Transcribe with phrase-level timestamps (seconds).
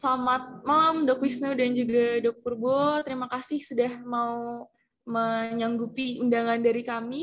[0.00, 3.04] Selamat malam Dok Wisnu dan juga Dok Purbo.
[3.04, 4.64] Terima kasih sudah mau
[5.04, 7.20] menyanggupi undangan dari kami.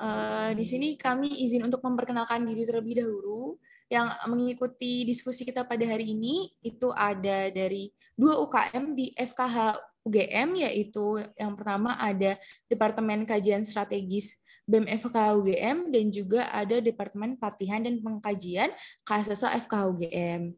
[0.00, 3.60] Uh, di sini kami izin untuk memperkenalkan diri terlebih dahulu.
[3.92, 9.76] Yang mengikuti diskusi kita pada hari ini itu ada dari dua UKM di FKH
[10.08, 12.40] UGM, yaitu yang pertama ada
[12.72, 18.72] Departemen Kajian Strategis BEM FKH UGM dan juga ada Departemen Pelatihan dan Pengkajian
[19.04, 20.56] KSSA FKH UGM.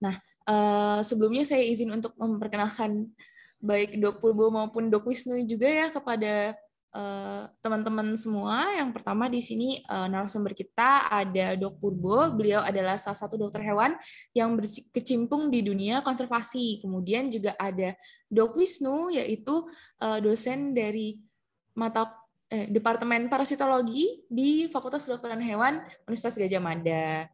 [0.00, 0.16] Nah,
[0.50, 3.06] uh, sebelumnya saya izin untuk memperkenalkan
[3.60, 6.56] baik Dok Purbo maupun Dok Wisnu juga ya kepada
[6.96, 8.72] eh, teman-teman uh, semua.
[8.72, 12.32] Yang pertama di sini uh, narasumber kita ada Dok Purbo.
[12.32, 14.00] Beliau adalah salah satu dokter hewan
[14.32, 16.80] yang berkecimpung di dunia konservasi.
[16.80, 17.92] Kemudian juga ada
[18.32, 19.68] Dok Wisnu yaitu
[20.00, 21.20] uh, dosen dari
[21.76, 22.16] mata
[22.50, 27.30] eh, Departemen Parasitologi di Fakultas Kedokteran Hewan Universitas Gajah Mada.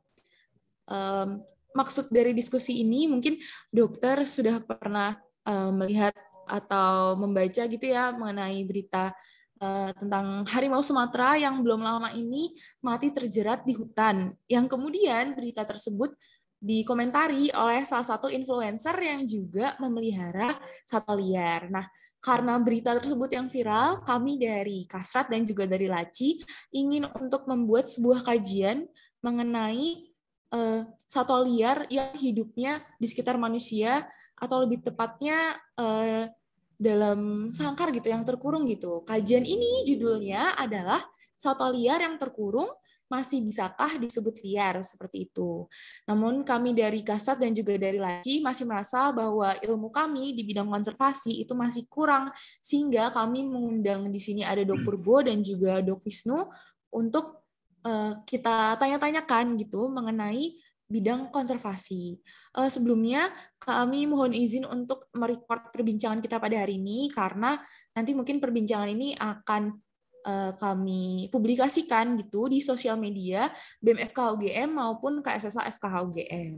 [0.87, 1.42] Um,
[1.77, 3.37] maksud dari diskusi ini mungkin
[3.69, 5.12] dokter sudah pernah
[5.45, 6.17] uh, melihat
[6.48, 9.12] atau membaca gitu ya mengenai berita
[9.61, 14.33] uh, tentang harimau Sumatera yang belum lama ini mati terjerat di hutan.
[14.48, 16.15] Yang kemudian berita tersebut
[16.56, 20.56] dikomentari oleh salah satu influencer yang juga memelihara
[20.89, 21.69] satwa liar.
[21.69, 21.84] Nah,
[22.19, 26.41] karena berita tersebut yang viral, kami dari Kasrat dan juga dari Laci
[26.72, 28.89] ingin untuk membuat sebuah kajian
[29.20, 30.16] mengenai
[30.52, 36.28] uh, satwa liar yang hidupnya di sekitar manusia atau lebih tepatnya uh,
[36.77, 39.00] dalam sangkar gitu yang terkurung gitu.
[39.08, 41.00] Kajian ini judulnya adalah
[41.34, 42.69] satwa liar yang terkurung
[43.06, 45.70] masih bisakah disebut liar seperti itu.
[46.11, 50.66] Namun kami dari Kasat dan juga dari Laci masih merasa bahwa ilmu kami di bidang
[50.66, 56.03] konservasi itu masih kurang sehingga kami mengundang di sini ada Dok Purbo dan juga Dok
[56.03, 56.50] Wisnu
[56.91, 57.45] untuk
[57.87, 62.15] Eh, kita tanya-tanyakan gitu mengenai bidang konservasi.
[62.55, 63.27] Uh, sebelumnya
[63.59, 67.59] kami mohon izin untuk merecord perbincangan kita pada hari ini karena
[67.91, 69.75] nanti mungkin perbincangan ini akan
[70.23, 73.50] uh, kami publikasikan gitu di sosial media
[73.83, 76.55] BEM FKH UGM maupun KSSA FKH UGM.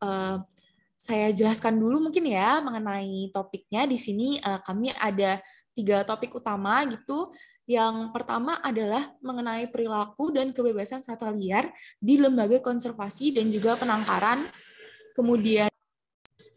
[0.00, 0.40] Uh,
[0.96, 5.40] saya jelaskan dulu mungkin ya mengenai topiknya di sini uh, kami ada
[5.76, 7.32] tiga topik utama gitu
[7.70, 11.70] yang pertama adalah mengenai perilaku dan kebebasan satwa liar
[12.02, 14.42] di lembaga konservasi dan juga penangkaran.
[15.14, 15.70] Kemudian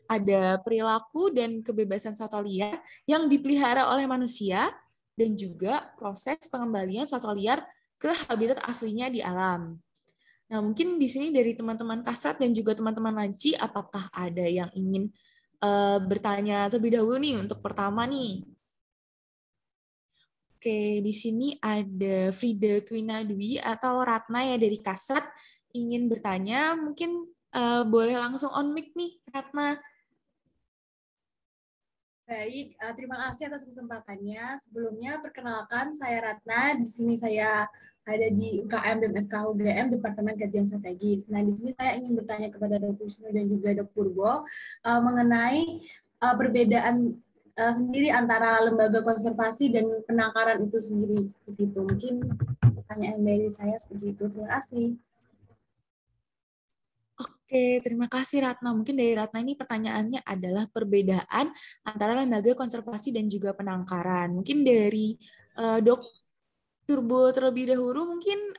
[0.10, 4.74] ada perilaku dan kebebasan satwa liar yang dipelihara oleh manusia
[5.14, 7.62] dan juga proses pengembalian satwa liar
[8.02, 9.78] ke habitat aslinya di alam.
[10.50, 15.14] Nah, mungkin di sini dari teman-teman kasrat dan juga teman-teman lanci, apakah ada yang ingin
[15.62, 18.53] uh, bertanya terlebih dahulu nih untuk pertama nih?
[20.64, 25.20] Oke, di sini ada Frida Twina Dwi atau Ratna ya dari Kasat
[25.76, 29.76] ingin bertanya, mungkin uh, boleh langsung on mic nih, Ratna.
[32.24, 34.56] Baik, uh, terima kasih atas kesempatannya.
[34.64, 37.68] Sebelumnya perkenalkan saya Ratna, di sini saya
[38.08, 41.28] ada di UKM BMFK UGM Departemen Kajian Strategis.
[41.28, 43.04] Nah, di sini saya ingin bertanya kepada Dr.
[43.04, 43.92] Wisnu dan juga Dr.
[43.92, 44.48] Purbo
[44.88, 45.84] uh, mengenai
[46.24, 47.20] uh, perbedaan
[47.58, 52.14] uh, sendiri antara lembaga konservasi dan penangkaran itu sendiri begitu mungkin
[52.62, 54.98] pertanyaan dari saya seperti itu terima kasih
[57.14, 58.74] Oke, terima kasih Ratna.
[58.74, 61.54] Mungkin dari Ratna ini pertanyaannya adalah perbedaan
[61.86, 64.34] antara lembaga konservasi dan juga penangkaran.
[64.34, 65.14] Mungkin dari
[65.62, 66.02] uh, Dok
[66.90, 68.58] Purbo terlebih dahulu, mungkin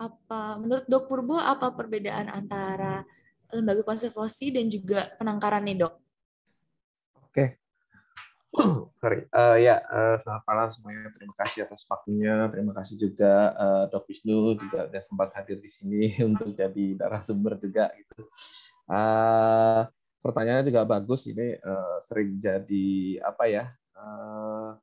[0.00, 3.04] apa menurut Dok Purbo apa perbedaan antara
[3.52, 5.94] lembaga konservasi dan juga penangkaran nih Dok?
[7.20, 7.63] Oke,
[9.02, 9.26] Sorry.
[9.34, 11.10] Uh, ya, uh, selamat malam semuanya.
[11.10, 12.46] Terima kasih atas waktunya.
[12.54, 17.58] Terima kasih juga uh, Dok Wisnu juga sudah sempat hadir di sini untuk jadi narasumber
[17.58, 18.30] juga gitu.
[18.86, 19.82] Uh,
[20.22, 21.26] pertanyaannya juga bagus.
[21.26, 22.86] Ini uh, sering jadi
[23.26, 23.64] apa ya?
[23.94, 24.78] Uh,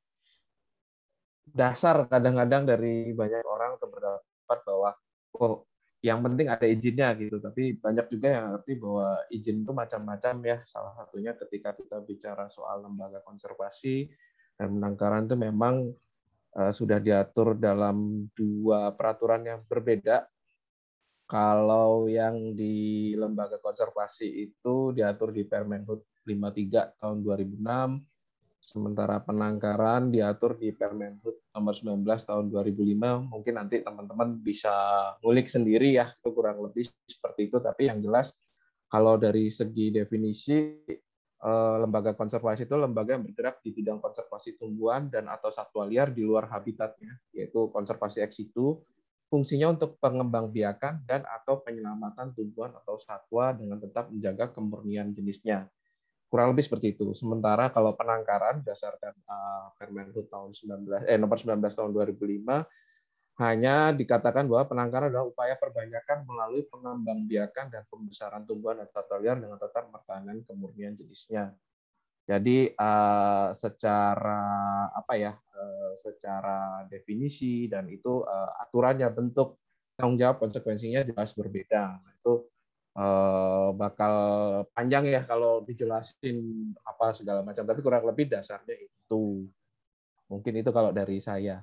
[1.52, 4.90] dasar kadang-kadang dari banyak orang untuk berpendapat bahwa
[5.36, 5.68] oh
[6.02, 7.38] yang penting ada izinnya gitu.
[7.38, 10.58] Tapi banyak juga yang ngerti bahwa izin itu macam-macam ya.
[10.66, 14.10] Salah satunya ketika kita bicara soal lembaga konservasi
[14.58, 15.94] dan penangkaran itu memang
[16.58, 20.26] uh, sudah diatur dalam dua peraturan yang berbeda.
[21.30, 28.11] Kalau yang di lembaga konservasi itu diatur di Permenhub 53 tahun 2006
[28.62, 33.34] Sementara penangkaran diatur di Permenhub nomor 19 tahun 2005.
[33.34, 34.72] Mungkin nanti teman-teman bisa
[35.26, 37.58] ngulik sendiri ya, itu kurang lebih seperti itu.
[37.58, 38.38] Tapi yang jelas
[38.86, 40.78] kalau dari segi definisi
[41.42, 46.14] eh, lembaga konservasi itu lembaga yang bergerak di bidang konservasi tumbuhan dan atau satwa liar
[46.14, 48.78] di luar habitatnya, yaitu konservasi ex situ
[49.32, 55.66] fungsinya untuk pengembangbiakan dan atau penyelamatan tumbuhan atau satwa dengan tetap menjaga kemurnian jenisnya.
[56.32, 57.12] Kurang lebih seperti itu.
[57.12, 64.48] Sementara kalau penangkaran berdasarkan uh, Permenhub tahun 19 eh nomor 19 tahun 2005 hanya dikatakan
[64.48, 70.48] bahwa penangkaran adalah upaya perbanyakan melalui pengembangbiakan dan pembesaran tumbuhan atau liar dengan tetap mempertahankan
[70.48, 71.52] kemurnian jenisnya.
[72.24, 78.24] Jadi uh, secara apa ya, uh, secara definisi dan itu
[78.56, 79.60] aturannya bentuk
[80.00, 82.00] tanggung jawab konsekuensinya jelas berbeda.
[82.00, 82.51] Nah, itu
[82.96, 84.16] uh, bakal
[84.76, 87.64] panjang ya kalau dijelasin apa segala macam.
[87.64, 89.48] Tapi kurang lebih dasarnya itu.
[90.32, 91.60] Mungkin itu kalau dari saya.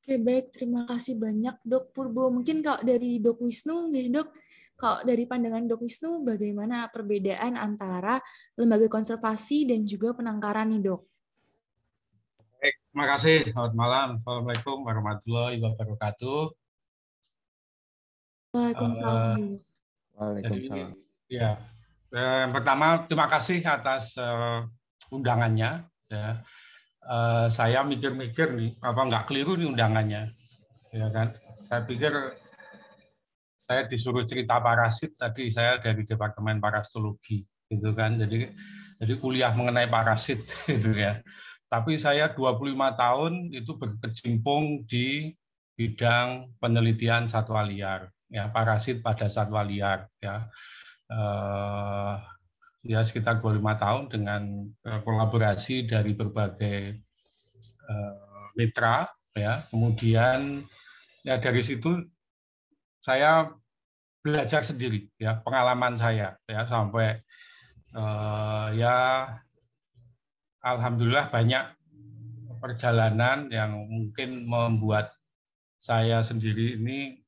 [0.00, 0.56] Oke, baik.
[0.56, 2.32] Terima kasih banyak, Dok Purbo.
[2.32, 4.32] Mungkin kalau dari Dok Wisnu, nih, Dok,
[4.80, 8.16] kalau dari pandangan Dok Wisnu, bagaimana perbedaan antara
[8.56, 11.00] lembaga konservasi dan juga penangkaran nih, Dok?
[12.60, 13.38] Baik, terima kasih.
[13.52, 14.08] Selamat malam.
[14.16, 16.59] Assalamualaikum warahmatullahi wabarakatuh.
[18.50, 19.38] Waalaikumsalam.
[19.38, 20.90] Uh, Waalaikumsalam.
[20.90, 21.50] Jadi, ya,
[22.10, 24.66] yang pertama terima kasih atas uh,
[25.14, 25.86] undangannya.
[26.10, 26.42] Ya
[27.06, 30.22] uh, saya mikir-mikir nih apa nggak keliru nih undangannya
[30.90, 31.32] ya kan
[31.64, 32.12] saya pikir
[33.62, 38.50] saya disuruh cerita parasit tadi saya dari departemen parasitologi gitu kan jadi
[38.98, 41.22] jadi kuliah mengenai parasit gitu ya
[41.70, 45.38] tapi saya 25 tahun itu berkecimpung di
[45.78, 50.46] bidang penelitian satwa liar ya parasit pada satwa liar ya.
[51.10, 52.16] Uh,
[52.86, 54.42] ya sekitar 25 tahun dengan
[54.88, 56.96] eh, kolaborasi dari berbagai
[57.90, 59.66] uh, mitra ya.
[59.68, 60.64] Kemudian
[61.26, 62.08] ya dari situ
[63.04, 63.52] saya
[64.20, 67.24] belajar sendiri ya pengalaman saya ya sampai
[67.96, 69.28] uh, ya
[70.60, 71.64] alhamdulillah banyak
[72.60, 75.16] perjalanan yang mungkin membuat
[75.80, 77.24] saya sendiri ini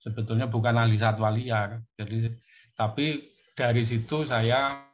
[0.00, 2.32] sebetulnya bukan ahli satwa liar jadi
[2.72, 4.88] tapi dari situ saya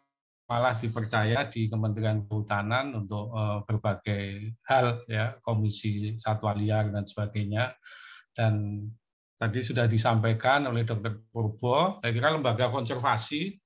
[0.46, 7.74] malah dipercaya di Kementerian Kehutanan untuk uh, berbagai hal ya komisi satwa liar dan sebagainya
[8.34, 8.86] dan
[9.38, 11.30] tadi sudah disampaikan oleh Dr.
[11.30, 13.58] Purbo saya kira lembaga konservasi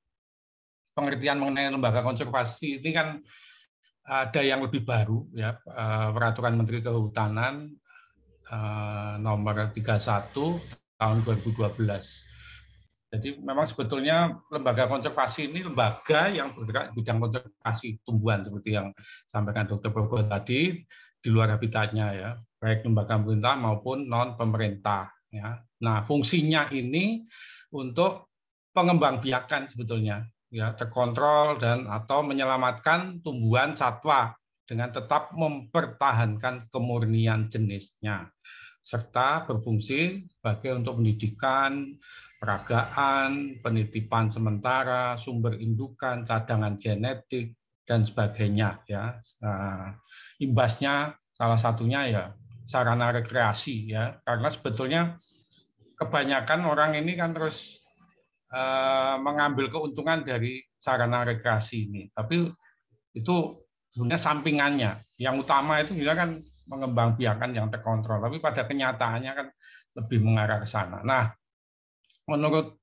[0.96, 3.20] pengertian mengenai lembaga konservasi ini kan
[4.08, 7.68] ada yang lebih baru ya uh, peraturan Menteri Kehutanan
[8.48, 12.30] uh, nomor 31 tahun 2012
[13.10, 18.94] jadi memang sebetulnya lembaga konservasi ini lembaga yang bergerak di bidang konservasi tumbuhan seperti yang
[19.26, 19.90] sampaikan Dr.
[19.90, 20.78] Bobo tadi
[21.18, 22.30] di luar habitatnya ya,
[22.62, 25.58] baik lembaga pemerintah maupun non pemerintah ya.
[25.82, 27.26] Nah, fungsinya ini
[27.74, 28.30] untuk
[28.78, 34.38] pengembangbiakan sebetulnya ya, terkontrol dan atau menyelamatkan tumbuhan satwa
[34.70, 38.30] dengan tetap mempertahankan kemurnian jenisnya
[38.80, 41.94] serta berfungsi sebagai untuk pendidikan,
[42.40, 47.54] peragaan, penitipan sementara, sumber indukan, cadangan genetik,
[47.84, 48.80] dan sebagainya.
[48.88, 49.98] Ya, nah,
[50.40, 52.24] imbasnya salah satunya ya
[52.64, 55.00] sarana rekreasi ya, karena sebetulnya
[55.98, 57.82] kebanyakan orang ini kan terus
[58.54, 62.48] uh, mengambil keuntungan dari sarana rekreasi ini, tapi
[63.12, 63.36] itu
[63.90, 64.92] sebenarnya sampingannya.
[65.18, 66.38] Yang utama itu juga kan
[66.70, 69.46] mengembangbiakan yang terkontrol, tapi pada kenyataannya kan
[69.98, 71.02] lebih mengarah ke sana.
[71.02, 71.34] Nah,
[72.30, 72.78] menurut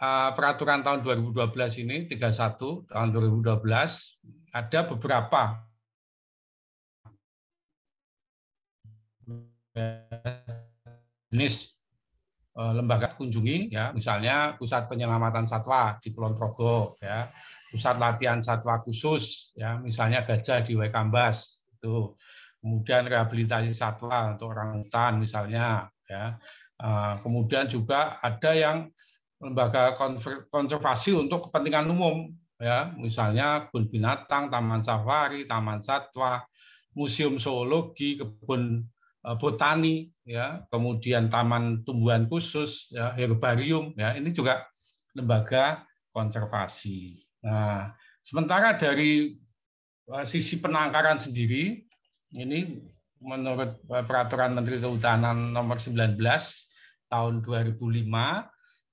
[0.00, 3.60] uh, peraturan tahun 2012 ini 31 tahun 2012
[4.56, 5.42] ada beberapa
[11.28, 11.76] jenis
[12.56, 13.92] uh, lembaga kunjungi ya.
[13.92, 17.28] Misalnya pusat penyelamatan satwa di Kulon Progo ya.
[17.66, 19.76] Pusat latihan satwa khusus ya.
[19.76, 22.16] Misalnya gajah di Waikambas itu
[22.66, 26.34] kemudian rehabilitasi satwa untuk orang hutan misalnya ya.
[26.76, 28.90] Ah, kemudian juga ada yang
[29.38, 29.94] lembaga
[30.50, 36.44] konservasi untuk kepentingan umum, ya, misalnya kebun binatang, taman safari, taman satwa,
[36.92, 38.84] museum zoologi, kebun
[39.24, 44.68] eh, botani, ya, kemudian taman tumbuhan khusus, ya, herbarium, ya, ini juga
[45.16, 47.24] lembaga konservasi.
[47.40, 49.32] Nah, sementara dari
[50.12, 51.85] eh, sisi penangkaran sendiri,
[52.36, 52.80] ini
[53.20, 56.20] menurut eh, peraturan Menteri Kehutanan nomor 19
[57.08, 57.80] tahun 2005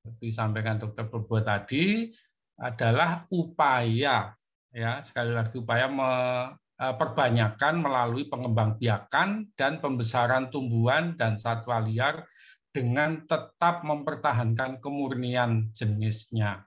[0.03, 1.07] seperti disampaikan Dr.
[1.07, 2.11] Purbo tadi
[2.59, 4.35] adalah upaya
[4.73, 12.25] ya sekali lagi upaya memperbanyakan eh, melalui pengembangbiakan dan pembesaran tumbuhan dan satwa liar
[12.73, 16.65] dengan tetap mempertahankan kemurnian jenisnya.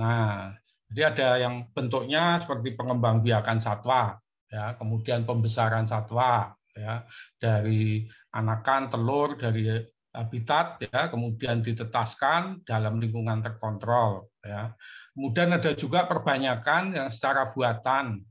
[0.00, 0.56] Nah,
[0.88, 4.16] jadi ada yang bentuknya seperti pengembangbiakan satwa,
[4.50, 7.02] ya, kemudian pembesaran satwa, ya
[7.38, 9.66] dari anakan telur dari
[10.10, 14.74] habitat ya kemudian ditetaskan dalam lingkungan terkontrol ya.
[15.14, 18.22] Kemudian ada juga perbanyakan yang secara buatan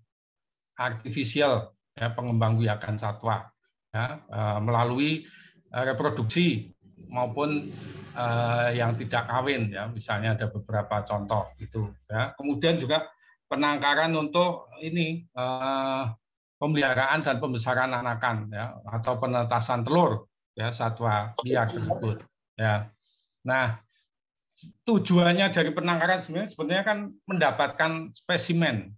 [0.79, 3.47] artifisial ya pengembang biakan satwa
[3.95, 5.23] ya eh, melalui
[5.71, 6.71] eh, reproduksi
[7.09, 7.71] maupun
[8.13, 9.88] uh, yang tidak kawin ya.
[9.89, 12.35] Misalnya ada beberapa contoh itu ya.
[12.38, 13.07] Kemudian juga
[13.50, 16.13] penangkaran untuk ini uh,
[16.62, 22.22] pemeliharaan dan pembesaran anakan ya atau penetasan telur ya satwa liar tersebut
[22.56, 22.88] ya
[23.44, 23.82] nah
[24.86, 28.94] tujuannya dari penangkaran sebenarnya sebenarnya kan mendapatkan spesimen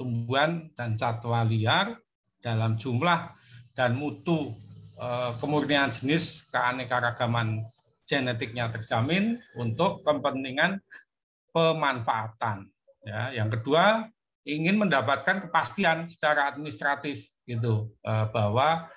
[0.00, 2.00] tumbuhan dan satwa liar
[2.40, 3.34] dalam jumlah
[3.76, 4.56] dan mutu
[5.02, 7.66] Eh, kemurnian jenis keanekaragaman
[8.06, 10.78] genetiknya terjamin untuk kepentingan
[11.50, 12.70] pemanfaatan.
[13.02, 14.06] Ya, yang kedua
[14.46, 18.90] ingin mendapatkan kepastian secara administratif gitu eh, bahwa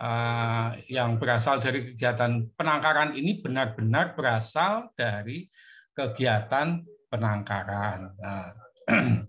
[0.00, 5.48] uh, yang berasal dari kegiatan penangkaran ini benar-benar berasal dari
[5.96, 8.12] kegiatan penangkaran.
[8.20, 8.52] Nah,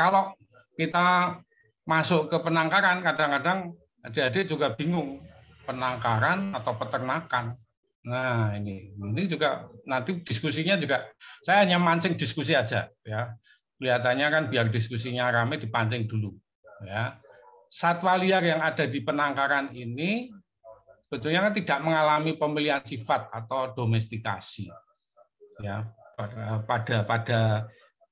[0.00, 0.34] kalau
[0.74, 1.38] kita
[1.86, 5.20] masuk ke penangkaran kadang-kadang adik-adik juga bingung
[5.68, 7.54] penangkaran atau peternakan.
[8.00, 11.04] Nah ini, ini juga nanti diskusinya juga
[11.44, 13.36] saya hanya mancing diskusi aja ya.
[13.76, 16.32] Kelihatannya kan biar diskusinya ramai dipancing dulu
[16.84, 17.20] ya.
[17.70, 20.32] Satwa liar yang ada di penangkaran ini
[21.06, 24.70] sebetulnya kan tidak mengalami pemilihan sifat atau domestikasi
[25.60, 27.40] ya pada pada pada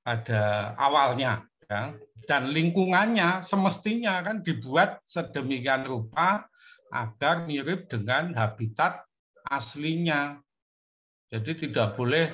[0.05, 0.41] pada
[0.77, 1.97] awalnya ya
[2.29, 6.45] dan lingkungannya semestinya kan dibuat sedemikian rupa
[6.93, 9.08] agar mirip dengan habitat
[9.49, 10.37] aslinya.
[11.29, 12.29] Jadi tidak boleh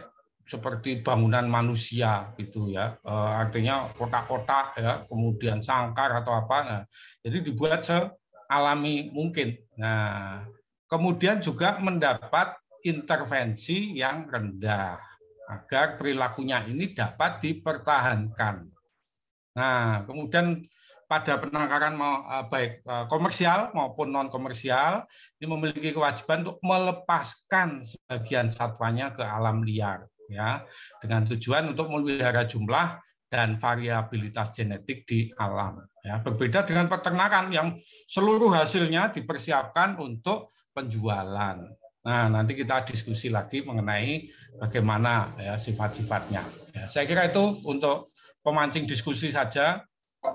[0.46, 6.58] seperti bangunan manusia gitu ya, e, artinya kotak-kotak ya, kemudian sangkar atau apa.
[6.62, 6.82] Nah,
[7.26, 9.58] jadi dibuat sealami mungkin.
[9.82, 10.46] Nah,
[10.86, 15.02] kemudian juga mendapat intervensi yang rendah
[15.50, 18.70] agar perilakunya ini dapat dipertahankan.
[19.58, 20.62] Nah, kemudian
[21.06, 25.06] pada penangkaran eh, baik eh, komersial maupun non komersial
[25.40, 30.66] ini memiliki kewajiban untuk melepaskan sebagian satwanya ke alam liar ya
[31.02, 32.98] dengan tujuan untuk memelihara jumlah
[33.30, 36.22] dan variabilitas genetik di alam ya.
[36.22, 37.78] Berbeda dengan peternakan yang
[38.10, 41.58] seluruh hasilnya dipersiapkan untuk penjualan.
[42.06, 44.30] Nah nanti kita diskusi lagi mengenai
[44.62, 46.44] bagaimana ya sifat-sifatnya.
[46.74, 48.14] Ya, saya kira itu untuk
[48.46, 49.82] pemancing diskusi saja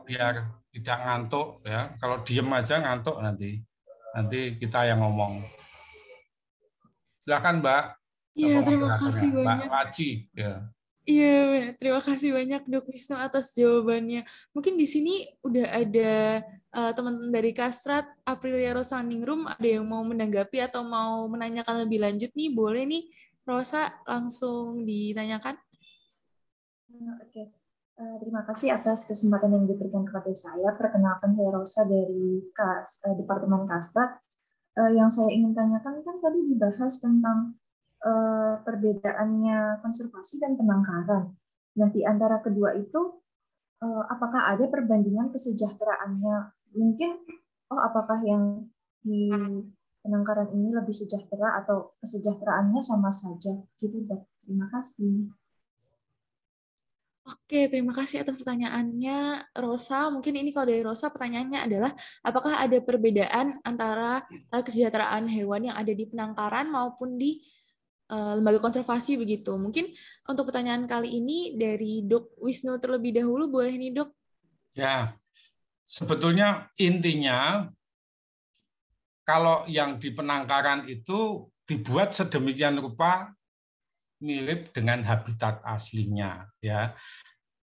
[0.06, 0.34] biar
[0.70, 1.94] tidak ngantuk ya.
[1.98, 3.60] Kalau diem aja ngantuk nanti.
[4.10, 5.42] Nanti kita yang ngomong.
[7.22, 7.84] Silakan Mbak.
[8.34, 9.66] Iya, terima kasih Mbak banyak.
[9.66, 10.10] Mbak Waci.
[10.34, 10.54] Ya.
[11.08, 14.22] Iya, terima kasih banyak Dok Wisnu atas jawabannya.
[14.54, 16.44] Mungkin di sini udah ada
[16.76, 22.04] uh, teman-teman dari Kastrat, Aprilia Rosa Ningrum, ada yang mau menanggapi atau mau menanyakan lebih
[22.04, 23.02] lanjut nih, boleh nih
[23.42, 25.56] Rosa langsung ditanyakan.
[26.90, 27.32] Oke.
[27.32, 27.59] Okay.
[28.00, 30.72] Eh, terima kasih atas kesempatan yang diberikan kepada saya.
[30.72, 34.16] Perkenalkan saya Rosa dari Kas, uh, Departemen Kasta.
[34.72, 37.60] Uh, yang saya ingin tanyakan kan tadi dibahas tentang
[38.64, 41.36] perbedaannya konservasi dan penangkaran.
[41.76, 43.20] Nah, di antara kedua itu,
[43.84, 46.48] apakah ada perbandingan kesejahteraannya?
[46.80, 47.20] Mungkin,
[47.68, 48.72] oh apakah yang
[49.04, 49.28] di
[50.00, 53.52] penangkaran ini lebih sejahtera atau kesejahteraannya sama saja?
[53.76, 54.00] Gitu.
[54.48, 55.28] Terima kasih.
[57.30, 60.10] Oke, terima kasih atas pertanyaannya, Rosa.
[60.10, 61.94] Mungkin ini kalau dari Rosa pertanyaannya adalah
[62.26, 67.38] apakah ada perbedaan antara eh, kesejahteraan hewan yang ada di penangkaran maupun di
[68.10, 69.54] uh, lembaga konservasi begitu.
[69.54, 69.94] Mungkin
[70.26, 74.10] untuk pertanyaan kali ini dari Dok Wisnu terlebih dahulu, boleh nih Dok?
[74.74, 75.14] Ya,
[75.86, 77.70] sebetulnya intinya
[79.22, 83.30] kalau yang di penangkaran itu dibuat sedemikian rupa
[84.20, 86.94] mirip dengan habitat aslinya ya.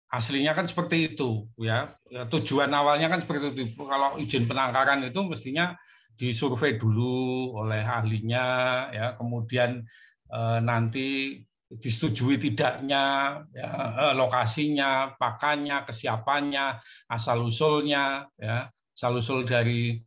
[0.07, 1.93] Aslinya kan seperti itu ya.
[2.09, 3.63] ya tujuan awalnya kan seperti itu.
[3.77, 5.77] Kalau izin penangkaran itu mestinya
[6.17, 8.45] disurvei dulu oleh ahlinya
[8.91, 9.07] ya.
[9.15, 9.85] Kemudian
[10.33, 13.03] eh, nanti disetujui tidaknya
[13.51, 13.69] ya,
[14.09, 18.71] eh, lokasinya pakannya kesiapannya asal usulnya ya.
[18.97, 19.99] Asal usul dari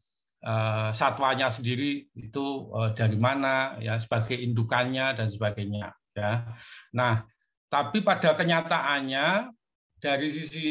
[0.42, 6.46] eh, satwanya sendiri itu eh, dari mana ya sebagai indukannya dan sebagainya ya.
[6.94, 7.24] Nah,
[7.70, 9.54] tapi pada kenyataannya
[10.00, 10.68] dari sisi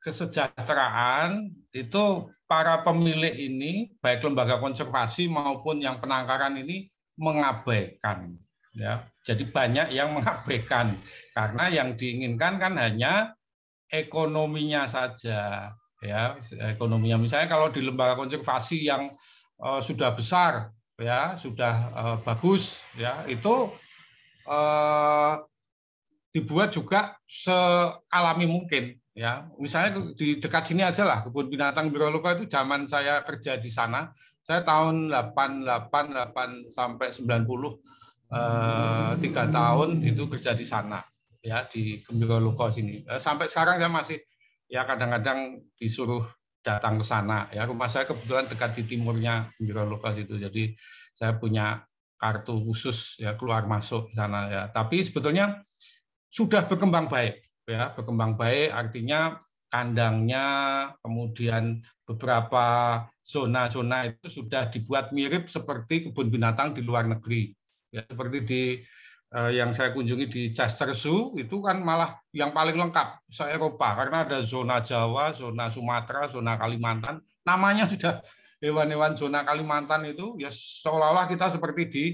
[0.00, 6.86] kesejahteraan itu para pemilik ini baik lembaga konservasi maupun yang penangkaran ini
[7.18, 8.38] mengabaikan
[8.70, 9.02] ya.
[9.26, 10.94] Jadi banyak yang mengabaikan
[11.34, 13.34] karena yang diinginkan kan hanya
[13.90, 16.38] ekonominya saja ya
[16.70, 17.18] ekonominya.
[17.18, 19.10] Misalnya kalau di lembaga konservasi yang
[19.58, 23.68] uh, sudah besar ya sudah uh, bagus ya itu
[24.46, 25.42] uh,
[26.32, 32.44] dibuat juga sealami mungkin ya misalnya di dekat sini aja lah kebun binatang Biroloka itu
[32.44, 34.12] zaman saya kerja di sana
[34.44, 37.80] saya tahun 88 8 sampai 90
[39.22, 41.00] tiga tahun itu kerja di sana
[41.46, 42.42] ya di Gembira
[42.74, 43.06] sini.
[43.22, 44.18] Sampai sekarang saya masih
[44.66, 46.26] ya kadang-kadang disuruh
[46.66, 47.46] datang ke sana.
[47.54, 49.86] Ya rumah saya kebetulan dekat di timurnya Gembira
[50.18, 50.34] itu.
[50.42, 50.74] Jadi
[51.14, 51.86] saya punya
[52.16, 54.62] kartu khusus ya keluar masuk sana ya.
[54.72, 55.62] Tapi sebetulnya
[56.32, 60.46] sudah berkembang baik ya, berkembang baik artinya kandangnya
[61.04, 62.66] kemudian beberapa
[63.20, 67.50] zona-zona itu sudah dibuat mirip seperti kebun binatang di luar negeri.
[67.90, 68.62] Ya, seperti di
[69.26, 73.98] Eh, yang saya kunjungi di Chester Zoo itu kan malah yang paling lengkap se Eropa
[73.98, 77.18] karena ada zona Jawa, zona Sumatera, zona Kalimantan.
[77.42, 78.22] Namanya sudah
[78.60, 82.04] hewan-hewan zona Kalimantan itu ya seolah-olah kita seperti di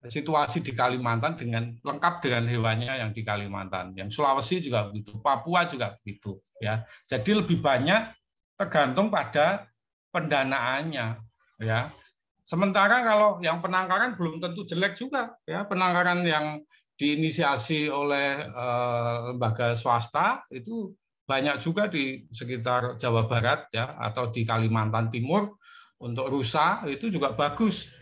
[0.00, 3.92] situasi di Kalimantan dengan lengkap dengan hewannya yang di Kalimantan.
[3.92, 6.80] Yang Sulawesi juga begitu, Papua juga begitu ya.
[7.04, 8.16] Jadi lebih banyak
[8.56, 9.68] tergantung pada
[10.08, 11.20] pendanaannya
[11.60, 11.92] ya.
[12.40, 16.64] Sementara kalau yang penangkaran belum tentu jelek juga, ya penangkaran yang
[16.96, 20.92] diinisiasi oleh eh, lembaga swasta itu
[21.28, 25.59] banyak juga di sekitar Jawa Barat ya atau di Kalimantan Timur
[26.00, 27.92] untuk rusa itu juga bagus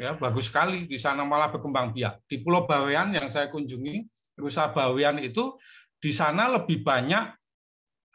[0.00, 4.08] ya bagus sekali di sana malah berkembang biak di Pulau Bawean yang saya kunjungi
[4.40, 5.60] rusa Bawean itu
[6.00, 7.24] di sana lebih banyak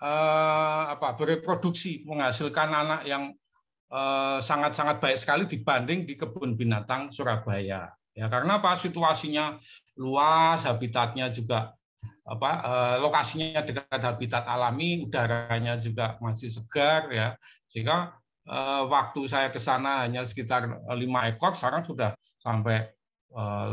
[0.02, 3.32] eh, apa bereproduksi menghasilkan anak yang
[3.88, 7.88] Eh, sangat-sangat baik sekali dibanding di kebun binatang Surabaya.
[8.12, 8.76] Ya, karena apa?
[8.76, 9.56] Situasinya
[9.96, 11.72] luas, habitatnya juga
[12.28, 17.40] apa eh, lokasinya dekat habitat alami, udaranya juga masih segar ya.
[17.72, 18.27] Sehingga eh,
[18.88, 22.88] waktu saya ke sana hanya sekitar lima ekor, sekarang sudah sampai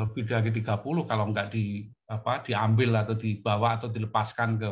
[0.02, 4.70] lebih dari 30 kalau nggak di apa diambil atau dibawa atau dilepaskan ke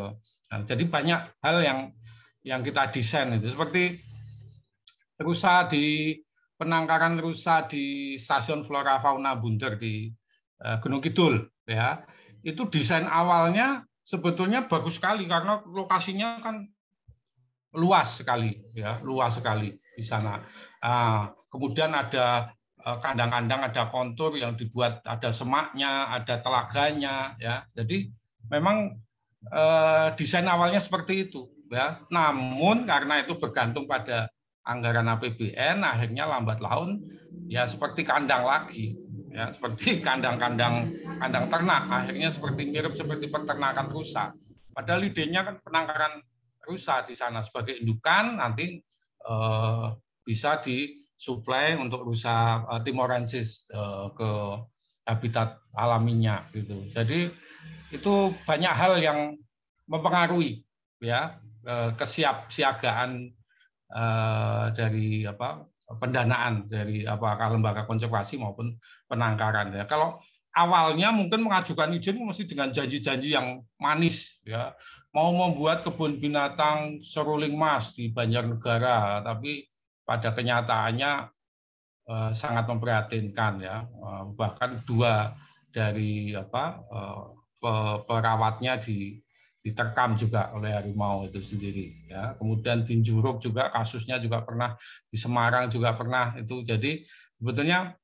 [0.52, 1.80] nah, jadi banyak hal yang
[2.42, 3.54] yang kita desain itu.
[3.54, 4.02] Seperti
[5.22, 6.18] rusa di
[6.58, 10.10] penangkaran rusa di stasiun Flora Fauna Bunder di
[10.60, 12.02] eh, Gunung Kidul ya.
[12.42, 16.66] Itu desain awalnya sebetulnya bagus sekali karena lokasinya kan
[17.72, 20.42] luas sekali ya luas sekali di sana.
[20.82, 22.50] Nah, kemudian ada
[22.82, 27.62] eh, kandang-kandang ada kontur yang dibuat ada semaknya ada telaganya ya.
[27.78, 28.10] Jadi
[28.50, 28.98] memang
[29.46, 32.02] eh, desain awalnya seperti itu ya.
[32.10, 34.26] Namun karena itu bergantung pada
[34.66, 37.02] anggaran APBN akhirnya lambat laun
[37.46, 38.98] ya seperti kandang lagi
[39.30, 39.54] ya.
[39.54, 40.90] Seperti kandang-kandang
[41.22, 44.34] kandang ternak akhirnya seperti mirip seperti peternakan rusa.
[44.72, 46.24] Padahal idenya kan penangkaran
[46.64, 47.44] rusa di sana.
[47.44, 48.80] Sebagai indukan nanti
[50.22, 54.30] bisa disuplai untuk rusa eh, timorensis eh, ke
[55.02, 57.30] habitat alaminya gitu jadi
[57.92, 58.14] itu
[58.46, 59.34] banyak hal yang
[59.90, 60.62] mempengaruhi
[61.02, 63.34] ya eh, kesiapsiagaan
[63.92, 65.68] Eh, dari apa
[66.00, 68.72] pendanaan dari apakah lembaga konservasi maupun
[69.04, 69.84] penangkaran ya.
[69.84, 70.16] Kalau
[70.56, 74.72] awalnya mungkin mengajukan izin mesti dengan janji-janji yang manis ya.
[75.12, 79.68] Mau membuat kebun binatang seruling mas di Banjarnegara, tapi
[80.08, 81.12] pada kenyataannya
[82.08, 83.84] eh, sangat memprihatinkan ya.
[83.84, 85.36] Eh, bahkan dua
[85.72, 86.84] dari apa
[88.04, 89.16] perawatnya di
[89.62, 94.74] diterkam juga oleh harimau itu sendiri ya kemudian tinjuruk juga kasusnya juga pernah
[95.06, 96.98] di Semarang juga pernah itu jadi
[97.38, 97.94] sebetulnya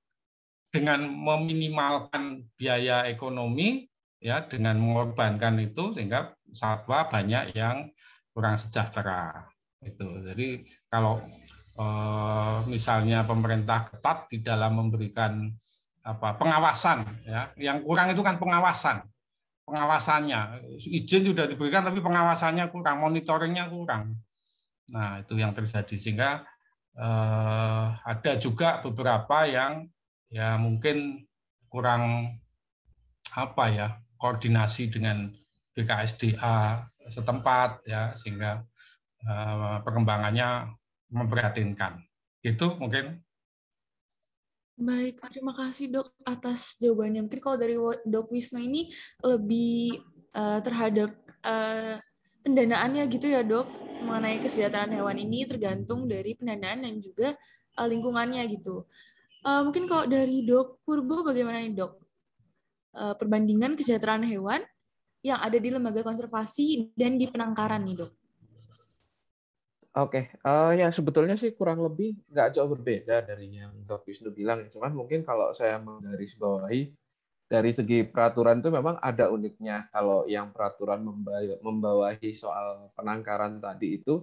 [0.71, 3.91] dengan meminimalkan biaya ekonomi
[4.23, 7.91] ya dengan mengorbankan itu sehingga satwa banyak yang
[8.33, 9.49] kurang sejahtera
[9.85, 11.23] itu jadi kalau
[11.79, 15.51] eh, misalnya pemerintah ketat di dalam memberikan
[16.03, 19.05] apa pengawasan ya yang kurang itu kan pengawasan
[19.69, 20.65] pengawasannya.
[20.81, 24.17] Izin sudah diberikan tapi pengawasannya kurang, monitoringnya kurang.
[24.89, 26.49] Nah, itu yang terjadi sehingga
[26.97, 29.93] eh, ada juga beberapa yang
[30.33, 31.29] ya mungkin
[31.69, 32.33] kurang
[33.37, 35.29] apa ya koordinasi dengan
[35.79, 38.67] BKSDA setempat ya sehingga
[39.23, 40.75] eh, perkembangannya
[41.15, 42.03] memprihatinkan.
[42.43, 43.23] Itu mungkin
[44.79, 47.27] Baik, terima kasih dok atas jawabannya.
[47.27, 47.75] Mungkin kalau dari
[48.07, 48.87] dok Wisnu ini
[49.27, 49.99] lebih
[50.39, 51.99] uh, terhadap uh,
[52.47, 53.67] pendanaannya gitu ya dok,
[54.07, 57.35] mengenai kesejahteraan hewan ini tergantung dari pendanaan dan juga
[57.75, 58.87] uh, lingkungannya gitu.
[59.43, 61.99] Uh, mungkin kalau dari dok Purbo bagaimana nih dok?
[62.95, 64.63] Uh, perbandingan kesejahteraan hewan
[65.23, 68.13] yang ada di lembaga konservasi dan di penangkaran nih dok.
[69.99, 74.71] Oke, uh, ya sebetulnya sih kurang lebih nggak jauh berbeda dari yang Dok Wisnu bilang.
[74.71, 76.95] Cuman mungkin kalau saya menggarisbawahi
[77.51, 79.91] dari segi peraturan itu memang ada uniknya.
[79.91, 81.03] Kalau yang peraturan
[81.59, 84.23] membawahi soal penangkaran tadi itu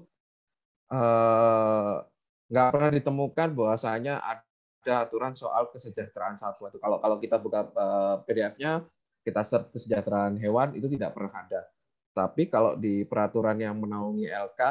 [0.95, 1.99] uh,
[2.47, 6.71] nggak pernah ditemukan bahwasanya ada aturan soal kesejahteraan satwa.
[6.71, 8.79] Itu kalau kalau kita buka uh, PDF-nya,
[9.25, 11.61] kita search kesejahteraan hewan itu tidak pernah ada.
[12.13, 14.61] Tapi kalau di peraturan yang menaungi LK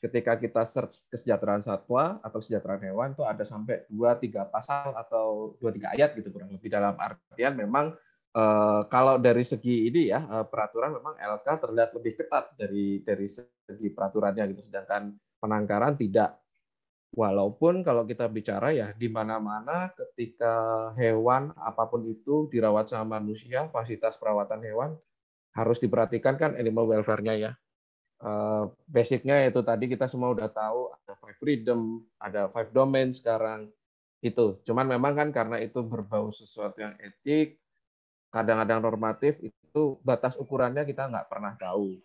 [0.00, 5.56] ketika kita search kesejahteraan satwa atau kesejahteraan hewan itu ada sampai dua tiga pasal atau
[5.60, 6.72] dua tiga ayat gitu kurang lebih.
[6.72, 7.92] Dalam artian memang
[8.32, 13.28] eh, kalau dari segi ini ya eh, peraturan memang LK terlihat lebih ketat dari dari
[13.28, 14.64] segi peraturannya gitu.
[14.72, 16.45] Sedangkan penangkaran tidak
[17.16, 23.66] walaupun kalau kita bicara ya di mana-mana ketika hewan apa pun itu dirawat sama manusia
[23.72, 24.90] fasilitas perawatan hewan
[25.56, 27.52] harus diperhatikan kan animal welfare-nya ya
[28.16, 31.80] Eh, basicnya itu tadi kita semua udah tahu ada five freedom,
[32.16, 33.68] ada five domain sekarang
[34.24, 34.56] itu.
[34.64, 37.60] Cuman memang kan karena itu berbau sesuatu yang etik,
[38.32, 42.00] kadang-kadang normatif itu batas ukurannya kita nggak pernah tahu.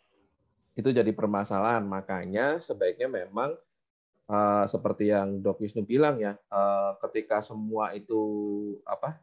[0.76, 1.88] Itu jadi permasalahan.
[1.88, 3.56] Makanya sebaiknya memang
[4.30, 8.22] uh, seperti yang Dok Wisnu bilang ya, uh, ketika semua itu
[8.86, 9.18] apa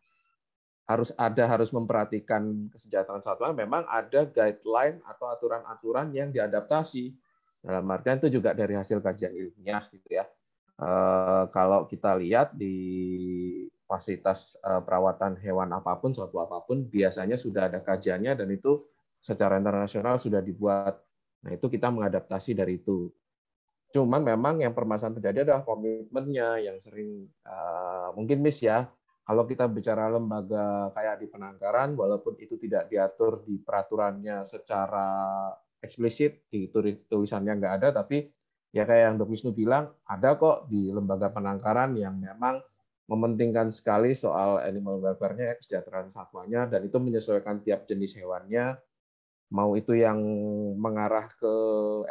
[0.89, 7.13] harus ada harus memperhatikan kesejahteraan satwa memang ada guideline atau aturan-aturan yang diadaptasi.
[7.61, 10.25] Dalam artian itu juga dari hasil kajian ilmiah gitu ya.
[10.81, 10.89] E,
[11.53, 12.73] kalau kita lihat di
[13.85, 18.81] fasilitas perawatan hewan apa pun suatu apa pun biasanya sudah ada kajiannya dan itu
[19.21, 20.97] secara internasional sudah dibuat.
[21.45, 23.13] Nah itu kita mengadaptasi dari itu
[23.89, 28.89] cuman memang yang permasalahan terjadi adalah komitmennya yang sering uh, mungkin miss ya.
[29.29, 35.53] Kalau kita bicara lembaga kayak di penangkaran, walaupun itu tidak diatur di peraturannya secara
[35.85, 36.73] eksplisit, di
[37.05, 38.25] tulisannya nggak ada, tapi
[38.73, 42.57] ya kayak yang Dok Wisnu bilang, ada kok di lembaga penangkaran yang memang
[43.09, 48.77] mementingkan sekali soal animal welfare-nya, kesejahteraan satwanya, dan itu menyesuaikan tiap jenis hewannya,
[49.49, 50.21] mau itu yang
[50.77, 51.55] mengarah ke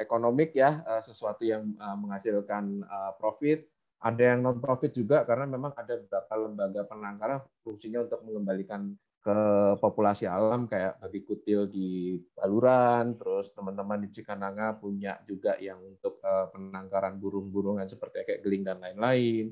[0.01, 3.65] ekonomik ya, eh, sesuatu yang eh, menghasilkan eh, profit,
[4.01, 8.93] ada yang non profit juga karena memang ada beberapa lembaga penangkaran fungsinya untuk mengembalikan
[9.25, 9.39] ke
[9.83, 16.23] populasi alam kayak babi kutil di Baluran, terus teman-teman di Cikananga punya juga yang untuk
[16.23, 19.51] penangkaran burung-burungan seperti kayak geling dan lain-lain.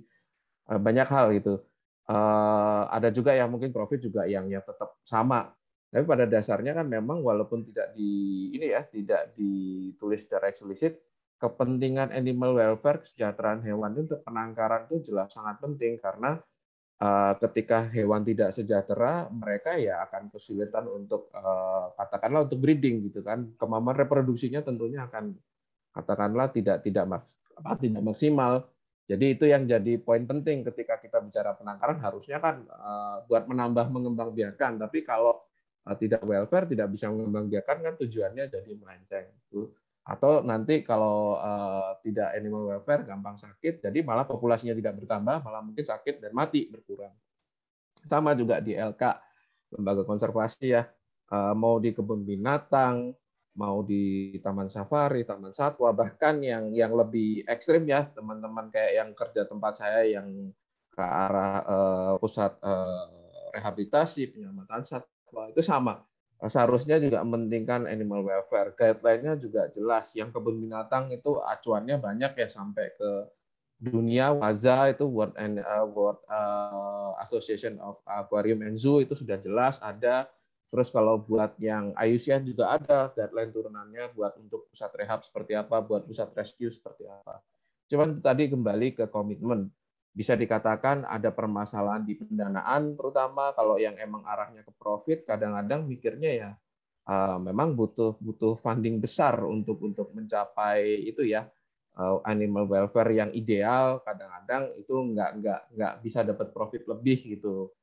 [0.64, 1.60] Banyak hal gitu.
[2.88, 5.52] Ada juga yang mungkin profit juga yang yang tetap sama.
[5.90, 11.00] Tapi pada dasarnya kan memang walaupun tidak di ini ya tidak ditulis secara eksplisit,
[11.40, 16.40] kepentingan animal welfare, kesejahteraan hewan untuk penangkaran itu jelas sangat penting karena
[17.00, 23.22] uh, ketika hewan tidak sejahtera, mereka ya akan kesulitan untuk uh, katakanlah untuk breeding gitu
[23.22, 23.52] kan.
[23.60, 25.36] Kemampuan reproduksinya tentunya akan
[25.96, 27.08] katakanlah tidak tidak
[27.56, 28.68] apa tidak maksimal.
[29.06, 33.94] Jadi itu yang jadi poin penting ketika kita bicara penangkaran harusnya kan uh, buat menambah
[33.94, 35.45] mengembangbiakan, tapi kalau
[35.94, 39.30] tidak welfare tidak bisa mengembangbiakan kan tujuannya jadi melenceng.
[39.46, 39.70] Itu
[40.06, 45.62] atau nanti kalau uh, tidak animal welfare gampang sakit, jadi malah populasinya tidak bertambah, malah
[45.66, 47.14] mungkin sakit dan mati berkurang.
[48.06, 49.02] Sama juga di LK,
[49.74, 50.86] lembaga konservasi ya,
[51.34, 53.18] uh, mau di kebun binatang,
[53.58, 59.10] mau di taman safari, taman satwa, bahkan yang yang lebih ekstrim ya teman-teman kayak yang
[59.18, 60.54] kerja tempat saya yang
[60.94, 61.60] ke arah
[62.24, 62.56] pusat
[63.52, 65.15] rehabilitasi penyelamatan satwa
[65.52, 66.06] itu sama
[66.44, 68.76] seharusnya juga mementingkan animal welfare.
[68.76, 70.12] Guideline-nya juga jelas.
[70.14, 73.10] Yang kebun binatang itu acuannya banyak ya sampai ke
[73.76, 79.40] dunia WAZA itu World and uh, World uh, Association of Aquarium and Zoo itu sudah
[79.40, 80.28] jelas ada.
[80.72, 85.80] Terus kalau buat yang IUCN juga ada guideline turunannya buat untuk pusat rehab seperti apa,
[85.80, 87.40] buat pusat rescue seperti apa.
[87.88, 89.72] Cuman tadi kembali ke komitmen
[90.16, 96.32] bisa dikatakan ada permasalahan di pendanaan, terutama kalau yang emang arahnya ke profit, kadang-kadang mikirnya
[96.32, 96.50] ya
[97.12, 101.44] uh, memang butuh butuh funding besar untuk untuk mencapai itu ya
[102.00, 104.00] uh, animal welfare yang ideal.
[104.08, 107.76] Kadang-kadang itu nggak nggak nggak bisa dapat profit lebih gitu.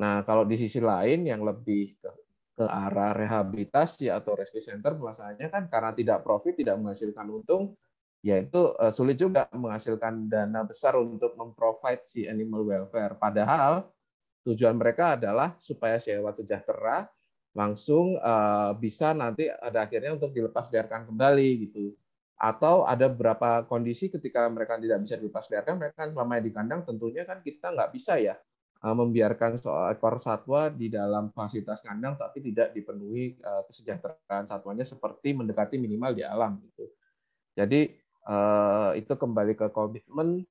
[0.00, 2.10] Nah kalau di sisi lain yang lebih ke
[2.56, 7.76] ke arah rehabilitasi atau rescue center masalahnya kan karena tidak profit tidak menghasilkan untung
[8.26, 13.14] ya itu uh, sulit juga menghasilkan dana besar untuk memprovide si animal welfare.
[13.14, 13.86] Padahal
[14.42, 17.06] tujuan mereka adalah supaya si hewan sejahtera
[17.54, 21.94] langsung uh, bisa nanti ada akhirnya untuk dilepas liarkan kembali gitu.
[22.36, 26.82] Atau ada beberapa kondisi ketika mereka tidak bisa dilepas liarkan, mereka kan selama di kandang
[26.82, 28.34] tentunya kan kita nggak bisa ya
[28.82, 34.82] uh, membiarkan soal ekor satwa di dalam fasilitas kandang tapi tidak dipenuhi uh, kesejahteraan satwanya
[34.82, 36.90] seperti mendekati minimal di alam gitu.
[37.56, 40.44] Jadi uh, itu kembali ke komitmen.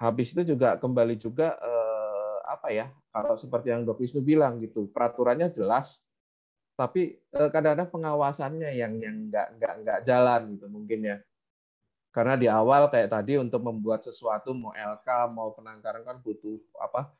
[0.00, 2.90] Habis itu juga kembali juga uh, apa ya?
[3.12, 6.00] Kalau seperti yang Dok Wisnu bilang gitu, peraturannya jelas,
[6.74, 11.16] tapi kadang-kadang pengawasannya yang yang nggak nggak nggak jalan gitu mungkin ya.
[12.12, 17.12] Karena di awal kayak tadi untuk membuat sesuatu mau LK mau penangkaran kan butuh apa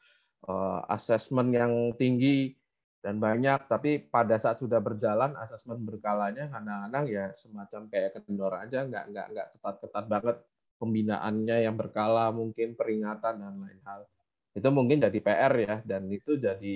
[0.49, 2.57] uh, asesmen yang tinggi
[3.03, 8.87] dan banyak tapi pada saat sudah berjalan asesmen berkalanya kadang-kadang ya semacam kayak kendor aja
[8.87, 10.37] nggak nggak nggak ketat-ketat banget
[10.79, 14.07] pembinaannya yang berkala mungkin peringatan dan lain hal
[14.55, 16.75] itu mungkin jadi PR ya dan itu jadi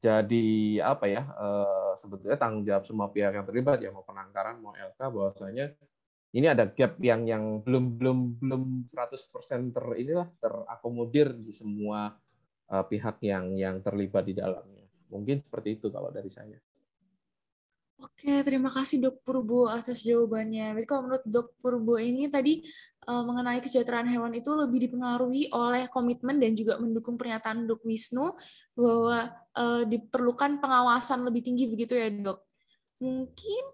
[0.00, 0.48] jadi
[0.80, 4.96] apa ya eh, sebetulnya tanggung jawab semua pihak yang terlibat ya mau penangkaran mau LK
[4.96, 5.76] bahwasanya
[6.30, 12.14] ini ada gap yang yang belum belum belum 100% ter inilah terakomodir di semua
[12.70, 14.79] uh, pihak yang yang terlibat di dalamnya.
[15.10, 16.56] Mungkin seperti itu kalau dari saya.
[18.00, 20.72] Oke, terima kasih Dok Purbo atas jawabannya.
[20.72, 22.64] Jadi kalau menurut Dok Purbo ini tadi
[23.04, 28.32] uh, mengenai kesejahteraan hewan itu lebih dipengaruhi oleh komitmen dan juga mendukung pernyataan Dok Wisnu
[28.72, 32.40] bahwa uh, diperlukan pengawasan lebih tinggi begitu ya Dok.
[33.04, 33.64] Mungkin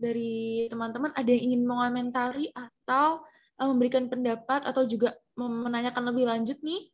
[0.00, 3.20] dari teman-teman ada yang ingin mengomentari atau
[3.60, 6.88] uh, memberikan pendapat atau juga menanyakan lebih lanjut nih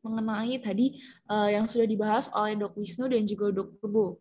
[0.00, 0.96] mengenai tadi
[1.28, 4.20] uh, yang sudah dibahas oleh Dok Wisnu dan juga Dok Purbo.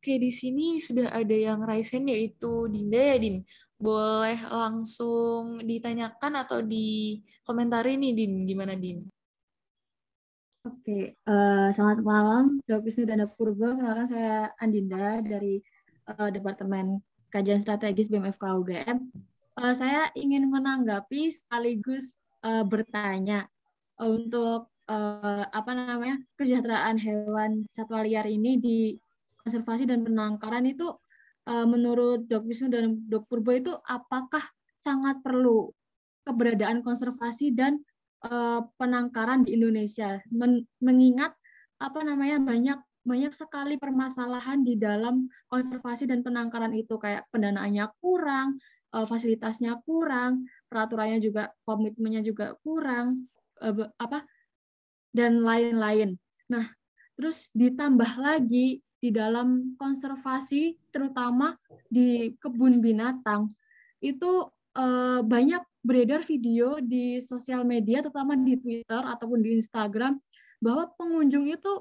[0.00, 3.44] Oke, di sini sudah ada yang raise hand yaitu Dinda ya, Din.
[3.76, 8.32] Boleh langsung ditanyakan atau dikomentari nih, Din.
[8.48, 9.04] Gimana, Din?
[10.64, 13.76] Oke, uh, selamat malam, Dok Wisnu dan Dok Purbo.
[13.76, 15.60] Kenalkan saya Andinda dari
[16.08, 18.98] uh, Departemen Kajian Strategis BMFK UGM
[19.58, 23.50] uh, saya ingin menanggapi sekaligus uh, bertanya
[23.98, 28.78] untuk uh, apa namanya kesejahteraan hewan satwa liar ini di
[29.40, 30.90] konservasi dan penangkaran itu
[31.48, 34.42] uh, menurut Dok Wisnu dan Dok Purbo itu apakah
[34.76, 35.72] sangat perlu
[36.24, 37.80] keberadaan konservasi dan
[38.26, 40.20] uh, penangkaran di Indonesia?
[40.28, 41.32] Men mengingat
[41.80, 48.60] apa namanya banyak banyak sekali permasalahan di dalam konservasi dan penangkaran itu kayak pendanaannya kurang,
[48.94, 53.30] uh, fasilitasnya kurang, peraturannya juga komitmennya juga kurang,
[53.62, 54.26] uh, apa
[55.10, 56.14] dan lain-lain.
[56.50, 56.66] Nah,
[57.18, 61.56] terus ditambah lagi di dalam konservasi, terutama
[61.88, 63.48] di kebun binatang,
[64.04, 70.20] itu uh, banyak beredar video di sosial media, terutama di Twitter ataupun di Instagram,
[70.60, 71.80] bahwa pengunjung itu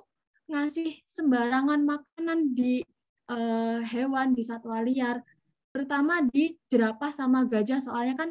[0.50, 2.82] ngasih sembarangan makanan di
[3.30, 5.20] uh, hewan, di satwa liar,
[5.70, 8.30] terutama di jerapah sama gajah soalnya kan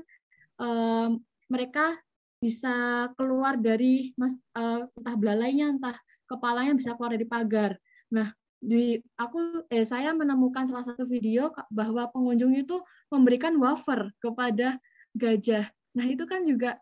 [0.59, 1.97] um, mereka
[2.39, 5.97] bisa keluar dari mas, uh, entah belalainya entah
[6.31, 7.75] kepalanya bisa keluar dari pagar.
[8.15, 12.79] Nah, di aku eh saya menemukan salah satu video bahwa pengunjung itu
[13.11, 14.79] memberikan wafer kepada
[15.19, 15.67] gajah.
[15.99, 16.79] Nah, itu kan juga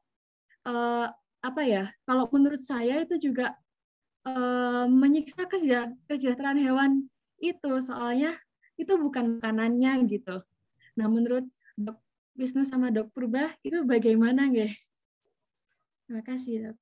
[0.69, 1.09] uh,
[1.41, 1.89] apa ya?
[2.05, 3.57] Kalau menurut saya itu juga
[4.29, 7.09] uh, menyiksa kesejahteraan hewan
[7.41, 8.37] itu soalnya
[8.77, 10.41] itu bukan makanannya gitu.
[10.97, 11.45] Nah, menurut
[11.77, 12.01] Dok
[12.37, 14.73] Wisnu sama Dok Purba itu bagaimana nggih?
[16.07, 16.77] Terima kasih, Dok.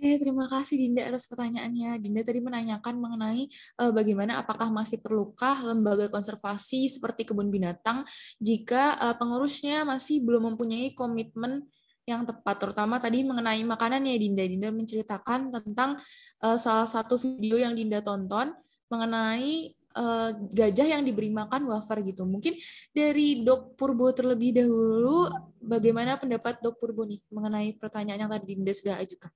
[0.00, 2.00] Oke, terima kasih Dinda atas pertanyaannya.
[2.00, 3.44] Dinda tadi menanyakan mengenai
[3.84, 8.00] uh, bagaimana apakah masih perlukah lembaga konservasi seperti kebun binatang
[8.40, 11.68] jika uh, pengurusnya masih belum mempunyai komitmen
[12.08, 14.44] yang tepat, terutama tadi mengenai makanan ya Dinda.
[14.48, 16.00] Dinda menceritakan tentang
[16.40, 18.56] uh, salah satu video yang Dinda tonton
[18.88, 22.26] mengenai uh, gajah yang diberi makan wafer gitu.
[22.26, 22.54] Mungkin
[22.94, 28.72] dari Dok Purbo terlebih dahulu, bagaimana pendapat Dok Purbo nih mengenai pertanyaan yang tadi Dinda
[28.74, 29.32] sudah ajukan?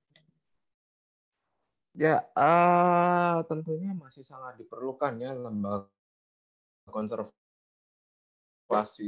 [1.95, 5.87] Ya, uh, tentunya masih sangat diperlukan ya lembaga
[6.91, 7.31] konservasi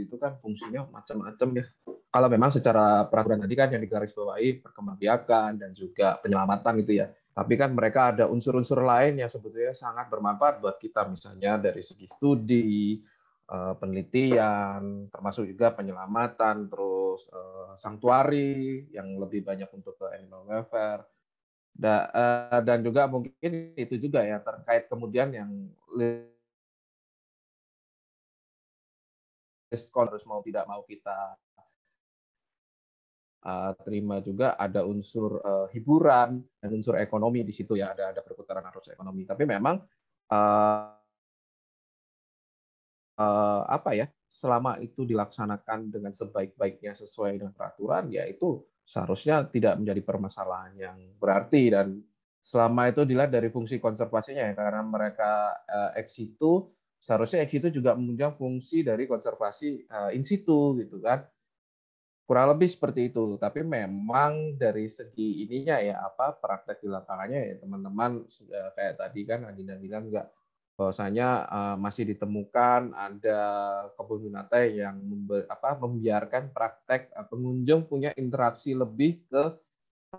[0.08, 1.66] itu kan fungsinya macam-macam ya.
[2.08, 7.12] Kalau memang secara peraturan tadi kan yang digarisbawahi perkembangbiakan dan juga penyelamatan gitu ya.
[7.38, 12.10] Tapi kan mereka ada unsur-unsur lain yang sebetulnya sangat bermanfaat buat kita, misalnya dari segi
[12.10, 12.98] studi,
[13.46, 21.06] eh, penelitian, termasuk juga penyelamatan, terus eh, sanktuari yang lebih banyak untuk ke animal welfare,
[21.78, 25.50] eh, dan juga mungkin itu juga ya terkait kemudian yang
[29.94, 31.38] harus mau tidak mau kita
[33.44, 37.94] uh, terima juga ada unsur uh, hiburan dan unsur ekonomi di situ ya.
[37.94, 39.28] Ada ada perputaran arus ekonomi.
[39.28, 39.76] Tapi memang
[40.32, 40.90] uh,
[43.20, 49.80] uh, apa ya selama itu dilaksanakan dengan sebaik-baiknya sesuai dengan peraturan ya itu seharusnya tidak
[49.80, 51.64] menjadi permasalahan yang berarti.
[51.70, 52.02] Dan
[52.48, 57.68] selama itu dilihat dari fungsi konservasinya ya karena mereka uh, ex situ seharusnya ex situ
[57.70, 61.28] juga menunjang fungsi dari konservasi uh, in situ gitu kan
[62.28, 63.40] kurang lebih seperti itu.
[63.40, 68.28] Tapi memang dari segi ininya ya apa praktek di lapangannya ya teman-teman
[68.76, 70.28] kayak tadi kan Adina bilang enggak
[70.78, 73.42] bahwasanya uh, masih ditemukan ada
[73.98, 79.58] kebun binatang yang member, apa, membiarkan praktek uh, pengunjung punya interaksi lebih ke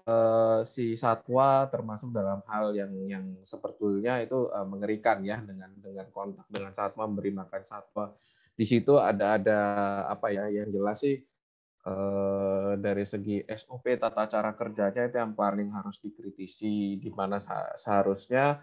[0.03, 6.11] uh, si satwa termasuk dalam hal yang yang sebetulnya itu uh, mengerikan ya dengan dengan
[6.11, 8.11] kontak dengan satwa memberi makan satwa.
[8.59, 9.61] Di situ ada ada
[10.11, 11.23] apa ya yang jelas sih
[11.89, 17.41] Eh, dari segi SOP tata cara kerjanya itu yang paling harus dikritisi di mana
[17.81, 18.61] seharusnya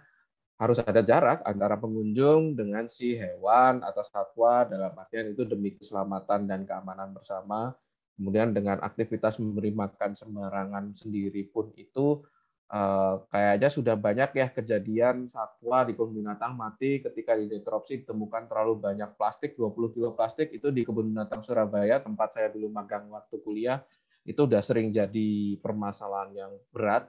[0.61, 6.45] harus ada jarak antara pengunjung dengan si hewan atau satwa dalam artian itu demi keselamatan
[6.45, 7.73] dan keamanan bersama.
[8.15, 12.21] Kemudian dengan aktivitas memberi makan sembarangan sendiri pun itu
[12.65, 18.49] Uh, kayaknya sudah banyak ya kejadian satwa di kebun binatang mati ketika di detropsi ditemukan
[18.49, 23.05] terlalu banyak plastik, 20 kilo plastik itu di kebun binatang Surabaya, tempat saya dulu magang
[23.13, 23.85] waktu kuliah,
[24.25, 27.05] itu udah sering jadi permasalahan yang berat.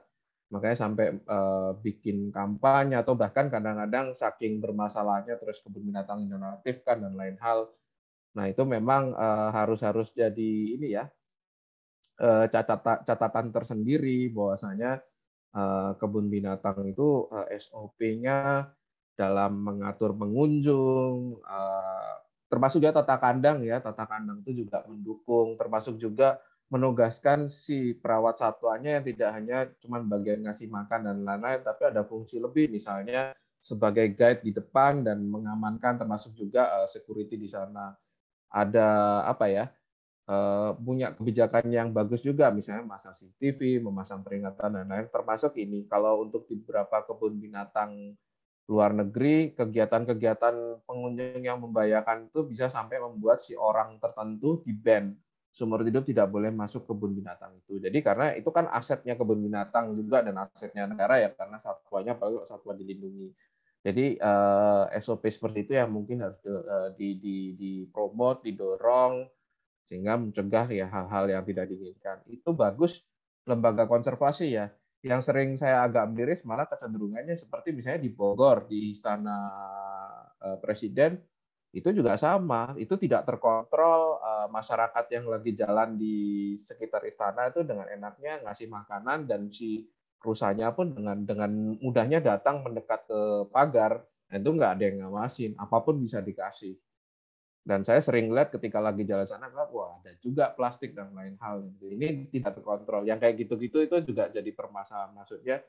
[0.53, 7.17] Makanya sampai uh, bikin kampanye atau bahkan kadang-kadang saking bermasalahnya terus kebun binatang dinonaktifkan dan
[7.17, 7.65] lain hal.
[8.37, 11.09] Nah, itu memang uh, harus harus jadi ini ya
[12.17, 15.16] catatan catatan tersendiri bahwasanya Eh,
[15.97, 18.69] kebun binatang itu eh, SOP-nya
[19.17, 22.15] dalam mengatur pengunjung, eh,
[22.51, 28.43] termasuk juga tata kandang ya, tata kandang itu juga mendukung, termasuk juga menugaskan si perawat
[28.43, 33.31] satwanya yang tidak hanya cuma bagian ngasih makan dan lain-lain, tapi ada fungsi lebih, misalnya
[33.63, 37.95] sebagai guide di depan dan mengamankan, termasuk juga security di sana.
[38.51, 39.67] Ada apa ya?
[40.27, 45.07] Eh, punya kebijakan yang bagus juga, misalnya memasang CCTV, memasang peringatan dan lain.
[45.07, 48.11] Termasuk ini, kalau untuk di beberapa kebun binatang
[48.67, 55.15] luar negeri, kegiatan-kegiatan pengunjung yang membahayakan itu bisa sampai membuat si orang tertentu di ban
[55.47, 57.79] sumber hidup tidak boleh masuk kebun binatang itu.
[57.79, 62.43] Jadi karena itu kan asetnya kebun binatang juga dan asetnya negara ya karena satwanya apalagi
[62.43, 63.31] satwa dilindungi.
[63.79, 69.36] Jadi eh, SOP seperti itu yang mungkin harus di, uh, di, di, dipromot, didorong
[69.87, 72.19] sehingga mencegah ya hal-hal yang tidak diinginkan.
[72.27, 73.07] Itu bagus
[73.47, 74.67] lembaga konservasi ya.
[74.99, 79.39] Yang sering saya agak miris malah kecenderungannya seperti misalnya di Bogor di Istana
[80.43, 81.15] eh, Presiden
[81.71, 82.75] itu juga sama.
[82.75, 86.15] Itu tidak terkontrol eh, masyarakat yang lagi jalan di
[86.59, 89.87] sekitar istana itu dengan enaknya ngasih makanan dan si
[90.19, 93.21] rusanya pun dengan dengan mudahnya datang mendekat ke
[93.55, 94.03] pagar.
[94.27, 96.75] itu nggak ada yang ngawasin, apa pun bisa dikasih
[97.67, 101.67] dan saya sering lihat ketika lagi jalan sana, wah ada juga plastik dan lain hal.
[101.83, 103.03] Ini tidak terkontrol.
[103.03, 105.11] Yang kayak gitu-gitu itu juga jadi permasalahan.
[105.11, 105.59] Maksudnya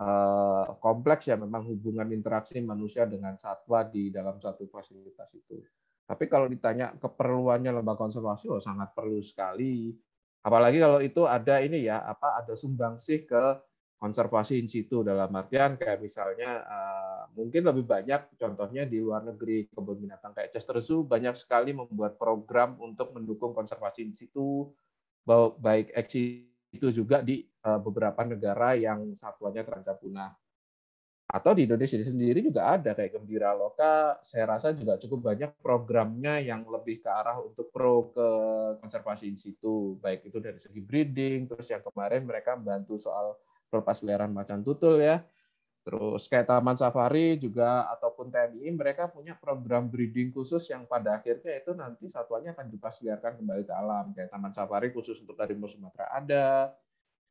[0.00, 5.60] eh, kompleks ya memang hubungan interaksi manusia dengan satwa di dalam satu fasilitas itu.
[6.08, 9.92] Tapi kalau ditanya keperluannya lembaga konservasi, oh sangat perlu sekali.
[10.40, 13.44] Apalagi kalau itu ada ini ya, apa ada sumbangsih ke
[14.02, 19.70] konservasi in situ dalam artian kayak misalnya uh, mungkin lebih banyak contohnya di luar negeri
[19.70, 24.74] kebun binatang kayak Chester Zoo banyak sekali membuat program untuk mendukung konservasi in situ
[25.62, 25.94] baik
[26.74, 30.32] itu juga di uh, beberapa negara yang satwanya terancam punah.
[31.32, 36.42] Atau di Indonesia sendiri juga ada kayak Gembira Loka saya rasa juga cukup banyak programnya
[36.44, 38.28] yang lebih ke arah untuk pro ke
[38.82, 39.96] konservasi in situ.
[40.02, 43.40] Baik itu dari segi breeding terus yang kemarin mereka membantu soal
[43.72, 45.24] pelepas liaran macan tutul ya.
[45.82, 51.58] Terus kayak Taman Safari juga ataupun TNI mereka punya program breeding khusus yang pada akhirnya
[51.58, 54.14] itu nanti satwanya akan dilepas liarkan kembali ke alam.
[54.14, 56.70] Kayak Taman Safari khusus untuk harimau Sumatera ada,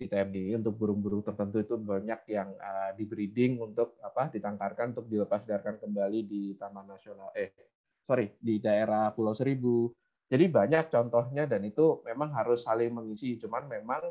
[0.01, 5.05] di TMI untuk burung-burung tertentu itu banyak yang uh, di breeding untuk apa ditangkarkan untuk
[5.05, 7.53] dilepas liarkan kembali di Taman Nasional eh
[8.01, 9.93] sorry di daerah Pulau Seribu.
[10.25, 13.37] Jadi banyak contohnya dan itu memang harus saling mengisi.
[13.37, 14.09] Cuman memang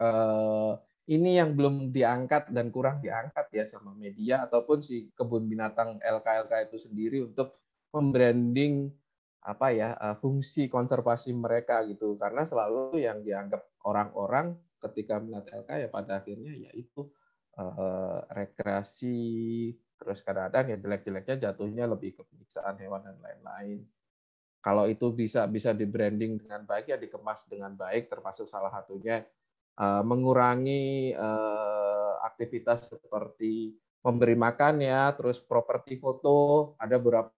[0.00, 0.72] uh,
[1.10, 6.70] ini yang belum diangkat dan kurang diangkat ya sama media ataupun si kebun binatang LKLK
[6.70, 7.58] itu sendiri untuk
[7.90, 8.94] membranding
[9.42, 12.14] apa ya eh, fungsi konservasi mereka gitu.
[12.14, 17.04] Karena selalu yang dianggap orang-orang ketika melihat LK ya pada akhirnya yaitu
[17.60, 19.20] uh, rekreasi
[20.00, 23.84] terus kadang-kadang ya jelek-jeleknya jatuhnya lebih ke penyiksaan hewan dan lain-lain.
[24.64, 29.20] Kalau itu bisa bisa di branding dengan baik ya dikemas dengan baik termasuk salah satunya
[29.80, 33.72] Eh, mengurangi uh, aktivitas seperti
[34.04, 37.32] memberi makan ya, terus properti foto, ada beberapa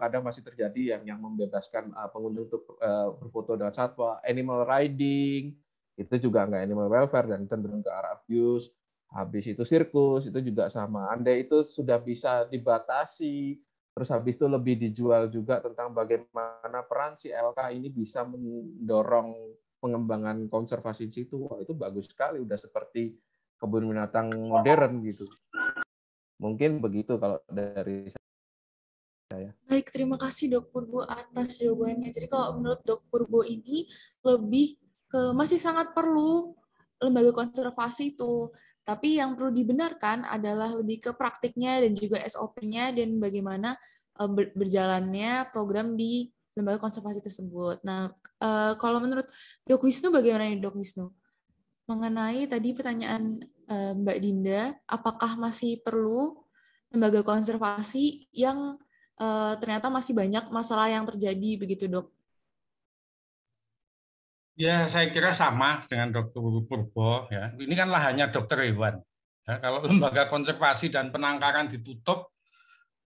[0.00, 5.52] kadang masih terjadi yang yang membebaskan uh, pengunjung untuk uh, berfoto dengan satwa, animal riding,
[6.00, 8.72] itu juga enggak animal welfare dan cenderung ke arah abuse.
[9.12, 11.12] Habis itu sirkus, itu juga sama.
[11.12, 13.60] Andai itu sudah bisa dibatasi,
[13.92, 20.46] Terus habis itu lebih dijual juga tentang bagaimana peran si LK ini bisa mendorong pengembangan
[20.46, 21.50] konservasi situ.
[21.50, 23.18] Wah, itu bagus sekali, udah seperti
[23.58, 25.26] kebun binatang modern gitu.
[26.38, 28.06] Mungkin begitu kalau dari
[29.26, 29.50] saya.
[29.66, 32.14] Baik, terima kasih Dok Purbo atas jawabannya.
[32.14, 33.90] Jadi kalau menurut Dok Purbo ini
[34.22, 34.78] lebih
[35.10, 36.54] ke masih sangat perlu
[37.02, 38.54] lembaga konservasi itu.
[38.86, 43.74] Tapi yang perlu dibenarkan adalah lebih ke praktiknya dan juga SOP-nya dan bagaimana
[44.18, 47.80] eh, berjalannya program di lembaga konservasi tersebut.
[47.84, 49.24] Nah, eh, kalau menurut
[49.64, 51.08] Dok Wisnu bagaimana nih Dok Wisnu?
[51.88, 56.36] Mengenai tadi pertanyaan eh, Mbak Dinda, apakah masih perlu
[56.92, 58.76] lembaga konservasi yang
[59.62, 62.10] ternyata masih banyak masalah yang terjadi begitu Dok?
[64.58, 66.42] Ya, saya kira sama dengan Dr.
[66.66, 67.30] Purbo.
[67.30, 67.54] Ya.
[67.54, 68.98] Ini kan lahannya dokter hewan.
[69.46, 72.34] Ya, kalau lembaga konservasi dan penangkaran ditutup,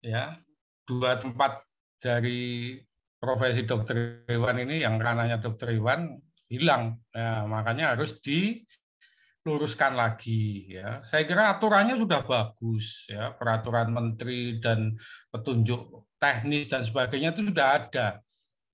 [0.02, 0.34] ya
[0.82, 1.62] dua tempat
[2.02, 2.74] dari
[3.20, 6.18] profesi dokter hewan ini yang ranahnya dokter hewan
[6.48, 6.98] hilang.
[7.12, 10.72] Ya, makanya harus diluruskan lagi.
[10.72, 11.04] Ya.
[11.04, 13.04] Saya kira aturannya sudah bagus.
[13.06, 13.36] Ya.
[13.36, 14.96] Peraturan menteri dan
[15.30, 18.20] petunjuk teknis dan sebagainya itu sudah ada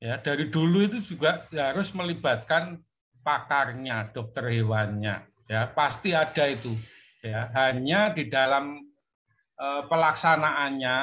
[0.02, 2.82] ya dari dulu itu juga harus melibatkan
[3.24, 6.76] pakarnya dokter hewannya ya pasti ada itu
[7.24, 8.82] ya hanya di dalam
[9.56, 10.98] eh, pelaksanaannya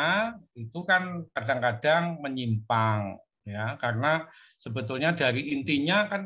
[0.56, 6.22] itu kan kadang-kadang menyimpang ya karena sebetulnya dari intinya kan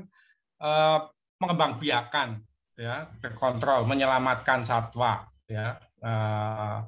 [0.62, 1.00] eh,
[1.42, 2.42] mengembangbiakan
[2.78, 6.80] ya terkontrol menyelamatkan satwa ya eh,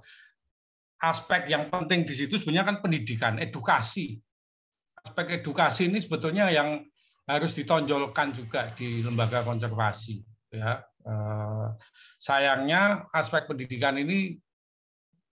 [1.00, 4.20] aspek yang penting di situ sebenarnya kan pendidikan edukasi
[5.06, 6.84] aspek edukasi ini sebetulnya yang
[7.30, 10.26] harus ditonjolkan juga di lembaga konservasi.
[10.50, 11.68] Ya, eh,
[12.18, 14.34] sayangnya aspek pendidikan ini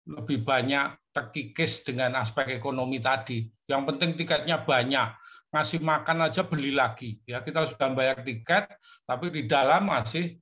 [0.05, 3.47] lebih banyak terkikis dengan aspek ekonomi tadi.
[3.65, 5.17] Yang penting tiketnya banyak,
[5.49, 7.17] ngasih makan aja beli lagi.
[7.25, 8.69] Ya kita sudah bayar tiket,
[9.09, 10.37] tapi di dalam masih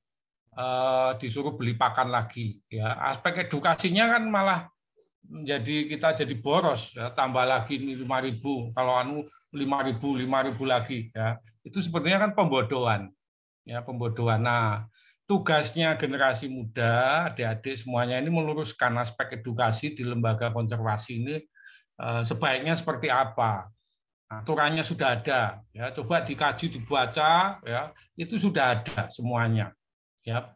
[0.57, 2.59] uh, disuruh beli pakan lagi.
[2.67, 4.67] Ya aspek edukasinya kan malah
[5.23, 6.91] menjadi kita jadi boros.
[6.97, 9.17] Ya tambah lagi ini 5000 kalau anu
[9.55, 10.99] 5000 5000 lagi.
[11.15, 13.13] Ya itu sebenarnya kan pembodohan.
[13.63, 14.43] Ya pembodohan.
[14.43, 14.89] Nah
[15.23, 21.35] tugasnya generasi muda adik-adik semuanya ini meluruskan aspek edukasi di lembaga konservasi ini
[21.99, 23.73] sebaiknya seperti apa?
[24.41, 25.93] Aturannya sudah ada ya.
[25.93, 27.93] Coba dikaji dibaca ya.
[28.17, 29.69] Itu sudah ada semuanya
[30.25, 30.49] ya.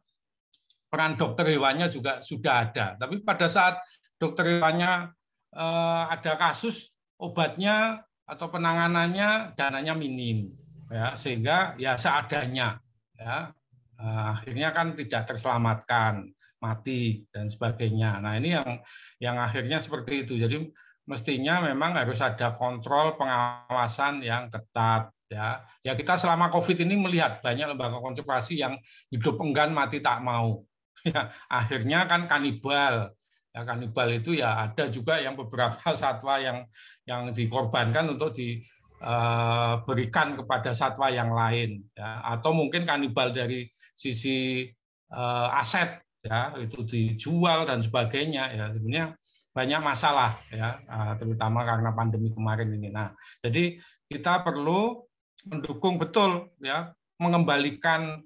[0.88, 2.98] Peran dokter hewannya juga sudah ada.
[2.98, 3.78] Tapi pada saat
[4.18, 5.14] dokter hewannya
[5.54, 6.90] eh, ada kasus
[7.22, 10.50] obatnya atau penanganannya dananya minim
[10.90, 11.14] ya.
[11.14, 12.82] Sehingga ya seadanya
[13.14, 13.54] ya.
[13.98, 18.18] Eh, akhirnya kan tidak terselamatkan mati dan sebagainya.
[18.18, 18.82] Nah ini yang
[19.22, 20.34] yang akhirnya seperti itu.
[20.42, 20.66] Jadi
[21.08, 25.64] mestinya memang harus ada kontrol pengawasan yang ketat ya.
[25.82, 28.76] Ya kita selama covid ini melihat banyak lembaga konservasi yang
[29.08, 30.62] hidup enggan mati tak mau.
[31.08, 33.16] Ya akhirnya kan kanibal.
[33.56, 36.68] Ya, kanibal itu ya ada juga yang beberapa satwa yang
[37.08, 42.26] yang dikorbankan untuk diberikan eh, kepada satwa yang lain ya.
[42.28, 44.68] Atau mungkin kanibal dari sisi
[45.14, 48.66] uh, aset ya itu dijual dan sebagainya ya.
[48.74, 49.16] Sebenarnya
[49.58, 52.94] banyak masalah ya eh, terutama karena pandemi kemarin ini.
[52.94, 53.10] Nah,
[53.42, 55.02] jadi kita perlu
[55.50, 58.22] mendukung betul ya mengembalikan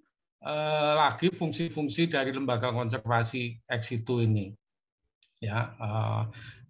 [0.97, 4.49] lagi fungsi-fungsi dari lembaga konservasi ex situ ini
[5.41, 6.23] ya uh,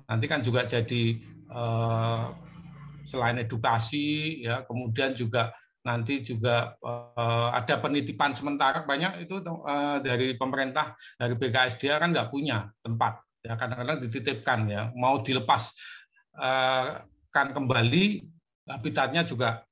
[0.07, 1.20] nanti kan juga jadi
[1.51, 2.32] uh,
[3.03, 5.51] selain edukasi ya kemudian juga
[5.84, 12.32] nanti juga uh, ada penitipan sementara banyak itu uh, dari pemerintah dari BKSDA kan nggak
[12.32, 14.82] punya tempat ya kadang-kadang dititipkan ya.
[14.94, 15.74] Mau dilepas
[16.38, 17.02] uh,
[17.34, 18.26] kan kembali
[18.70, 19.66] habitatnya juga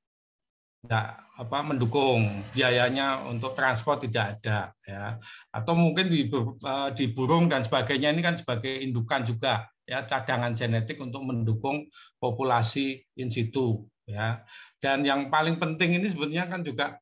[0.86, 1.06] nggak
[1.40, 2.28] apa mendukung.
[2.52, 5.16] Biayanya untuk transport tidak ada ya.
[5.52, 10.52] Atau mungkin di, eh, di burung dan sebagainya ini kan sebagai indukan juga ya cadangan
[10.52, 11.88] genetik untuk mendukung
[12.20, 14.44] populasi in situ ya.
[14.80, 16.96] Dan yang paling penting ini sebenarnya kan juga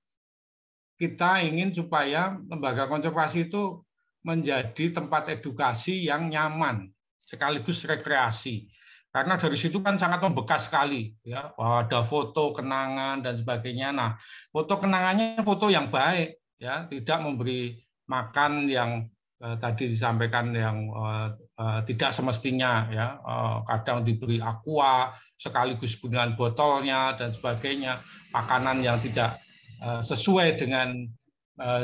[0.99, 3.87] kita ingin supaya lembaga konservasi itu
[4.27, 6.91] menjadi tempat edukasi yang nyaman
[7.23, 8.73] sekaligus rekreasi.
[9.09, 11.53] Karena dari situ kan sangat membekas sekali ya.
[11.57, 13.93] Ada foto kenangan dan sebagainya.
[13.93, 14.11] Nah
[14.53, 16.85] foto kenangannya foto yang baik ya.
[16.89, 17.73] Tidak memberi
[18.09, 19.09] makan yang
[19.41, 23.16] eh, tadi disampaikan yang eh, eh, tidak semestinya ya.
[23.16, 28.05] Eh, kadang diberi aqua sekaligus dengan botolnya dan sebagainya
[28.37, 29.41] makanan yang tidak
[29.81, 31.09] eh, sesuai dengan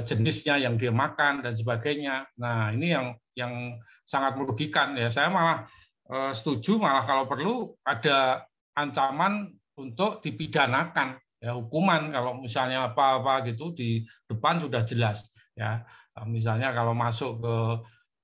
[0.06, 2.30] jenisnya yang dia makan dan sebagainya.
[2.38, 5.10] Nah ini yang yang sangat merugikan ya.
[5.10, 5.66] Saya malah
[6.10, 8.46] eh, setuju malah kalau perlu ada
[8.78, 15.26] ancaman untuk dipidanakan ya hukuman kalau misalnya apa-apa gitu di depan sudah jelas
[15.58, 15.82] ya.
[16.30, 17.56] Misalnya kalau masuk ke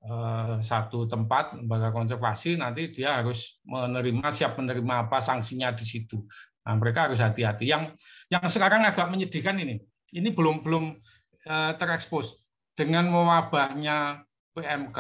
[0.07, 6.22] eh, satu tempat lembaga konservasi nanti dia harus menerima siap menerima apa sanksinya di situ.
[6.62, 7.66] Nah mereka harus hati-hati.
[7.66, 7.98] Yang
[8.30, 9.82] yang sekarang agak menyedihkan ini
[10.14, 12.41] ini belum belum eh, terekspos
[12.76, 14.99] dengan mewabahnya PMK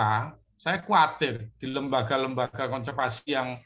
[0.60, 3.56] saya khawatir di lembaga-lembaga konservasi yang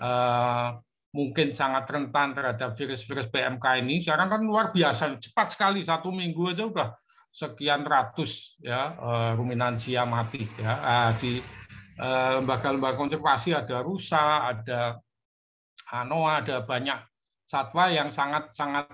[0.00, 0.68] eh,
[1.12, 4.00] mungkin sangat rentan terhadap virus-virus PMK ini.
[4.00, 6.88] Sekarang kan luar biasa, cepat sekali satu minggu aja udah
[7.28, 11.36] sekian ratus ya eh, ruminansia mati ya ah, di
[12.00, 14.96] eh, lembaga-lembaga konservasi ada rusa, ada
[15.92, 16.96] anoa, ada banyak
[17.44, 18.88] satwa yang sangat sangat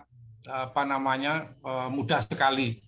[0.50, 2.82] apa namanya eh, mudah sekali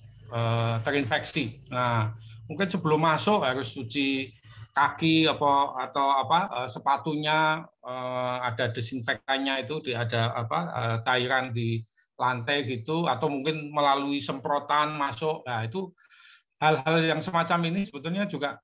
[0.82, 1.58] terinfeksi.
[1.70, 2.14] Nah,
[2.46, 4.34] mungkin sebelum masuk harus cuci
[4.76, 5.52] kaki apa
[5.88, 11.80] atau apa eh, sepatunya eh, ada desinfektannya itu ada apa eh, cairan di
[12.16, 15.44] lantai gitu atau mungkin melalui semprotan masuk.
[15.44, 15.92] Nah itu
[16.60, 18.56] hal-hal yang semacam ini sebetulnya juga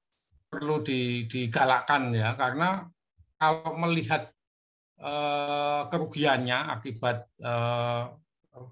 [0.48, 0.80] perlu
[1.28, 2.32] digalakkan ya.
[2.36, 2.84] Karena
[3.36, 4.32] kalau melihat
[5.92, 7.26] kerugiannya akibat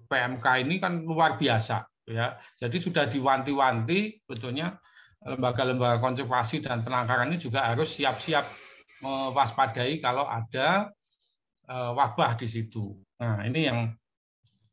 [0.09, 4.75] PMK ini kan luar biasa ya jadi sudah diwanti-wanti sebetulnya
[5.25, 8.49] lembaga-lembaga konservasi dan penangkaran ini juga harus siap-siap
[9.05, 10.89] mewaspadai kalau ada
[11.69, 12.97] eh, wabah di situ.
[13.21, 13.93] Nah, ini yang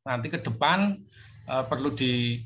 [0.08, 0.96] nanti ke depan
[1.52, 1.92] eh, perlu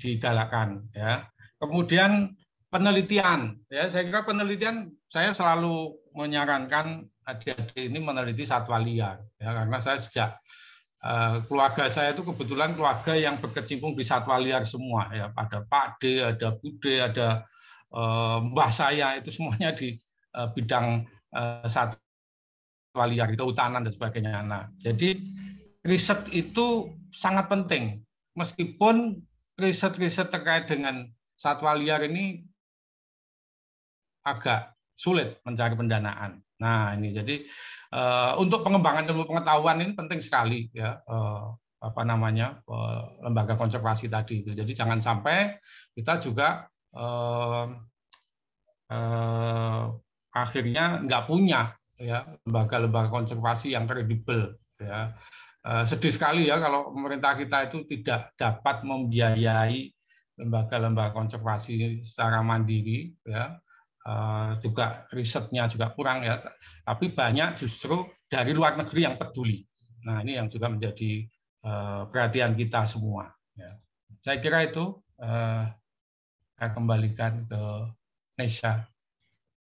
[0.01, 1.25] digalakkan ya.
[1.61, 2.33] Kemudian
[2.73, 9.77] penelitian ya, saya kira penelitian saya selalu menyarankan adik-adik ini meneliti satwa liar ya karena
[9.77, 10.41] saya sejak
[11.49, 16.21] keluarga saya itu kebetulan keluarga yang berkecimpung di satwa liar semua ya ada Pak D,
[16.21, 17.41] ada Bude, ada
[17.91, 19.99] Eh, mbah saya itu semuanya di
[20.31, 21.03] eh, bidang
[21.35, 24.39] eh, satwa liar, kehutanan dan sebagainya.
[24.47, 25.19] Nah, jadi
[25.83, 27.99] riset itu sangat penting.
[28.39, 29.19] Meskipun
[29.59, 32.47] riset-riset terkait dengan satwa liar ini
[34.23, 36.39] agak sulit mencari pendanaan.
[36.61, 37.35] Nah, ini jadi
[38.39, 41.01] untuk pengembangan ilmu pengetahuan ini penting sekali ya
[41.81, 42.61] apa namanya
[43.25, 44.53] lembaga konservasi tadi itu.
[44.53, 45.57] Jadi jangan sampai
[45.97, 47.65] kita juga eh,
[48.93, 49.83] eh,
[50.31, 55.13] akhirnya nggak punya ya lembaga-lembaga konservasi yang kredibel ya
[55.65, 59.91] eh, sedih sekali ya kalau pemerintah kita itu tidak dapat membiayai
[60.39, 63.57] lembaga-lembaga konservasi secara mandiri ya
[64.65, 66.41] juga risetnya juga kurang ya
[66.81, 69.61] tapi banyak justru dari luar negeri yang peduli
[70.01, 71.25] nah ini yang juga menjadi
[71.61, 73.77] eh, perhatian kita semua ya
[74.25, 75.65] saya kira itu eh,
[76.61, 77.61] saya kembalikan ke
[78.37, 78.85] Nesha.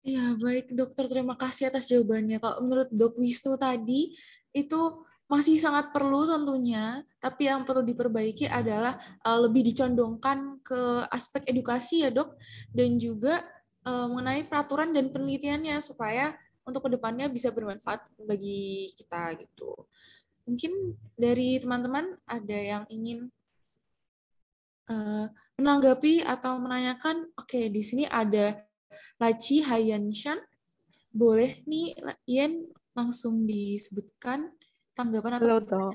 [0.01, 1.05] Ya, baik dokter.
[1.12, 2.41] Terima kasih atas jawabannya.
[2.41, 4.16] Kalau menurut dok Wisnu tadi,
[4.57, 4.80] itu
[5.28, 8.95] masih sangat perlu tentunya, tapi yang perlu diperbaiki adalah
[9.26, 12.39] lebih dicondongkan ke aspek edukasi ya dok,
[12.70, 13.43] dan juga
[13.87, 16.34] uh, mengenai peraturan dan penelitiannya supaya
[16.66, 19.87] untuk ke depannya bisa bermanfaat bagi kita gitu.
[20.47, 23.30] Mungkin dari teman-teman ada yang ingin
[24.91, 28.66] uh, menanggapi atau menanyakan, oke okay, di sini ada
[29.22, 30.39] Laci Hayanshan,
[31.14, 31.97] boleh nih
[32.28, 34.53] Ian langsung disebutkan
[34.97, 35.93] tanggapan atau Halo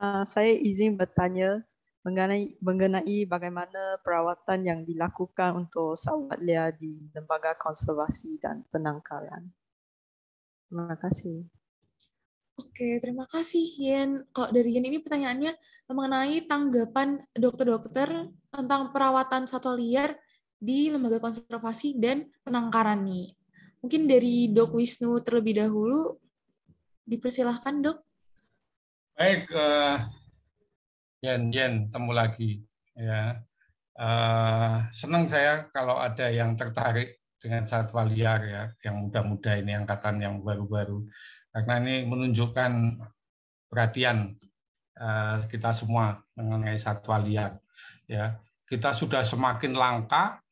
[0.00, 1.64] uh, saya izin bertanya
[2.06, 9.50] mengenai mengenai bagaimana perawatan yang dilakukan untuk sawat liar di lembaga konservasi dan penangkaran.
[10.70, 11.50] Terima kasih.
[12.56, 14.10] Oke, terima kasih Yen.
[14.30, 15.52] Kalau dari Yen ini pertanyaannya
[15.90, 20.14] mengenai tanggapan dokter-dokter tentang perawatan satwa liar
[20.56, 23.34] di lembaga konservasi dan penangkaran nih.
[23.82, 26.16] Mungkin dari Dok Wisnu terlebih dahulu,
[27.04, 27.98] dipersilahkan Dok.
[29.20, 30.15] Baik, uh,
[31.24, 32.60] Yen, Yen, temu lagi.
[32.96, 33.40] Ya,
[34.00, 40.20] uh, senang saya kalau ada yang tertarik dengan satwa liar ya, yang muda-muda ini angkatan
[40.20, 41.04] yang baru-baru
[41.56, 43.00] karena ini menunjukkan
[43.72, 44.36] perhatian
[45.00, 47.56] eh, kita semua mengenai satwa liar.
[48.04, 48.36] Ya,
[48.68, 50.44] kita sudah semakin langka,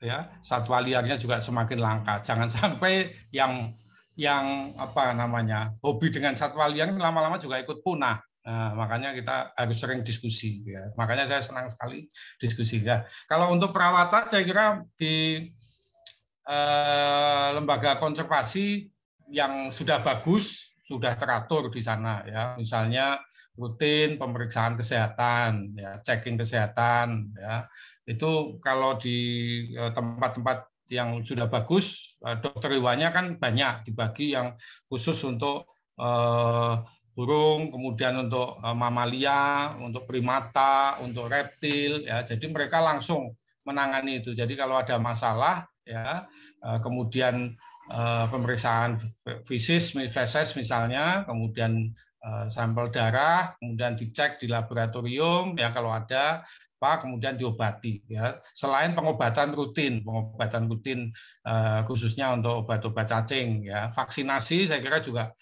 [0.00, 2.24] ya satwa liarnya juga semakin langka.
[2.24, 3.76] Jangan sampai yang
[4.16, 8.24] yang apa namanya hobi dengan satwa liar lama-lama juga ikut punah.
[8.40, 10.64] Nah, makanya kita harus sering diskusi.
[10.64, 10.92] Ya.
[10.96, 12.08] Makanya saya senang sekali
[12.40, 12.80] diskusi.
[12.80, 13.04] Ya.
[13.28, 15.44] Kalau untuk perawatan, saya kira di
[16.48, 18.88] eh, lembaga konservasi
[19.30, 23.22] yang sudah bagus sudah teratur di sana ya misalnya
[23.54, 27.70] rutin pemeriksaan kesehatan ya checking kesehatan ya
[28.10, 29.18] itu kalau di
[29.70, 34.58] eh, tempat-tempat yang sudah bagus, dokter hewannya kan banyak dibagi yang
[34.90, 35.70] khusus untuk
[37.20, 42.24] burung, kemudian untuk mamalia, untuk primata, untuk reptil, ya.
[42.24, 43.36] Jadi mereka langsung
[43.68, 44.32] menangani itu.
[44.32, 46.24] Jadi kalau ada masalah, ya,
[46.80, 47.52] kemudian
[48.32, 48.96] pemeriksaan
[49.44, 51.92] fisis, feses misalnya, kemudian
[52.48, 56.40] sampel darah, kemudian dicek di laboratorium, ya kalau ada,
[56.80, 61.12] apa kemudian diobati ya selain pengobatan rutin pengobatan rutin
[61.84, 65.36] khususnya untuk obat-obat cacing ya vaksinasi saya kira juga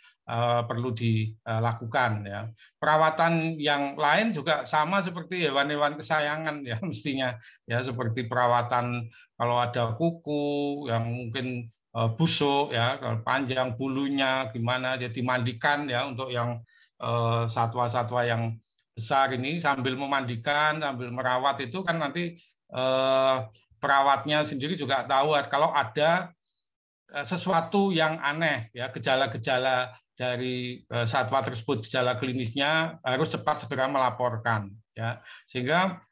[0.69, 2.53] perlu dilakukan ya.
[2.77, 9.09] Perawatan yang lain juga sama seperti hewan-hewan kesayangan ya mestinya ya seperti perawatan
[9.41, 16.05] kalau ada kuku yang mungkin uh, busuk ya kalau panjang bulunya gimana jadi mandikan ya
[16.05, 16.61] untuk yang
[17.49, 18.43] satwa-satwa uh, yang
[18.99, 22.35] besar ini sambil memandikan, sambil merawat itu kan nanti
[22.75, 23.37] eh,
[23.79, 26.35] perawatnya sendiri juga tahu kalau ada
[27.15, 33.87] eh, sesuatu yang aneh ya gejala-gejala dari eh, satwa tersebut gejala klinisnya harus cepat segera
[33.87, 36.03] melaporkan ya sehingga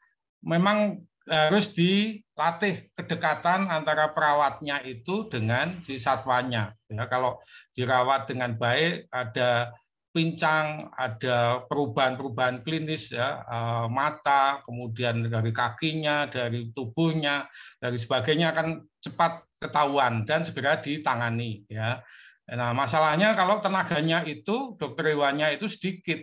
[0.47, 7.43] memang harus dilatih kedekatan antara perawatnya itu dengan si satwanya ya kalau
[7.75, 9.75] dirawat dengan baik ada
[10.17, 17.45] pincang, ada perubahan-perubahan klinis ya, eh, mata, kemudian dari kakinya, dari tubuhnya,
[17.77, 22.01] dari sebagainya akan cepat ketahuan dan segera ditangani ya.
[22.47, 26.23] Nah, masalahnya kalau tenaganya itu dokter hewannya itu sedikit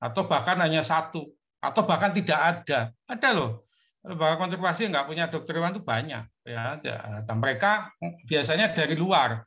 [0.00, 1.28] atau bahkan hanya satu
[1.60, 2.88] atau bahkan tidak ada.
[3.04, 3.68] Ada loh.
[4.00, 6.80] Lembaga konservasi nggak punya dokter hewan itu banyak ya.
[7.26, 7.92] Dan mereka
[8.24, 9.44] biasanya dari luar.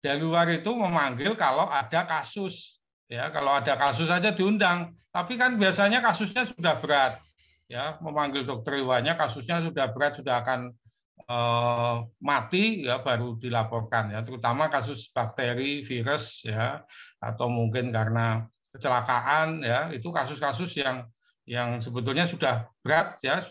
[0.00, 2.82] Dari luar itu memanggil kalau ada kasus
[3.12, 7.20] Ya, kalau ada kasus saja diundang, tapi kan biasanya kasusnya sudah berat.
[7.68, 10.72] Ya, memanggil dokter hewannya kasusnya sudah berat, sudah akan
[11.18, 16.82] eh, mati ya baru dilaporkan ya, terutama kasus bakteri, virus ya
[17.22, 21.04] atau mungkin karena kecelakaan ya, itu kasus-kasus yang
[21.42, 23.42] yang sebetulnya sudah berat ya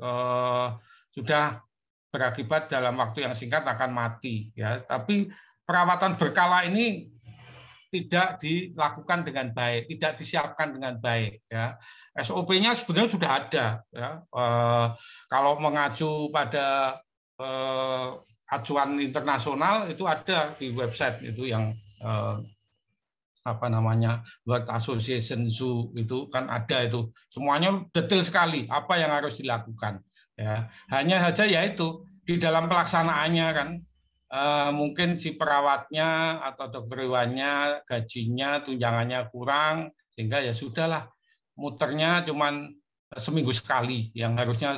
[0.00, 0.68] eh,
[1.10, 1.62] sudah
[2.10, 4.82] berakibat dalam waktu yang singkat akan mati ya.
[4.82, 5.30] Tapi
[5.62, 7.06] perawatan berkala ini
[7.90, 11.42] tidak dilakukan dengan baik, tidak disiapkan dengan baik.
[11.50, 11.74] Ya.
[12.14, 13.66] SOP-nya sebenarnya sudah ada.
[13.90, 14.10] Ya.
[14.22, 14.86] Eh,
[15.26, 16.98] kalau mengacu pada
[17.42, 18.08] eh,
[18.50, 22.36] acuan internasional itu ada di website itu yang eh,
[23.40, 29.40] apa namanya World Association Zoo itu kan ada itu semuanya detail sekali apa yang harus
[29.40, 30.04] dilakukan
[30.36, 33.68] ya hanya saja ya itu di dalam pelaksanaannya kan
[34.30, 41.10] uh, mungkin si perawatnya atau dokter hewannya gajinya tunjangannya kurang sehingga ya sudahlah
[41.58, 42.70] muternya cuman
[43.18, 44.14] seminggu sekali.
[44.14, 44.70] Yang harusnya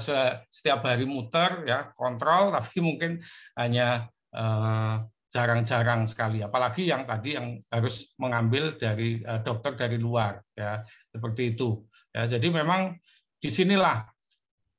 [0.48, 3.20] setiap hari muter ya kontrol tapi mungkin
[3.56, 6.40] hanya uh, jarang-jarang sekali.
[6.40, 11.84] Apalagi yang tadi yang harus mengambil dari uh, dokter dari luar ya seperti itu.
[12.12, 12.96] Ya jadi memang
[13.40, 14.11] di sinilah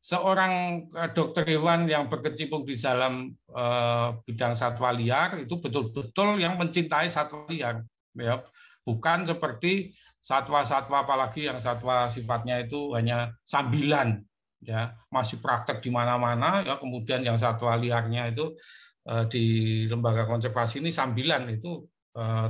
[0.03, 6.59] seorang eh, dokter hewan yang berkecimpung di dalam eh, bidang satwa liar itu betul-betul yang
[6.59, 7.87] mencintai satwa liar
[8.19, 8.43] ya.
[8.83, 14.19] Bukan seperti satwa-satwa apalagi yang satwa sifatnya itu hanya sambilan
[14.59, 14.91] ya.
[15.07, 16.75] Masih praktek di mana-mana ya.
[16.75, 18.59] Kemudian yang satwa liarnya itu
[19.07, 19.43] eh, di
[19.87, 21.87] lembaga konservasi ini sambilan itu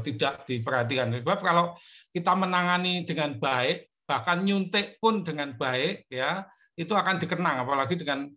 [0.04, 1.08] tidak diperhatikan.
[1.08, 1.72] Sebab kalau
[2.12, 6.44] kita menangani dengan baik bahkan nyuntik pun dengan baik ya
[6.74, 8.30] itu akan dikenang apalagi dengan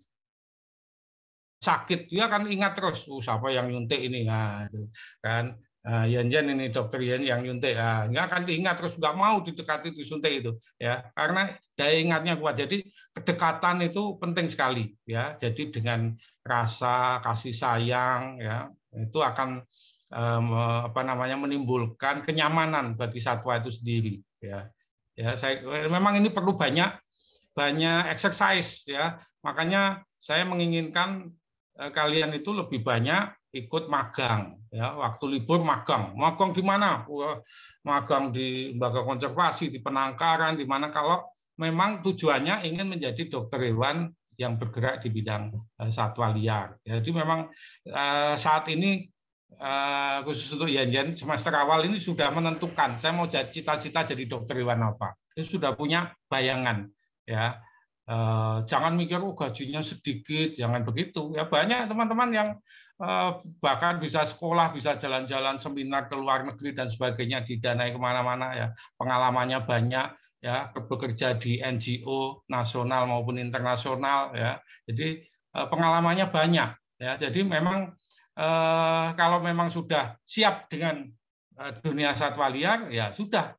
[1.61, 2.12] sakit.
[2.12, 4.28] Dia akan ingat terus oh, siapa yang nyuntik ini?
[4.28, 4.68] Nah,
[5.24, 5.57] kan.
[5.87, 7.78] Nah, Yan Jen ini dokter Yan yang nyuntik.
[7.78, 11.07] Nah, nggak akan diingat terus nggak mau didekati disuntik itu ya.
[11.14, 11.47] Karena
[11.78, 12.59] daya ingatnya kuat.
[12.59, 12.82] Jadi
[13.14, 15.39] kedekatan itu penting sekali ya.
[15.39, 16.11] Jadi dengan
[16.43, 18.66] rasa kasih sayang ya
[18.99, 19.62] itu akan
[20.11, 20.47] um,
[20.91, 24.66] apa namanya menimbulkan kenyamanan bagi satwa itu sendiri ya.
[25.14, 27.05] Ya saya memang ini perlu banyak
[27.57, 29.16] banyak exercise ya.
[29.40, 31.32] Makanya saya menginginkan
[31.80, 34.92] eh, kalian itu lebih banyak ikut magang ya.
[34.92, 36.12] Waktu libur magang.
[36.12, 37.09] Magang di mana?
[37.80, 40.92] Magang di lembaga konservasi di penangkaran di mana.
[40.92, 41.24] Kalau
[41.57, 46.76] memang tujuannya ingin menjadi dokter hewan yang bergerak di bidang eh, satwa liar.
[46.84, 47.48] Jadi memang
[47.88, 49.09] eh, saat ini
[50.26, 55.16] khusus untuk Yanjen semester awal ini sudah menentukan saya mau cita-cita jadi dokter hewan apa.
[55.32, 56.92] Itu sudah punya bayangan
[57.27, 57.59] ya
[58.07, 61.35] uh, jangan mikir oh gajinya sedikit jangan begitu.
[61.35, 62.49] Ya banyak teman-teman yang
[63.03, 68.55] uh, bahkan bisa sekolah bisa jalan-jalan seminar ke luar negeri dan sebagainya didanai ke mana-mana
[68.55, 68.66] ya.
[68.97, 70.09] Pengalamannya banyak
[70.41, 70.70] ya.
[70.72, 74.62] Bekerja di NGO nasional maupun internasional ya.
[74.87, 75.20] Jadi
[75.59, 77.93] uh, pengalamannya banyak Ya, jadi memang
[78.37, 81.05] eh, kalau memang sudah siap dengan
[81.61, 83.53] eh, dunia satwa liar, ya sudah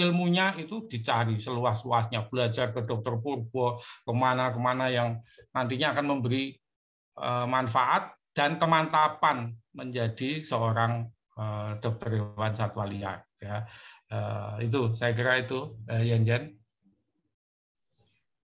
[0.00, 5.20] ilmunya itu dicari seluas-luasnya, belajar ke dokter purbo, ke mana-kemana yang
[5.52, 6.56] nantinya akan memberi
[7.20, 13.20] eh, manfaat dan kemantapan menjadi seorang eh, dokter hewan satwa liar.
[13.36, 13.68] Ya,
[14.08, 16.56] eh, itu saya kira itu Yenjen.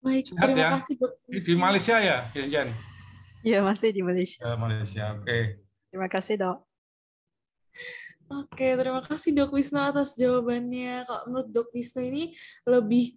[0.03, 0.69] Baik, Sehat terima ya?
[0.77, 1.11] kasih Dok.
[1.27, 2.69] Di Malaysia ya, Yenjen?
[3.45, 4.43] Ya, masih di Malaysia.
[4.43, 5.03] Ya, Malaysia.
[5.15, 5.63] Oke.
[5.87, 6.57] Terima kasih, Dok.
[8.27, 11.07] Oke, terima kasih Dok Wisnu atas jawabannya.
[11.07, 12.23] Kalau menurut Dok Wisnu ini
[12.67, 13.15] lebih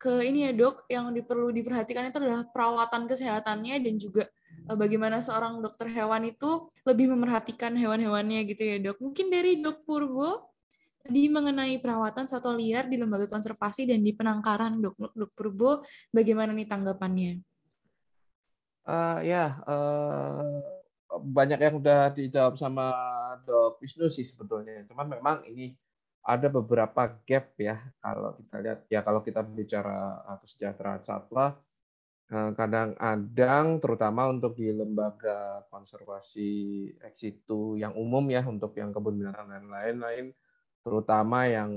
[0.00, 4.24] ke ini ya Dok, yang perlu diperhatikan itu adalah perawatan kesehatannya dan juga
[4.68, 8.96] eh, bagaimana seorang dokter hewan itu lebih memerhatikan hewan-hewannya gitu ya Dok.
[9.04, 10.56] Mungkin dari Dok Purbo
[11.04, 15.84] tadi mengenai perawatan satwa liar di lembaga konservasi dan di penangkaran Dok, Dok Purbo,
[16.16, 17.32] bagaimana nih tanggapannya?
[18.86, 20.58] Eh, ya, eh,
[21.10, 22.90] banyak yang udah dijawab sama
[23.46, 24.82] Dok Wisnu sih sebetulnya.
[24.90, 25.74] Cuman memang ini
[26.26, 31.54] ada beberapa gap ya kalau kita lihat ya kalau kita bicara eh, kesejahteraan satwa
[32.34, 36.50] eh, kadang-kadang terutama untuk di lembaga konservasi
[36.98, 40.26] ex situ yang umum ya untuk yang kebun binatang dan lain-lain
[40.82, 41.70] terutama yang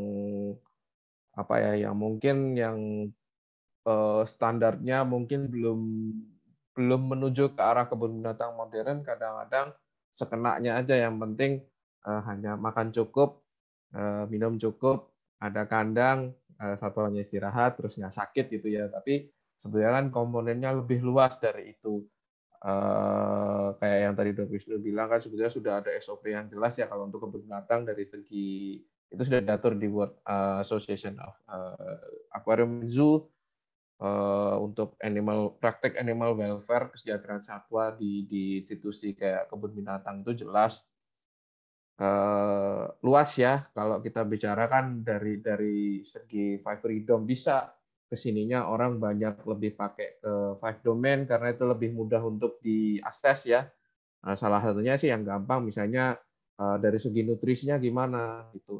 [1.37, 2.77] apa ya yang mungkin yang
[3.85, 5.79] eh, standarnya mungkin belum
[6.79, 9.75] belum menuju ke arah kebun binatang modern kadang-kadang
[10.15, 10.95] sekenaknya aja.
[10.95, 11.51] Yang penting
[12.07, 13.43] eh, hanya makan cukup
[13.91, 15.11] eh, minum cukup
[15.43, 18.87] ada kandang eh, satwanya istirahat terus nggak sakit gitu ya.
[18.87, 19.27] Tapi
[19.59, 22.07] sebenarnya kan komponennya lebih luas dari itu.
[22.63, 26.87] Eh, kayak yang tadi Dok Wisnu bilang kan sebetulnya sudah ada SOP yang jelas ya
[26.87, 30.21] kalau untuk kebun binatang dari segi itu sudah diatur di World
[30.61, 31.33] Association of
[32.29, 33.25] Aquarium Zoo
[34.63, 40.87] untuk animal praktek animal welfare kesejahteraan satwa di di institusi kayak kebun binatang itu jelas
[41.99, 43.67] eh, luas ya.
[43.75, 47.67] Kalau kita bicarakan dari dari segi five freedom bisa
[48.09, 50.33] ke sininya orang banyak lebih pakai ke
[50.63, 53.67] five domain karena itu lebih mudah untuk diakses ya.
[54.23, 56.15] Nah, salah satunya sih yang gampang misalnya
[56.55, 58.79] eh, dari segi nutrisinya gimana gitu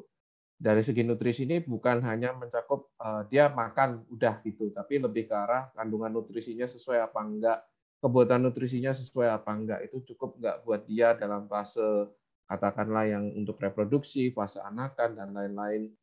[0.60, 5.34] dari segi nutrisi ini bukan hanya mencakup eh, dia makan udah gitu, tapi lebih ke
[5.34, 7.58] arah kandungan nutrisinya sesuai apa enggak,
[8.04, 12.12] kebutuhan nutrisinya sesuai apa enggak, itu cukup enggak buat dia dalam fase
[12.52, 15.96] katakanlah yang untuk reproduksi, fase anakan dan lain-lain.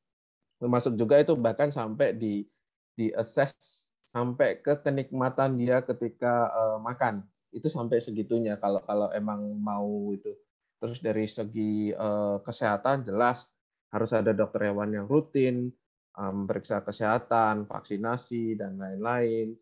[0.57, 2.49] Termasuk juga itu bahkan sampai di
[2.97, 7.21] di assess sampai ke kenikmatan dia ketika eh, makan.
[7.53, 10.33] Itu sampai segitunya kalau kalau emang mau itu.
[10.81, 13.53] Terus dari segi eh, kesehatan jelas
[13.97, 15.73] harus ada dokter hewan yang rutin,
[16.45, 19.57] periksa kesehatan, vaksinasi, dan lain-lain.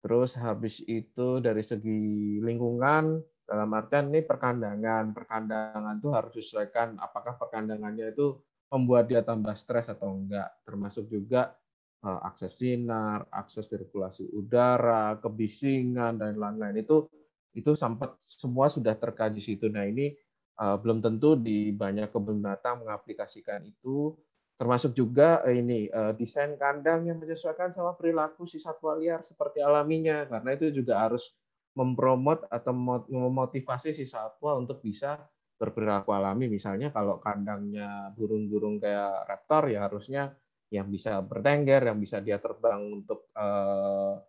[0.00, 5.12] Terus habis itu dari segi lingkungan, dalam artian ini perkandangan.
[5.12, 8.38] Perkandangan itu harus disesuaikan apakah perkandangannya itu
[8.70, 10.48] membuat dia tambah stres atau enggak.
[10.64, 11.52] Termasuk juga
[12.00, 16.80] eh, akses sinar, akses sirkulasi udara, kebisingan, dan lain-lain.
[16.80, 17.10] Itu
[17.50, 19.66] itu sampai semua sudah terkaji situ.
[19.66, 20.14] Nah ini
[20.60, 24.12] uh, belum tentu di banyak kebun binatang mengaplikasikan itu.
[24.60, 29.64] Termasuk juga uh, ini uh, desain kandang yang menyesuaikan sama perilaku si satwa liar seperti
[29.64, 30.28] alaminya.
[30.28, 31.32] Karena itu juga harus
[31.72, 32.76] mempromot atau
[33.08, 35.16] memotivasi si satwa untuk bisa
[35.56, 36.52] berperilaku alami.
[36.52, 40.36] Misalnya kalau kandangnya burung-burung kayak raptor ya harusnya
[40.70, 44.22] yang bisa bertengger yang bisa dia terbang untuk uh,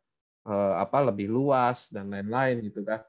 [0.50, 3.06] uh, apa lebih luas dan lain-lain gitu kan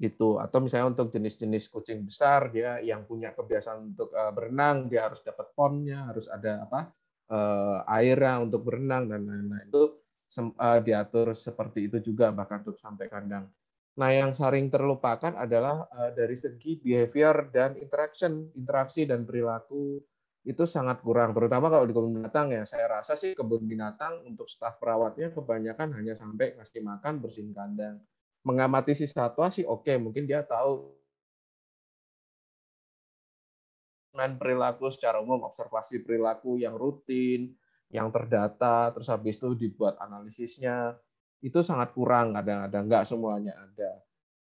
[0.00, 0.40] gitu.
[0.40, 5.20] Atau misalnya untuk jenis-jenis kucing besar dia yang punya kebiasaan untuk uh, berenang dia harus
[5.20, 6.88] dapat ponnya harus ada apa
[7.28, 9.68] uh, airnya untuk berenang dan lain-lain.
[9.68, 10.00] Itu
[10.56, 13.44] uh, diatur seperti itu juga bahkan untuk sampai kandang.
[14.00, 20.00] Nah yang sering terlupakan adalah uh, dari segi behavior dan interaction interaksi dan perilaku
[20.40, 21.36] itu sangat kurang.
[21.36, 22.64] Terutama kalau di kebun binatang ya.
[22.64, 28.00] Saya rasa sih kebun binatang untuk staf perawatnya kebanyakan hanya sampai ngasih makan bersihin kandang
[28.44, 30.96] mengamati si satwa sih oke, mungkin dia tahu
[34.10, 37.54] dengan perilaku secara umum, observasi perilaku yang rutin,
[37.90, 40.98] yang terdata, terus habis itu dibuat analisisnya,
[41.40, 44.02] itu sangat kurang kadang-kadang, nggak semuanya ada.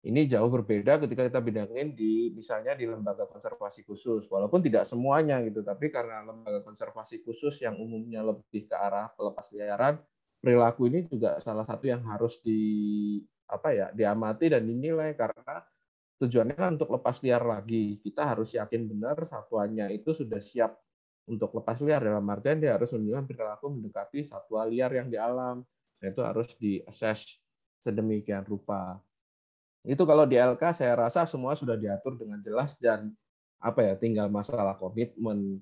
[0.06, 5.42] Ini jauh berbeda ketika kita bidangin di misalnya di lembaga konservasi khusus, walaupun tidak semuanya
[5.42, 9.98] gitu, tapi karena lembaga konservasi khusus yang umumnya lebih ke arah pelepas liaran,
[10.38, 12.62] perilaku ini juga salah satu yang harus di
[13.46, 15.62] apa ya diamati dan dinilai karena
[16.18, 18.00] tujuannya kan untuk lepas liar lagi.
[18.02, 20.78] Kita harus yakin benar satuannya itu sudah siap
[21.26, 25.66] untuk lepas liar dalam artian dia harus menunjukkan perilaku mendekati satwa liar yang di alam.
[26.02, 27.42] Itu harus diakses
[27.82, 29.02] sedemikian rupa.
[29.86, 33.14] Itu kalau di LK saya rasa semua sudah diatur dengan jelas dan
[33.62, 35.62] apa ya tinggal masalah komitmen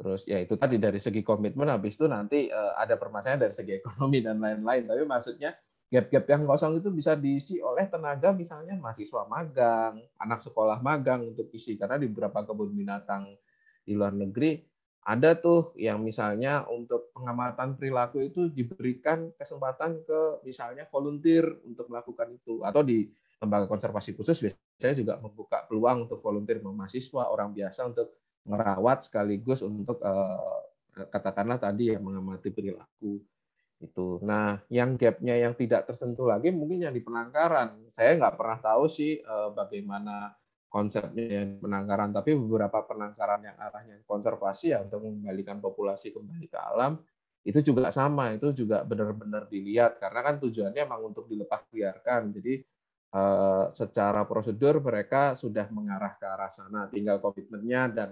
[0.00, 3.72] terus ya itu tadi dari segi komitmen habis itu nanti uh, ada permasalahan dari segi
[3.80, 5.52] ekonomi dan lain-lain tapi maksudnya
[5.90, 11.50] gap-gap yang kosong itu bisa diisi oleh tenaga misalnya mahasiswa magang anak sekolah magang untuk
[11.50, 11.74] isi.
[11.74, 13.34] Karena di beberapa kebun binatang
[13.82, 14.62] di luar negeri
[15.02, 22.38] ada tuh yang misalnya untuk pengamatan perilaku itu diberikan kesempatan ke misalnya volunteer untuk melakukan
[22.38, 22.62] itu.
[22.62, 23.10] Atau di
[23.42, 28.14] lembaga konservasi khusus biasanya juga membuka peluang untuk volunteer mahasiswa orang biasa untuk
[28.46, 30.60] merawat sekaligus untuk uh,
[31.08, 33.20] katakanlah tadi yang mengamati perilaku
[33.80, 34.20] itu.
[34.22, 37.80] Nah, yang gapnya yang tidak tersentuh lagi mungkin yang di penangkaran.
[37.90, 40.36] Saya nggak pernah tahu sih uh, bagaimana
[40.70, 46.58] konsepnya yang penangkaran, tapi beberapa penangkaran yang arahnya konservasi ya untuk mengembalikan populasi kembali ke
[46.60, 47.00] alam
[47.40, 52.36] itu juga sama, itu juga benar-benar dilihat karena kan tujuannya memang untuk dilepas biarkan.
[52.36, 52.60] Jadi
[53.16, 58.08] uh, secara prosedur mereka sudah mengarah ke arah sana, tinggal komitmennya dan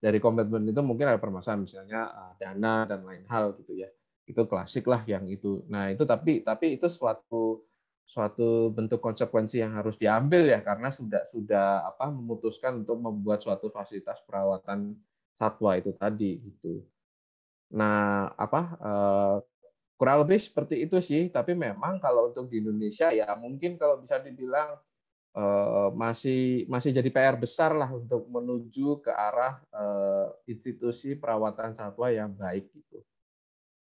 [0.00, 3.92] dari komitmen itu mungkin ada permasalahan misalnya uh, dana dan lain hal gitu ya
[4.30, 5.66] itu klasik lah yang itu.
[5.66, 7.66] Nah itu tapi tapi itu suatu
[8.06, 13.70] suatu bentuk konsekuensi yang harus diambil ya karena sudah sudah apa memutuskan untuk membuat suatu
[13.70, 14.94] fasilitas perawatan
[15.38, 16.82] satwa itu tadi gitu.
[17.74, 19.36] Nah apa uh,
[19.98, 21.30] kurang lebih seperti itu sih.
[21.30, 24.78] Tapi memang kalau untuk di Indonesia ya mungkin kalau bisa dibilang
[25.30, 32.10] Eh, masih masih jadi PR besar lah untuk menuju ke arah eh, institusi perawatan satwa
[32.10, 32.98] yang baik gitu.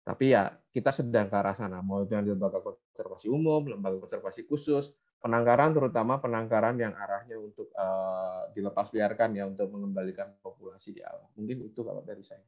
[0.05, 4.93] Tapi ya kita sedang ke arah sana, mau di lembaga konservasi umum, lembaga konservasi khusus,
[5.17, 11.25] penangkaran terutama penangkaran yang arahnya untuk uh, dilepas biarkan ya untuk mengembalikan populasi di alam.
[11.33, 12.45] Mungkin itu kalau dari saya.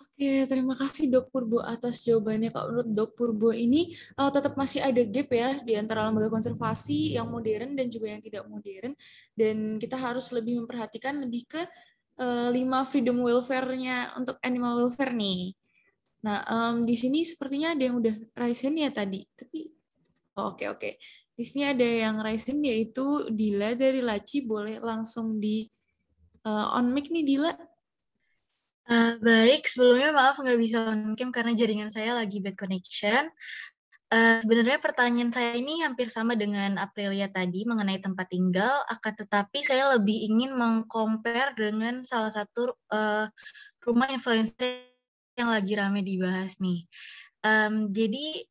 [0.00, 2.50] Oke, terima kasih Dok Purbo atas jawabannya.
[2.50, 7.14] Kalau menurut Dok Purbo ini uh, tetap masih ada gap ya di antara lembaga konservasi
[7.14, 8.92] yang modern dan juga yang tidak modern.
[9.38, 11.62] Dan kita harus lebih memperhatikan lebih ke
[12.18, 15.56] uh, lima freedom welfare-nya untuk animal welfare nih.
[16.20, 19.24] Nah, um, di sini sepertinya ada yang udah raise hand ya tadi.
[19.32, 19.72] Tapi
[20.36, 20.90] oh, oke oke.
[21.32, 24.44] Di sini ada yang raise hand yaitu Dila dari Laci.
[24.44, 25.64] Boleh langsung di
[26.44, 27.52] uh, on mic nih Dila.
[28.90, 33.30] Uh, baik, sebelumnya maaf nggak bisa on cam karena jaringan saya lagi bad connection.
[34.10, 39.62] Uh, sebenarnya pertanyaan saya ini hampir sama dengan Aprilia tadi mengenai tempat tinggal, akan tetapi
[39.62, 43.30] saya lebih ingin mengcompare dengan salah satu uh,
[43.86, 44.89] rumah influencer
[45.40, 46.84] yang lagi rame dibahas nih.
[47.40, 48.44] Um, jadi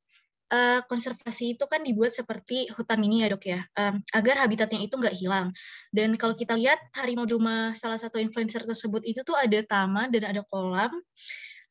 [0.50, 4.98] uh, konservasi itu kan dibuat seperti hutan mini ya dok ya, um, agar habitatnya itu
[4.98, 5.54] nggak hilang.
[5.94, 10.26] Dan kalau kita lihat harimau doma salah satu influencer tersebut itu tuh ada taman dan
[10.26, 10.92] ada kolam,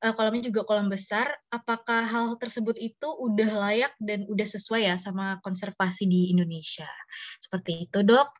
[0.02, 1.26] uh, kolamnya juga kolam besar.
[1.50, 6.88] Apakah hal tersebut itu udah layak dan udah sesuai ya sama konservasi di Indonesia?
[7.42, 8.30] Seperti itu dok.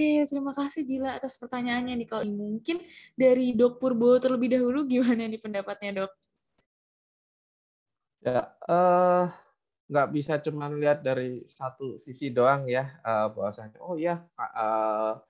[0.00, 2.08] Oke, terima kasih Dila atas pertanyaannya nih.
[2.08, 2.80] Kalau mungkin
[3.12, 6.12] dari Dok Purbo terlebih dahulu gimana nih pendapatnya dok?
[8.24, 9.28] Ya, uh,
[9.92, 15.20] nggak bisa cuma lihat dari satu sisi doang ya, uh, bahwasanya oh ya uh,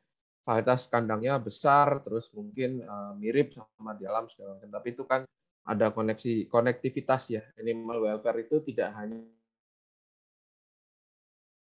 [0.46, 4.70] kualitas kandangnya besar, terus mungkin uh, mirip sama di alam segala macam.
[4.70, 5.26] Tapi itu kan
[5.66, 7.42] ada koneksi konektivitas ya.
[7.58, 9.18] Animal welfare itu tidak hanya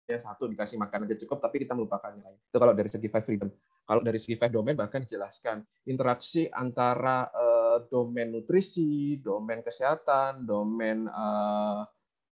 [0.09, 2.41] ya satu dikasih makan aja cukup, tapi kita melupakan yang lain.
[2.41, 3.53] Itu kalau dari segi five freedom.
[3.85, 11.05] Kalau dari segi five domain bahkan dijelaskan interaksi antara uh, domain nutrisi, domain kesehatan, domain
[11.13, 11.85] uh,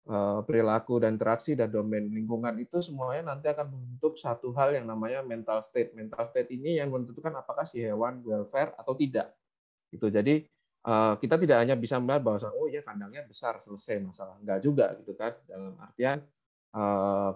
[0.07, 4.87] uh, perilaku dan interaksi dan domain lingkungan itu semuanya nanti akan membentuk satu hal yang
[4.87, 5.91] namanya mental state.
[5.99, 9.35] Mental state ini yang menentukan apakah si hewan welfare atau tidak.
[9.91, 10.47] Itu jadi
[11.17, 14.37] kita tidak hanya bisa melihat bahwa oh ya kandangnya besar selesai masalah.
[14.37, 15.33] Enggak juga gitu kan.
[15.49, 16.21] Dalam artian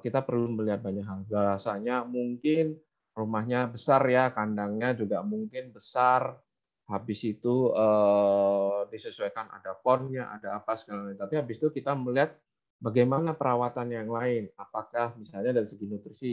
[0.02, 1.22] kita perlu melihat banyak hal.
[1.30, 2.74] Bahasanya mungkin
[3.14, 6.38] rumahnya besar ya, kandangnya juga mungkin besar.
[6.88, 11.20] Habis itu eh, disesuaikan ada ponnya, ada apa segala macam.
[11.28, 12.34] Tapi habis itu kita melihat
[12.80, 14.48] bagaimana perawatan yang lain.
[14.56, 16.32] Apakah misalnya dari segi nutrisi,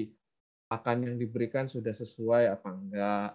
[0.65, 3.29] pakan yang diberikan sudah sesuai apa enggak,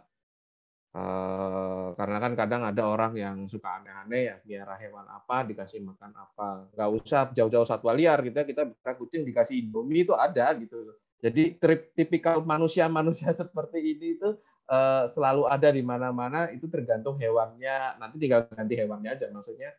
[0.91, 6.11] Eh, karena kan kadang ada orang yang suka aneh-aneh ya biara hewan apa dikasih makan
[6.19, 6.67] apa.
[6.75, 8.63] Nggak usah jauh-jauh satwa liar gitu ya kita
[8.99, 10.99] kucing dikasih indomie itu ada gitu.
[11.23, 14.35] Jadi trip tipikal manusia-manusia seperti ini itu
[14.67, 17.95] uh, selalu ada di mana-mana itu tergantung hewannya.
[18.03, 19.71] Nanti tinggal ganti hewannya aja maksudnya.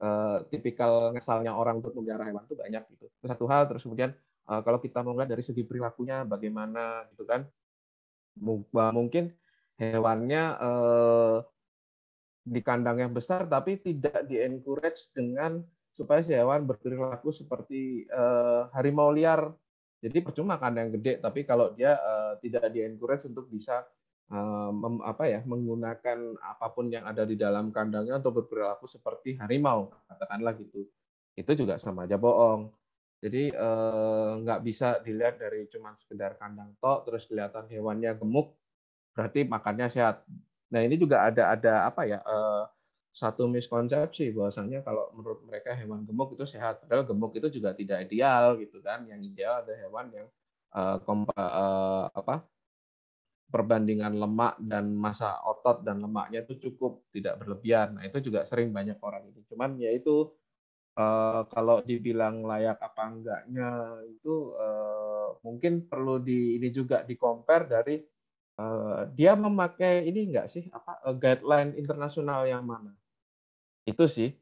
[0.00, 3.04] Uh, tipikal ngesalnya orang untuk memelihara hewan itu banyak gitu.
[3.20, 4.16] Satu hal terus kemudian
[4.48, 7.44] uh, kalau kita mau lihat dari segi perilakunya bagaimana gitu kan
[8.38, 9.34] mungkin
[9.78, 11.36] hewannya eh,
[12.44, 15.64] di kandang yang besar tapi tidak di encourage dengan
[15.94, 19.54] supaya si hewan berperilaku seperti uh, harimau liar.
[20.02, 23.86] Jadi percuma kandang gede, tapi kalau dia uh, tidak di encourage untuk bisa
[24.28, 29.38] uh, mem, apa ya menggunakan apa pun yang ada di dalam kandangnya untuk berperilaku seperti
[29.40, 30.84] harimau, katakanlah gitu,
[31.38, 32.68] itu juga sama aja bohong.
[33.24, 33.40] Jadi
[34.44, 38.52] nggak eh, bisa dilihat dari cuma sekedar kandang tok, terus kelihatan hewannya gemuk,
[39.16, 40.16] berarti makannya sehat.
[40.72, 42.64] Nah ini juga ada ada apa ya eh,
[43.14, 48.04] satu miskonsepsi bahwasanya kalau menurut mereka hewan gemuk itu sehat, padahal gemuk itu juga tidak
[48.10, 49.08] ideal gitu kan.
[49.08, 50.28] Yang ideal ada hewan yang
[50.76, 52.34] eh, kompa, eh, apa
[53.54, 57.94] perbandingan lemak dan masa otot dan lemaknya itu cukup tidak berlebihan.
[57.94, 59.40] Nah itu juga sering banyak orang ini.
[59.46, 60.26] Cuman ya itu
[60.98, 63.70] uh, kalau dibilang layak apa enggaknya
[64.08, 67.96] itu uh, mungkin perlu di ini juga di compare dari
[68.58, 70.66] uh, dia memakai ini enggak sih?
[70.70, 72.94] Apa uh, guideline internasional yang mana?
[73.86, 74.32] Itu sih.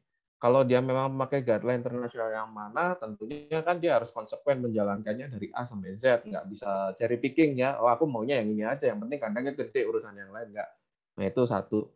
[0.43, 5.47] Kalau dia memang memakai guideline internasional yang mana tentunya kan dia harus konsekuen menjalankannya dari
[5.55, 6.27] A sampai Z.
[6.27, 7.79] Nggak bisa cherry picking ya.
[7.79, 10.69] Oh aku maunya yang ini aja yang penting kandangnya gede urusan yang lain enggak.
[11.15, 11.87] Nah itu satu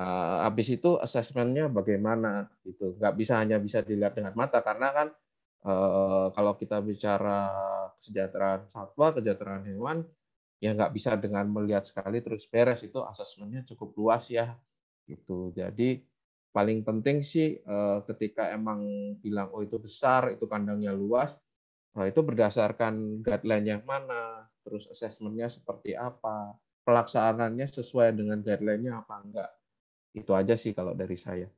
[0.00, 2.94] uh, habis itu asesmennya bagaimana gitu.
[2.98, 4.62] Nggak bisa hanya bisa dilihat dengan mata.
[4.62, 5.08] Karena kan
[5.66, 7.50] uh, kalau kita bicara
[7.98, 9.98] kesejahteraan satwa kesejahteraan hewan
[10.62, 12.82] ya nggak bisa dengan melihat sekali terus beres.
[12.86, 14.54] Itu asesmennya cukup luas ya
[15.06, 15.52] gitu.
[15.52, 16.00] Jadi
[16.54, 18.86] paling penting sih uh, ketika emang
[19.18, 21.34] bilang oh itu besar itu kandangnya luas
[21.98, 26.54] nah itu berdasarkan guideline yang mana terus asesmennya seperti apa
[26.86, 29.50] pelaksanaannya sesuai dengan guideline-nya apa enggak
[30.14, 31.50] itu aja sih kalau dari saya.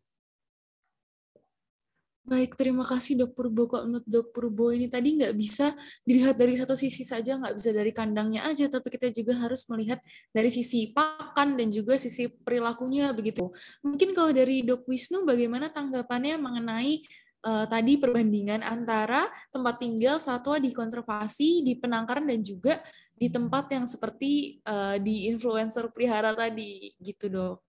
[2.26, 3.70] Baik, terima kasih Dok Purbo.
[3.70, 5.70] Kok menurut Dok Purbo ini tadi nggak bisa
[6.02, 10.02] dilihat dari satu sisi saja, nggak bisa dari kandangnya aja, tapi kita juga harus melihat
[10.34, 13.46] dari sisi pakan dan juga sisi perilakunya begitu.
[13.86, 16.98] Mungkin kalau dari Dok Wisnu, bagaimana tanggapannya mengenai
[17.46, 22.82] uh, tadi perbandingan antara tempat tinggal satwa di konservasi, di penangkaran, dan juga
[23.14, 27.65] di tempat yang seperti uh, di influencer pelihara tadi, gitu dok.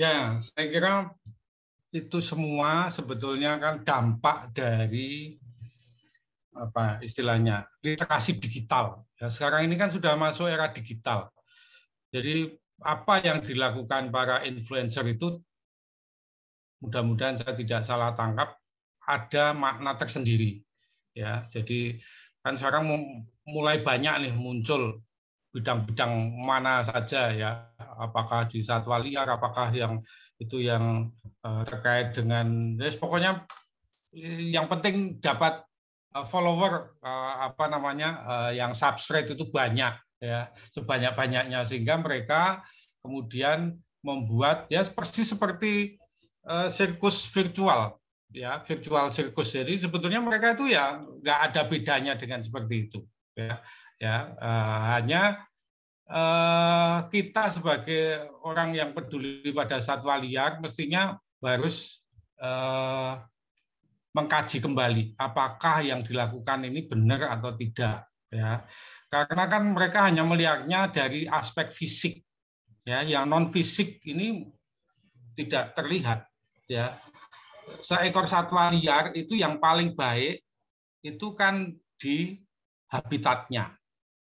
[0.00, 1.12] Ya, saya kira
[1.92, 5.36] itu semua sebetulnya kan dampak dari
[6.56, 9.04] apa istilahnya literasi digital.
[9.20, 11.28] Ya, sekarang ini kan sudah masuk era digital.
[12.08, 12.48] Jadi
[12.80, 15.36] apa yang dilakukan para influencer itu
[16.80, 18.56] mudah-mudahan saya tidak salah tangkap
[19.04, 20.64] ada makna tersendiri.
[21.12, 22.00] Ya, jadi
[22.40, 22.88] kan sekarang
[23.44, 25.04] mulai banyak nih muncul
[25.50, 27.50] bidang-bidang mana saja ya.
[27.78, 29.98] Apakah di satwa liar apakah yang
[30.38, 31.10] itu yang
[31.42, 33.44] uh, terkait dengan ya pokoknya
[34.50, 35.62] yang penting dapat
[36.16, 36.96] uh, follower
[37.44, 38.24] apa namanya
[38.54, 40.48] yang subscribe itu banyak ya.
[40.70, 42.62] Sebanyak-banyaknya sehingga mereka
[43.02, 45.98] kemudian membuat ya persis seperti
[46.72, 48.00] sirkus virtual
[48.32, 49.52] ya virtual sirkus.
[49.52, 53.02] Jadi sebetulnya mereka itu ya nggak ada bedanya dengan seperti itu
[53.34, 53.60] ya
[54.00, 55.44] ya uh, hanya
[56.08, 62.00] uh, kita sebagai orang yang peduli pada satwa liar mestinya harus
[62.40, 63.20] uh,
[64.16, 68.64] mengkaji kembali apakah yang dilakukan ini benar atau tidak ya.
[69.10, 72.22] Karena kan mereka hanya melihatnya dari aspek fisik
[72.86, 73.02] ya.
[73.06, 74.46] Yang non fisik ini
[75.38, 76.26] tidak terlihat
[76.66, 76.98] ya.
[77.78, 80.42] Seekor satwa liar itu yang paling baik
[81.06, 81.70] itu kan
[82.00, 82.42] di
[82.90, 83.79] habitatnya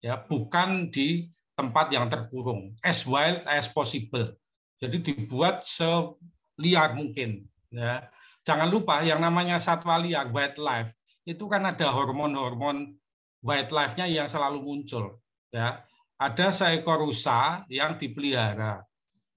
[0.03, 2.75] ya bukan di tempat yang terkurung.
[2.83, 4.35] As wild as possible.
[4.83, 8.03] Jadi dibuat seliar mungkin ya.
[8.43, 10.91] Jangan lupa yang namanya satwa liar wildlife
[11.23, 12.99] itu kan ada hormon-hormon
[13.39, 15.23] wildlife-nya yang selalu muncul
[15.55, 15.79] ya.
[16.19, 18.83] Ada seekor rusa yang dipelihara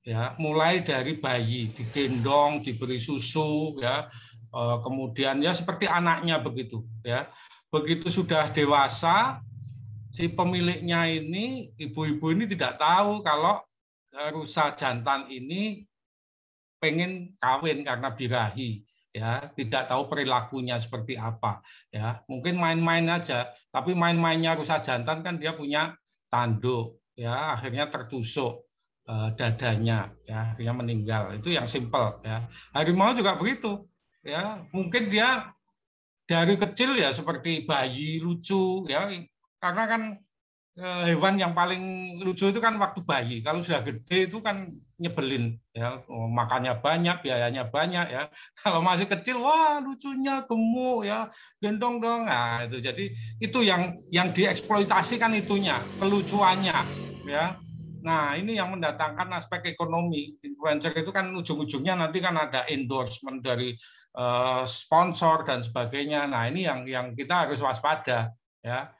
[0.02, 0.34] ya.
[0.42, 4.10] Mulai dari bayi digendong diberi susu ya.
[4.50, 7.30] Eh, kemudian ya seperti anaknya begitu ya.
[7.70, 9.38] Begitu sudah dewasa
[10.16, 13.60] si pemiliknya ini ibu-ibu ini tidak tahu kalau
[14.16, 15.84] eh, rusa jantan ini
[16.80, 18.80] pengen kawin karena birahi
[19.12, 19.52] ya.
[19.52, 21.60] Tidak tahu perilakunya seperti apa
[21.92, 22.24] ya.
[22.32, 25.92] Mungkin main-main aja tapi main-mainnya rusa jantan kan dia punya
[26.32, 27.52] tanduk ya.
[27.52, 28.64] Akhirnya tertusuk
[29.04, 30.56] uh, dadanya ya.
[30.56, 31.36] Akhirnya meninggal.
[31.36, 32.48] Itu yang simpel ya.
[32.72, 33.84] Harimau juga begitu
[34.24, 34.64] ya.
[34.72, 35.52] Mungkin dia
[36.24, 39.12] dari kecil ya seperti bayi lucu ya
[39.66, 40.02] karena kan
[40.78, 43.36] eh, hewan yang paling lucu itu kan waktu bayi.
[43.42, 44.70] Kalau sudah gede itu kan
[45.02, 46.04] nyebelin ya.
[46.06, 48.22] Oh, makannya banyak biayanya banyak ya.
[48.62, 51.32] Kalau masih kecil wah lucunya gemuk ya.
[51.58, 52.30] Gendong dong.
[52.30, 52.78] Nah itu.
[52.78, 53.10] Jadi
[53.42, 56.78] itu yang yang dieksploitasi kan itunya kelucuannya
[57.26, 57.58] ya.
[58.06, 60.38] Nah, ini yang mendatangkan aspek ekonomi.
[60.38, 63.74] Influencer itu kan ujung-ujungnya nanti kan ada endorsement dari
[64.14, 66.30] eh, sponsor dan sebagainya.
[66.30, 68.30] Nah, ini yang yang kita harus waspada
[68.62, 68.94] ya.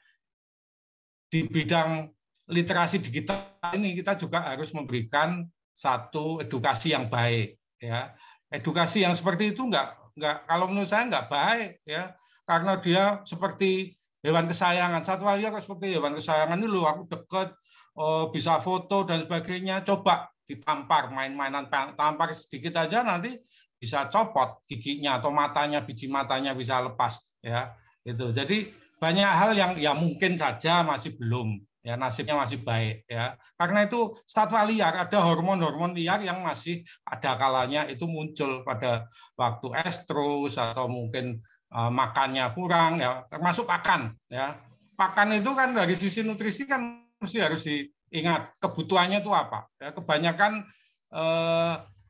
[1.27, 2.07] Di bidang
[2.47, 5.43] literasi digital ini kita juga harus memberikan
[5.75, 8.15] satu edukasi yang baik ya.
[8.47, 12.15] Edukasi yang seperti itu enggak enggak kalau menurut saya enggak baik ya
[12.47, 15.03] karena dia seperti hewan kesayangan.
[15.03, 17.51] Satwa liar seperti hewan kesayangan ini lu aku deket
[17.99, 19.83] oh, bisa foto dan sebagainya.
[19.83, 23.35] Coba ditampar main-mainan tampar sedikit aja nanti
[23.77, 29.71] bisa copot giginya atau matanya biji matanya bisa lepas ya itu jadi banyak hal yang
[29.77, 33.37] ya mungkin saja masih belum ya nasibnya masih baik ya.
[33.55, 39.07] Karena itu satwa liar ada hormon-hormon liar yang masih ada kalanya itu muncul pada
[39.39, 41.39] waktu estrus atau mungkin
[41.71, 43.23] uh, makannya kurang ya.
[43.31, 44.57] Termasuk pakan ya.
[44.97, 49.93] Pakan itu kan dari sisi nutrisi kan mesti harus diingat kebutuhannya itu apa ya.
[49.93, 50.65] Kebanyakan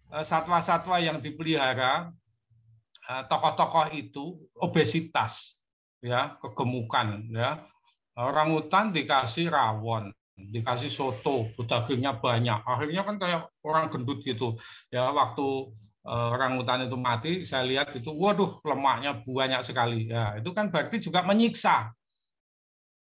[0.08, 2.10] Eh, satwa-satwa yang dipelihara
[3.12, 5.57] eh, tokoh-tokoh itu obesitas
[6.08, 7.68] ya kegemukan ya.
[8.18, 12.62] Orang hutan dikasih rawon dikasih soto dagingnya banyak.
[12.62, 14.55] Akhirnya kan kayak orang gendut gitu.
[14.93, 15.74] Ya waktu
[16.05, 20.14] eh, orang hutan itu mati saya lihat itu waduh lemaknya banyak sekali.
[20.14, 21.91] Ya itu kan berarti juga menyiksa.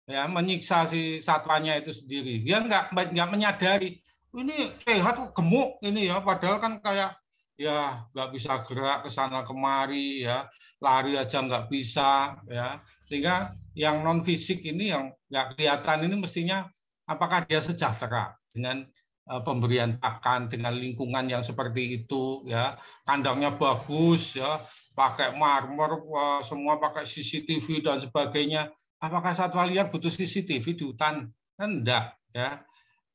[0.07, 2.47] Ya menyiksa si satwanya itu sendiri.
[2.47, 3.99] Dia nggak nggak menyadari
[4.35, 6.23] ini sehat gemuk ini ya.
[6.23, 7.19] Padahal kan kayak
[7.59, 10.47] ya nggak bisa gerak ke sana kemari ya.
[10.79, 16.69] Lari aja nggak bisa ya sehingga yang non fisik ini yang nggak kelihatan ini mestinya
[17.05, 18.87] apakah dia sejahtera dengan
[19.29, 22.77] uh, pemberian pakan dengan lingkungan yang seperti itu ya.
[23.05, 24.61] Kandangnya bagus ya.
[24.95, 25.99] Pakai marmer
[26.47, 28.71] semua pakai CCTV dan sebagainya.
[29.03, 31.35] Apakah satwa liar butuh CCTV di hutan?
[31.59, 32.63] Kan enggak ya.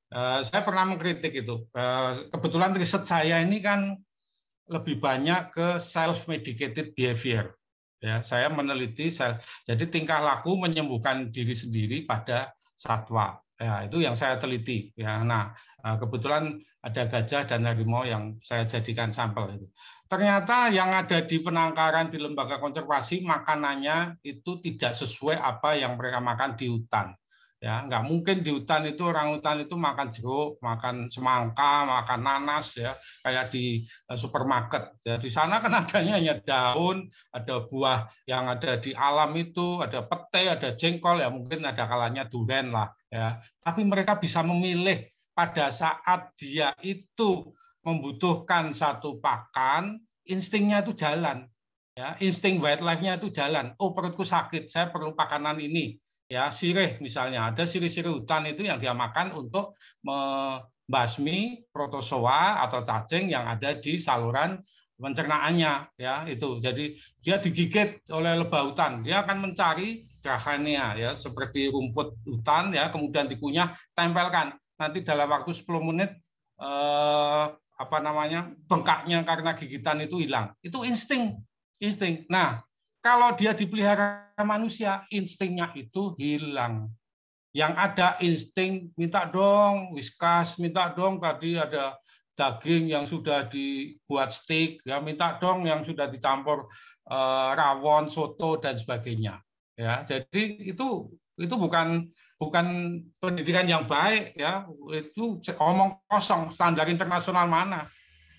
[0.09, 1.69] Eh, saya pernah mengkritik itu.
[1.71, 3.95] Eh, kebetulan riset saya ini kan
[4.67, 7.55] lebih banyak ke self medicated behavior.
[7.99, 13.43] Ya, saya meneliti self, jadi tingkah laku menyembuhkan diri sendiri pada satwa.
[13.59, 14.95] Ya, itu yang saya teliti.
[14.95, 15.51] Ya, nah
[15.83, 19.67] eh, kebetulan ada gajah dan harimau yang saya jadikan sampel itu.
[20.07, 26.23] Ternyata yang ada di penangkaran di lembaga konservasi makanannya itu tidak sesuai apa yang mereka
[26.23, 27.13] makan di hutan
[27.59, 32.79] ya nggak mungkin di hutan itu orang hutan itu makan jeruk makan semangka makan nanas
[32.79, 32.95] ya.
[33.19, 34.95] Kayak di eh, supermarket.
[35.03, 40.07] Ya di sana kan adanya hanya daun ada buah yang ada di alam itu ada
[40.07, 43.43] pete ada jengkol ya mungkin ada kalanya duren lah ya.
[43.59, 47.51] Tapi mereka bisa memilih pada saat dia itu
[47.83, 51.43] membutuhkan satu pakan instingnya itu jalan
[51.91, 52.15] ya.
[52.23, 53.75] Insting wildlife-nya itu jalan.
[53.83, 55.99] Oh perutku sakit saya perlu pakanan ini
[56.29, 57.49] ya sirih misalnya.
[57.49, 59.75] Ada sirih-sirih hutan itu yang dia makan untuk
[60.05, 64.61] membasmi protozoa atau cacing yang ada di saluran
[65.01, 66.61] pencernaannya ya itu.
[66.61, 69.01] Jadi dia digigit oleh lebah hutan.
[69.01, 74.53] Dia akan mencari cahania ya seperti rumput hutan ya kemudian dikunyah tempelkan.
[74.79, 76.13] Nanti dalam waktu 10 menit
[76.61, 77.45] eh,
[77.79, 80.53] apa namanya bengkaknya karena gigitan itu hilang.
[80.61, 81.41] Itu insting
[81.79, 82.27] insting.
[82.27, 82.61] Nah
[82.99, 86.91] kalau dia dipelihara manusia, instingnya itu hilang.
[87.55, 91.97] Yang ada insting minta dong, whiskas, minta dong tadi ada
[92.37, 96.69] daging yang sudah dibuat steak, ya minta dong yang sudah dicampur
[97.09, 99.41] uh, rawon, soto dan sebagainya.
[99.79, 107.47] Ya, jadi itu itu bukan bukan pendidikan yang baik ya itu omong kosong standar internasional
[107.47, 107.87] mana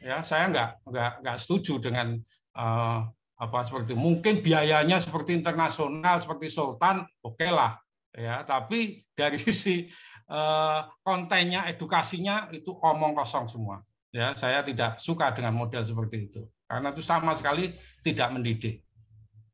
[0.00, 2.16] ya saya nggak nggak nggak setuju dengan
[2.56, 3.04] uh,
[3.40, 7.80] apa seperti mungkin biayanya seperti internasional seperti Sultan oke okay lah
[8.12, 8.44] ya.
[8.44, 9.88] Tapi dari sisi
[10.28, 13.80] eh, kontennya edukasinya itu omong kosong semua
[14.12, 14.36] ya.
[14.36, 17.72] Saya tidak suka dengan model seperti itu karena itu sama sekali
[18.04, 18.84] tidak mendidik.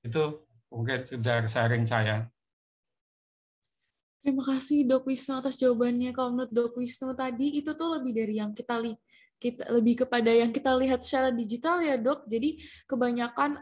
[0.03, 2.27] Itu mungkin sudah sharing saya.
[4.27, 6.11] Terima kasih Dok Wisnu atas jawabannya.
[6.11, 8.99] Kalau menurut Dok Wisnu tadi itu tuh lebih dari yang kita lihat
[9.37, 12.25] kita lebih kepada yang kita lihat secara digital ya dok.
[12.25, 13.61] Jadi kebanyakan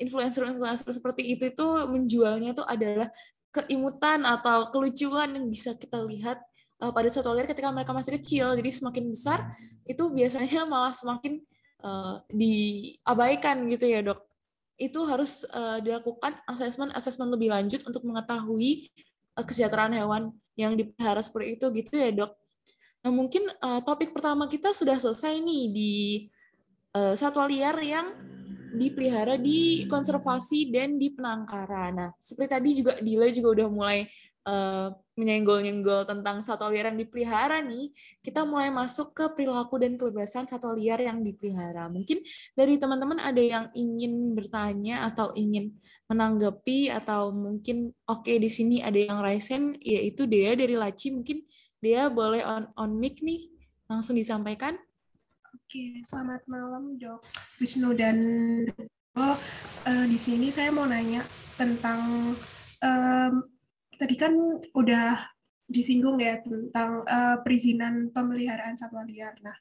[0.00, 3.08] influencer influencer uh, seperti itu itu menjualnya itu adalah
[3.54, 6.42] keimutan atau kelucuan yang bisa kita lihat
[6.82, 8.56] uh, pada satu liar ketika mereka masih kecil.
[8.56, 9.38] Jadi semakin besar
[9.84, 11.38] itu biasanya malah semakin
[11.84, 14.24] uh, diabaikan gitu ya dok.
[14.74, 18.90] Itu harus uh, dilakukan asesmen asesmen lebih lanjut untuk mengetahui
[19.38, 22.32] uh, kesejahteraan hewan yang dipelihara seperti itu gitu ya dok.
[23.04, 25.92] Nah, mungkin uh, topik pertama kita sudah selesai nih di
[26.96, 28.16] uh, satwa liar yang
[28.74, 31.92] dipelihara di konservasi dan di penangkaran.
[31.94, 33.98] Nah, seperti tadi juga Dila juga udah mulai
[34.48, 40.50] uh, menyenggol-nyenggol tentang satwa liar yang dipelihara nih, kita mulai masuk ke perilaku dan kebebasan
[40.50, 41.86] satwa liar yang dipelihara.
[41.86, 42.18] Mungkin
[42.58, 45.76] dari teman-teman ada yang ingin bertanya atau ingin
[46.10, 51.14] menanggapi atau mungkin oke okay, di sini ada yang raisen yaitu Dea dari Laci.
[51.14, 51.46] Mungkin
[51.84, 53.52] Dea boleh on on mic nih
[53.92, 54.72] langsung disampaikan.
[55.52, 57.20] Oke, selamat malam Dok
[57.60, 58.16] Wisnu dan
[59.14, 59.38] Oh,
[59.86, 61.22] uh, di sini saya mau nanya
[61.54, 62.34] tentang
[62.82, 63.32] um,
[63.94, 64.34] tadi kan
[64.74, 65.22] udah
[65.70, 69.38] disinggung ya tentang uh, perizinan pemeliharaan satwa liar.
[69.38, 69.54] Nah,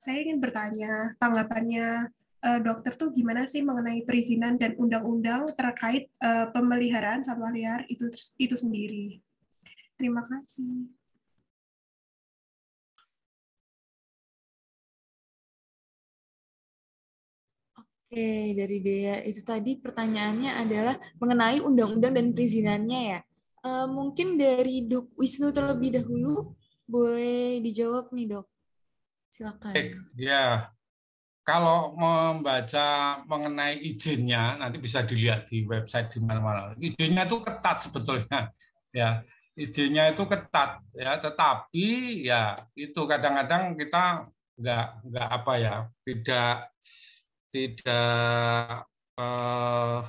[0.00, 2.08] saya ingin bertanya tanggapannya
[2.40, 8.08] uh, dokter tuh gimana sih mengenai perizinan dan undang-undang terkait uh, pemeliharaan satwa liar itu
[8.40, 9.20] itu sendiri.
[10.00, 10.88] Terima kasih.
[18.14, 23.20] Oke, dari Dea itu tadi pertanyaannya adalah mengenai undang-undang dan perizinannya ya.
[23.66, 26.54] Uh, mungkin dari Dok Wisnu terlebih dahulu
[26.86, 28.46] boleh dijawab nih dok.
[29.34, 29.74] Silakan.
[30.14, 30.70] Ya,
[31.42, 36.70] kalau membaca mengenai izinnya nanti bisa dilihat di website di mana-mana.
[36.78, 38.54] Izinnya itu ketat sebetulnya,
[38.94, 39.26] ya.
[39.58, 41.18] Izinnya itu ketat, ya.
[41.18, 41.86] Tetapi
[42.22, 45.74] ya itu kadang-kadang kita nggak nggak apa ya,
[46.06, 46.73] tidak
[47.54, 50.00] tidak eh,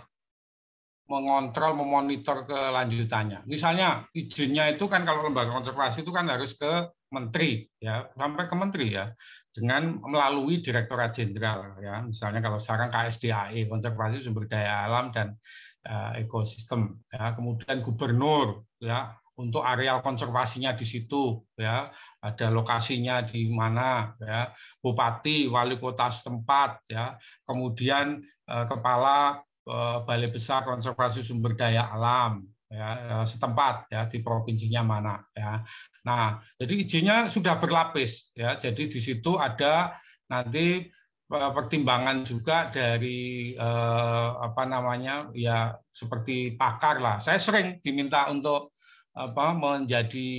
[1.06, 3.46] mengontrol, memonitor kelanjutannya.
[3.46, 8.56] Misalnya izinnya itu kan kalau lembaga konservasi itu kan harus ke menteri ya, sampai ke
[8.58, 9.14] menteri ya,
[9.54, 12.02] dengan melalui direktorat jenderal ya.
[12.02, 15.38] Misalnya kalau sekarang KSDAE, konservasi sumber daya alam dan
[15.86, 21.88] uh, ekosistem ya, kemudian gubernur ya, untuk areal konservasinya di situ ya.
[22.24, 24.52] Ada lokasinya di mana ya.
[24.80, 27.20] Bupati wali kota setempat ya.
[27.44, 34.24] Kemudian eh, kepala eh, balai besar konservasi sumber daya alam ya eh, setempat ya di
[34.24, 35.62] provinsinya mana ya.
[36.08, 38.56] Nah jadi izinnya sudah berlapis ya.
[38.56, 40.00] Jadi di situ ada
[40.32, 40.88] nanti
[41.30, 47.18] eh, pertimbangan juga dari eh, apa namanya ya seperti pakar lah.
[47.20, 48.75] Saya sering diminta untuk
[49.16, 50.32] apa menjadi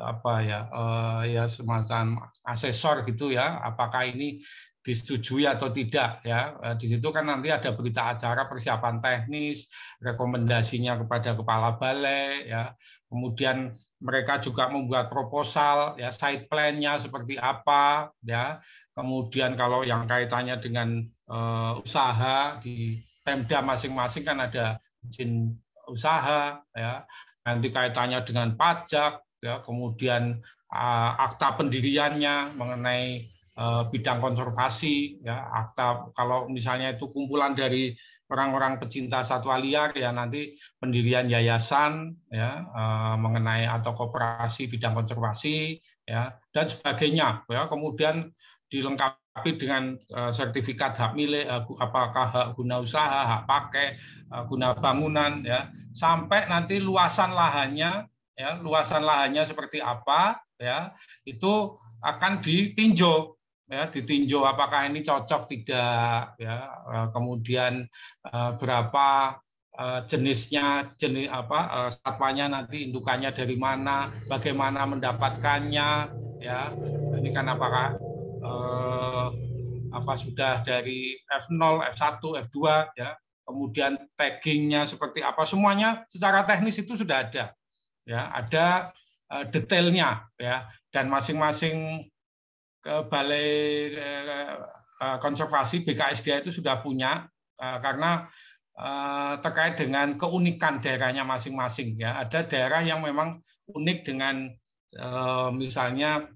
[0.00, 4.40] apa ya uh, ya semacam asesor gitu ya apakah ini
[4.86, 6.54] disetujui atau tidak ya.
[6.62, 9.66] Eh, di situ kan nanti ada berita acara persiapan teknis
[9.98, 12.70] rekomendasinya kepada kepala balai ya.
[13.10, 18.62] Kemudian mereka juga membuat proposal ya side plan-nya seperti apa ya.
[18.94, 25.50] Kemudian kalau yang kaitannya dengan uh, usaha di Pemda masing-masing kan ada izin
[25.90, 27.02] usaha ya
[27.46, 30.42] nanti kaitannya dengan pajak, ya, kemudian
[30.74, 37.94] uh, akta pendiriannya mengenai uh, bidang konservasi, ya, akta kalau misalnya itu kumpulan dari
[38.26, 45.78] orang-orang pecinta satwa liar, ya nanti pendirian yayasan, ya, uh, mengenai atau koperasi bidang konservasi,
[46.02, 48.34] ya, dan sebagainya, ya, kemudian
[48.66, 49.94] dilengkapi dengan
[50.34, 51.46] sertifikat hak milik,
[51.78, 53.94] apakah hak guna usaha, hak pakai,
[54.50, 58.04] guna bangunan, ya sampai nanti luasan lahannya
[58.36, 60.92] ya luasan lahannya seperti apa ya
[61.24, 61.72] itu
[62.04, 63.32] akan ditinjau
[63.66, 67.88] ya ditinjau apakah ini cocok tidak ya eh, kemudian
[68.28, 69.40] eh, berapa
[69.72, 75.90] eh, jenisnya jenis apa satwanya nanti indukannya dari mana bagaimana mendapatkannya
[76.44, 76.70] ya
[77.16, 77.96] ini kan apakah
[79.96, 82.20] apa sudah dari F0 F1
[82.52, 82.58] F2
[83.00, 83.16] ya
[83.46, 87.54] kemudian taggingnya seperti apa semuanya secara teknis itu sudah ada
[88.02, 88.28] ya.
[88.34, 88.90] Ada
[89.30, 90.66] uh, detailnya ya.
[90.90, 92.08] Dan masing-masing
[92.82, 93.92] ke balai
[95.00, 98.28] uh, konservasi BKSDA itu sudah punya karena
[99.40, 102.20] terkait dengan keunikan daerahnya masing-masing ya.
[102.20, 103.40] Ada daerah yang memang
[103.72, 104.52] unik dengan
[105.56, 106.28] misalnya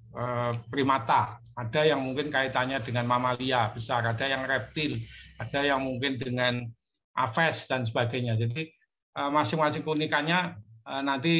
[0.72, 1.36] primata.
[1.52, 4.96] Ada yang mungkin kaitannya dengan mamalia besar ada yang reptil
[5.40, 6.68] ada yang mungkin dengan
[7.26, 8.36] Aves dan sebagainya.
[8.40, 8.70] Jadi
[9.16, 10.56] eh, masing-masing keunikannya
[10.88, 11.34] eh, nanti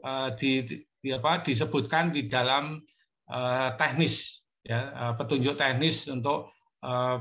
[0.00, 0.64] eh, di,
[0.98, 2.80] di apa disebutkan di dalam
[3.76, 6.48] teknis ya petunjuk teknis untuk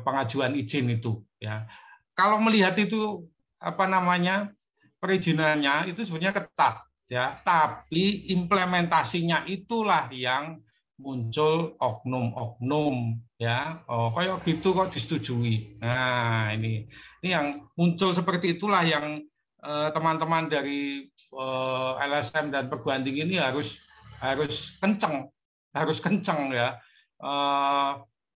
[0.08, 1.68] pengajuan izin itu ya.
[2.16, 3.28] Kalau melihat itu
[3.60, 4.56] apa namanya
[5.04, 10.64] perizinannya itu sebenarnya ketat ya, tapi implementasinya itulah yang
[10.98, 16.90] muncul oknum-oknum ya oh kayak gitu kok disetujui nah ini
[17.22, 19.22] ini yang muncul seperti itulah yang
[19.61, 23.78] eh, teman-teman dari eh, LSM dan perguruan tinggi ini harus
[24.18, 25.30] harus kenceng
[25.78, 26.82] harus kenceng ya
[27.22, 27.91] eh,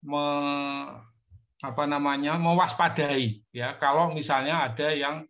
[0.03, 0.25] me,
[1.63, 5.23] apa namanya mewaspadai ya kalau misalnya ada yang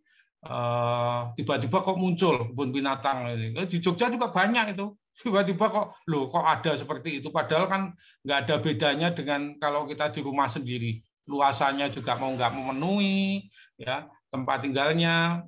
[0.46, 3.52] eh, tiba-tiba kok muncul kebun binatang ini.
[3.68, 4.99] Di Jogja juga banyak itu.
[5.20, 7.28] Tiba-tiba kok loh kok ada seperti itu.
[7.28, 7.82] Padahal kan
[8.24, 11.00] nggak ada bedanya dengan kalau kita di rumah sendiri.
[11.28, 13.46] Luasannya juga mau nggak memenuhi,
[13.78, 15.46] ya tempat tinggalnya,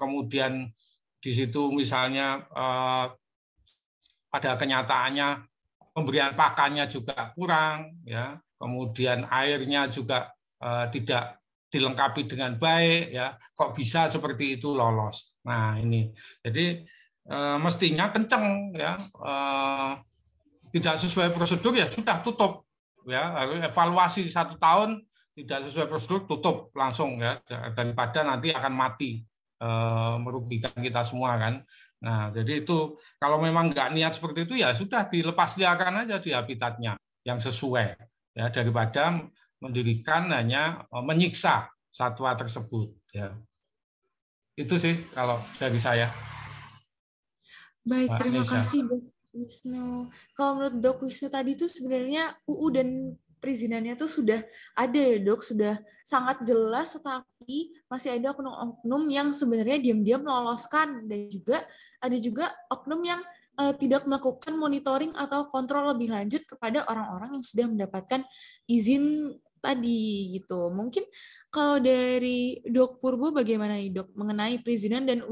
[0.00, 0.72] kemudian
[1.20, 2.44] di situ misalnya
[4.32, 5.44] pada kenyataannya
[5.92, 10.32] pemberian pakannya juga kurang, ya kemudian airnya juga
[10.64, 11.36] uh, tidak
[11.68, 16.86] dilengkapi dengan baik ya kok bisa seperti itu lolos nah ini jadi
[17.28, 18.98] uh, mestinya kenceng ya.
[19.16, 20.00] Uh,
[20.74, 22.66] tidak sesuai prosedur ya sudah tutup.
[23.04, 23.36] Ya
[23.68, 25.04] evaluasi satu tahun
[25.36, 27.38] tidak sesuai prosedur tutup langsung ya.
[27.48, 29.22] Daripada nanti akan mati
[30.20, 31.64] merugikan kita semua kan.
[32.04, 36.36] Nah jadi itu kalau memang nggak niat seperti itu ya sudah dilepas liarkan aja di
[36.36, 37.96] habitatnya yang sesuai
[38.36, 38.50] ya.
[38.52, 39.24] Daripada
[39.64, 43.32] mendirikan hanya eh, menyiksa satwa tersebut ya.
[44.54, 46.12] Itu sih kalau dari saya
[47.84, 48.52] baik Mbak terima Nisa.
[48.58, 49.04] kasih dok
[49.34, 49.86] Wisnu.
[50.32, 52.88] Kalau menurut dok Wisnu tadi itu sebenarnya UU dan
[53.42, 54.40] perizinannya tuh sudah
[54.72, 55.44] ada ya dok?
[55.44, 61.04] Sudah sangat jelas tetapi masih ada oknum-oknum yang sebenarnya diam-diam meloloskan.
[61.04, 61.66] Dan juga
[62.00, 63.20] ada juga oknum yang
[63.58, 68.20] uh, tidak melakukan monitoring atau kontrol lebih lanjut kepada orang-orang yang sudah mendapatkan
[68.70, 69.34] izin
[69.64, 70.68] tadi gitu.
[70.68, 71.08] Mungkin
[71.48, 75.24] kalau dari Dok Purbo bagaimana nih Dok mengenai perizinan dan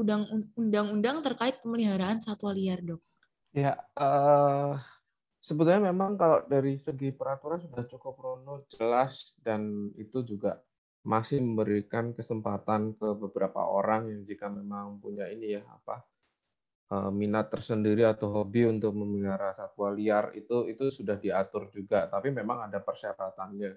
[0.57, 3.01] undang-undang terkait pemeliharaan satwa liar Dok?
[3.53, 4.73] Ya, uh,
[5.37, 10.57] sebetulnya memang kalau dari segi peraturan sudah cukup rono jelas dan itu juga
[11.05, 16.01] masih memberikan kesempatan ke beberapa orang yang jika memang punya ini ya apa
[16.93, 22.29] Eh, minat tersendiri atau hobi untuk memelihara satwa liar itu itu sudah diatur juga, tapi
[22.29, 23.71] memang ada persyaratannya.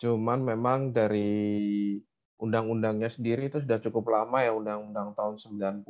[0.00, 2.00] Cuman memang dari
[2.40, 5.84] undang-undangnya sendiri itu sudah cukup lama ya, undang-undang tahun 90,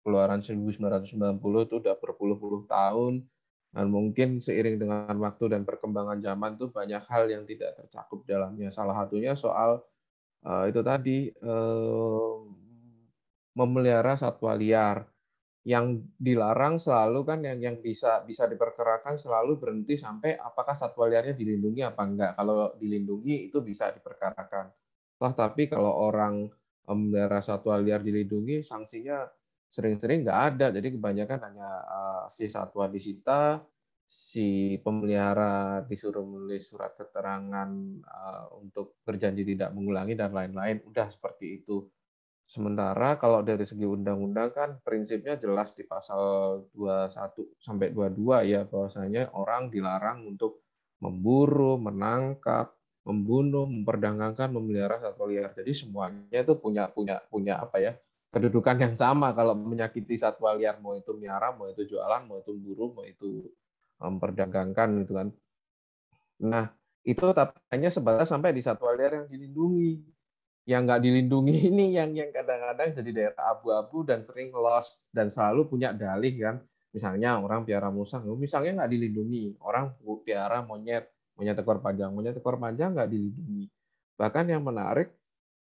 [0.00, 3.28] keluaran 1990 itu udah berpuluh-puluh tahun,
[3.76, 8.72] dan mungkin seiring dengan waktu dan perkembangan zaman itu banyak hal yang tidak tercakup dalamnya.
[8.72, 9.84] Salah satunya soal
[10.48, 12.40] uh, itu tadi uh,
[13.52, 15.11] memelihara satwa liar
[15.62, 21.38] yang dilarang selalu kan yang yang bisa bisa diperkerakan selalu berhenti sampai apakah satwa liarnya
[21.38, 22.32] dilindungi apa enggak.
[22.34, 24.74] Kalau dilindungi itu bisa diperkarakan.
[25.22, 26.50] Toh tapi kalau orang
[26.90, 29.22] memelihara satwa liar dilindungi sanksinya
[29.70, 30.66] sering-sering nggak ada.
[30.74, 33.62] Jadi kebanyakan hanya uh, si satwa disita,
[34.04, 37.70] si pemelihara disuruh menulis surat keterangan
[38.02, 40.82] uh, untuk berjanji tidak mengulangi dan lain-lain.
[40.84, 41.86] Udah seperti itu.
[42.52, 46.20] Sementara kalau dari segi undang-undang kan prinsipnya jelas di pasal
[46.76, 50.60] 21 sampai 22 ya bahwasanya orang dilarang untuk
[51.00, 52.76] memburu, menangkap,
[53.08, 55.56] membunuh, memperdagangkan, memelihara satwa liar.
[55.56, 57.96] Jadi semuanya itu punya punya punya apa ya?
[58.32, 62.56] kedudukan yang sama kalau menyakiti satwa liar mau itu miara, mau itu jualan, mau itu
[62.56, 63.44] buru, mau itu
[64.00, 65.28] memperdagangkan gitu kan.
[66.48, 66.72] Nah,
[67.04, 70.00] itu tapi hanya sebatas sampai di satwa liar yang dilindungi
[70.62, 75.66] yang nggak dilindungi ini yang yang kadang-kadang jadi daerah abu-abu dan sering lost dan selalu
[75.68, 76.56] punya dalih kan.
[76.92, 79.56] Misalnya orang piara musang misalnya nggak dilindungi.
[79.64, 82.12] Orang piara monyet monyet ekor panjang.
[82.12, 83.64] Monyet ekor panjang nggak dilindungi.
[84.20, 85.10] Bahkan yang menarik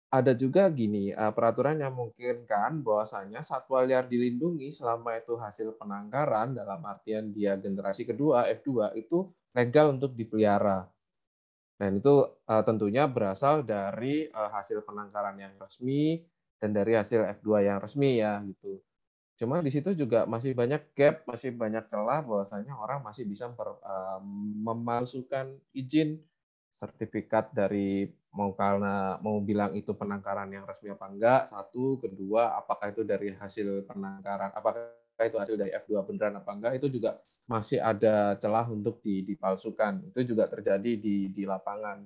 [0.09, 6.57] ada juga gini eh, peraturan yang memungkinkan bahwasanya satwa liar dilindungi selama itu hasil penangkaran
[6.57, 10.89] dalam artian dia generasi kedua F2 itu legal untuk dipelihara
[11.79, 16.19] dan itu uh, tentunya berasal dari uh, hasil penangkaran yang resmi
[16.59, 18.83] dan dari hasil F2 yang resmi ya gitu.
[19.39, 23.79] Cuma di situ juga masih banyak gap, masih banyak celah bahwasanya orang masih bisa memper,
[23.79, 24.19] uh,
[24.59, 26.19] memalsukan izin
[26.67, 32.93] sertifikat dari mau karena mau bilang itu penangkaran yang resmi apa enggak satu kedua apakah
[32.93, 37.17] itu dari hasil penangkaran apakah itu hasil dari F2 beneran apa enggak itu juga
[37.49, 40.13] masih ada celah untuk dipalsukan.
[40.13, 42.05] Itu juga terjadi di, di lapangan.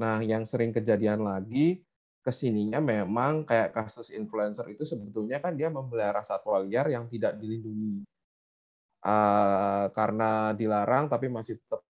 [0.00, 1.84] Nah, yang sering kejadian lagi,
[2.24, 7.36] ke sininya memang kayak kasus influencer itu sebetulnya kan dia memelihara satwa liar yang tidak
[7.36, 8.08] dilindungi.
[9.04, 11.84] Uh, karena dilarang tapi masih tetap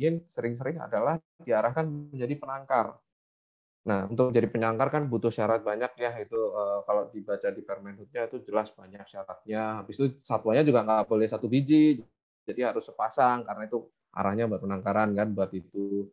[0.00, 2.96] ingin sering-sering adalah diarahkan menjadi penangkar.
[3.84, 6.12] Nah, untuk jadi penyangkar kan butuh syarat banyak ya.
[6.24, 9.84] Itu uh, kalau dibaca di Permenhubnya itu jelas banyak syaratnya.
[9.84, 12.00] Habis itu satwanya juga nggak boleh satu biji,
[12.48, 13.84] jadi harus sepasang karena itu
[14.16, 16.08] arahnya buat penangkaran kan, buat itu.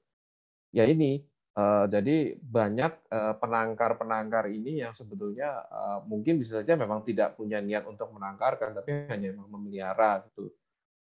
[0.75, 1.23] Ya ini,
[1.55, 7.63] uh, jadi banyak uh, penangkar-penangkar ini yang sebetulnya uh, mungkin bisa saja memang tidak punya
[7.63, 10.51] niat untuk menangkarkan, tapi hanya memelihara gitu.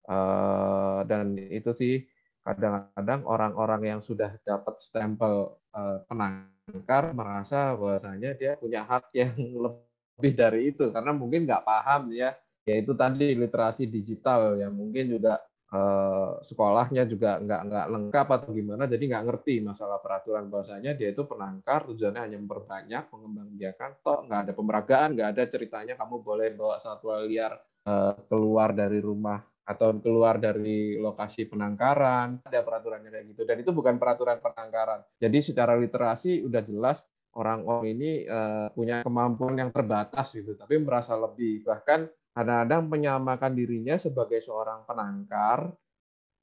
[0.05, 2.05] Uh, dan itu sih
[2.41, 9.33] kadang-kadang orang-orang yang sudah dapat stempel uh, penangkar merasa bahwasanya dia punya hak yang
[9.65, 10.89] lebih dari itu.
[10.89, 15.41] Karena mungkin nggak paham ya yaitu tadi literasi digital yang mungkin juga
[15.73, 20.49] uh, sekolahnya juga nggak nggak lengkap atau gimana jadi nggak ngerti masalah peraturan.
[20.49, 25.93] Bahwasanya dia itu penangkar tujuannya hanya memperbanyak mengembangbiakan toh nggak ada pemeragaan nggak ada ceritanya
[25.97, 27.53] kamu boleh bawa satwa liar
[27.85, 33.41] uh, keluar dari rumah atau keluar dari lokasi penangkaran ada peraturannya kayak gitu.
[33.47, 35.01] Dan itu bukan peraturan penangkaran.
[35.17, 40.59] Jadi secara literasi udah jelas orang-orang ini uh, punya kemampuan yang terbatas gitu.
[40.59, 45.71] Tapi merasa lebih bahkan kadang-kadang menyamakan dirinya sebagai seorang penangkar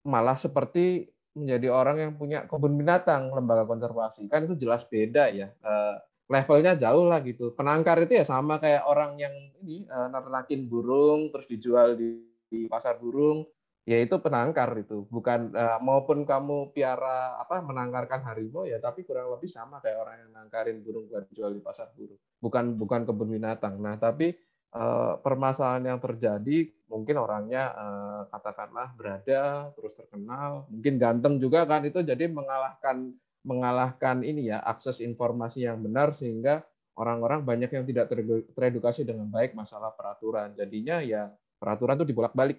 [0.05, 4.27] malah seperti menjadi orang yang punya kebun binatang lembaga konservasi.
[4.27, 5.53] Kan itu jelas beda ya.
[5.61, 5.97] Uh,
[6.29, 7.57] levelnya jauh lah gitu.
[7.57, 9.33] Penangkar itu ya sama kayak orang yang
[9.65, 13.45] ini uh, nernakin burung terus dijual di di pasar burung
[13.89, 15.09] yaitu penangkar itu.
[15.09, 20.17] Bukan uh, maupun kamu piara apa menangkarkan harimau ya tapi kurang lebih sama kayak orang
[20.21, 22.21] yang nangkarin burung buat dijual di pasar burung.
[22.41, 23.81] Bukan bukan kebun binatang.
[23.81, 24.37] Nah tapi
[24.77, 31.85] uh, permasalahan yang terjadi mungkin orangnya uh, katakanlah berada terus terkenal mungkin ganteng juga kan
[31.85, 33.13] itu jadi mengalahkan
[33.45, 36.65] mengalahkan ini ya akses informasi yang benar sehingga
[36.99, 38.11] orang-orang banyak yang tidak
[38.53, 40.53] teredukasi dengan baik masalah peraturan.
[40.59, 42.59] Jadinya ya peraturan itu dibolak-balik.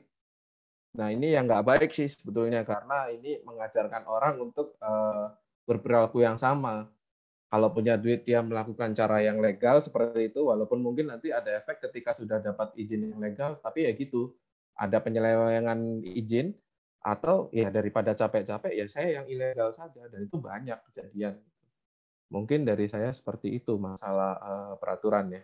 [0.99, 5.34] Nah ini yang nggak baik sih sebetulnya karena ini mengajarkan orang untuk uh,
[5.65, 6.89] berperilaku yang sama.
[7.49, 11.81] Kalau punya duit dia melakukan cara yang legal seperti itu, walaupun mungkin nanti ada efek
[11.81, 14.38] ketika sudah dapat izin yang legal, tapi ya gitu,
[14.77, 16.53] ada penyelewengan izin
[17.01, 21.41] atau ya daripada capek-capek ya saya yang ilegal saja dan itu banyak kejadian.
[22.30, 25.41] Mungkin dari saya seperti itu masalah uh, peraturan ya.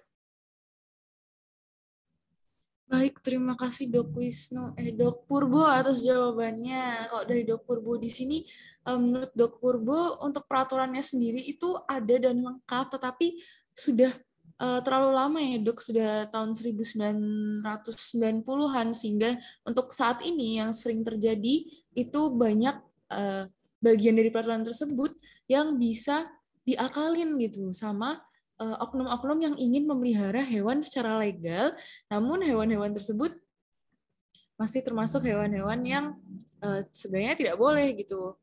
[2.85, 7.09] Baik, terima kasih Dok Wisnu, eh Dok Purbo atas jawabannya.
[7.09, 8.45] Kalau dari Dok Purbo di sini,
[8.85, 13.41] menurut Dok Purbo untuk peraturannya sendiri itu ada dan lengkap, tetapi
[13.73, 14.13] sudah
[14.61, 19.33] uh, terlalu lama ya Dok, sudah tahun 1990-an sehingga
[19.65, 21.65] untuk saat ini yang sering terjadi
[21.97, 22.77] itu banyak
[23.09, 23.49] uh,
[23.81, 25.17] bagian dari peraturan tersebut
[25.49, 26.29] yang bisa
[26.69, 27.65] diakalin gitu.
[27.73, 31.75] Sama Eh, oknum-oknum yang ingin memelihara hewan secara legal,
[32.07, 33.35] namun hewan-hewan tersebut
[34.55, 36.05] masih termasuk hewan-hewan yang
[36.63, 38.39] uh, sebenarnya tidak boleh gitu.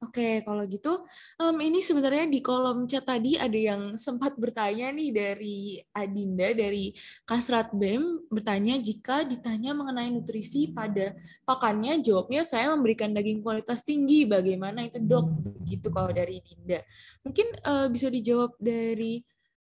[0.00, 1.04] Oke, kalau gitu,
[1.36, 6.96] um, ini sebenarnya di kolom chat tadi ada yang sempat bertanya nih dari Adinda, dari
[7.28, 11.12] Kasrat BEM, bertanya jika ditanya mengenai nutrisi pada
[11.44, 14.24] pakannya, jawabnya saya memberikan daging kualitas tinggi.
[14.24, 15.36] Bagaimana itu dok?
[15.60, 16.80] Begitu kalau dari Dinda.
[17.20, 19.20] Mungkin uh, bisa dijawab dari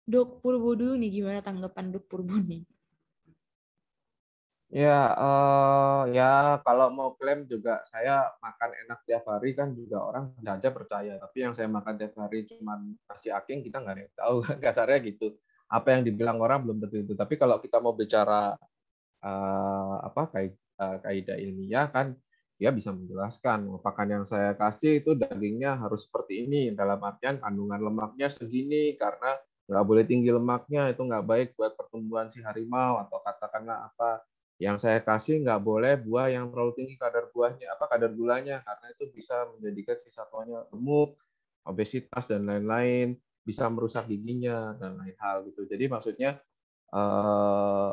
[0.10, 2.66] dok Purbo dulu nih, gimana tanggapan dok Purbo nih?
[4.76, 10.36] Ya, uh, ya kalau mau klaim juga saya makan enak tiap hari kan juga orang
[10.44, 11.16] aja percaya.
[11.16, 14.58] Tapi yang saya makan tiap hari cuma nasi aking kita nggak ada yang tahu kan
[14.68, 15.32] kasarnya gitu.
[15.72, 17.14] Apa yang dibilang orang belum tentu itu.
[17.16, 18.52] Tapi kalau kita mau bicara
[19.24, 20.54] uh, apa kaid,
[20.84, 22.12] uh, kaidah ilmiah kan
[22.60, 27.80] dia bisa menjelaskan pakan yang saya kasih itu dagingnya harus seperti ini dalam artian kandungan
[27.80, 29.40] lemaknya segini karena
[29.72, 34.24] nggak boleh tinggi lemaknya itu nggak baik buat pertumbuhan si harimau atau katakanlah apa
[34.56, 38.88] yang saya kasih nggak boleh buah yang terlalu tinggi kadar buahnya apa kadar gulanya karena
[38.96, 41.20] itu bisa menjadikan si satwanya gemuk
[41.68, 45.70] obesitas dan lain-lain bisa merusak giginya dan lain hal gitu.
[45.70, 46.42] Jadi maksudnya
[46.94, 47.92] eh,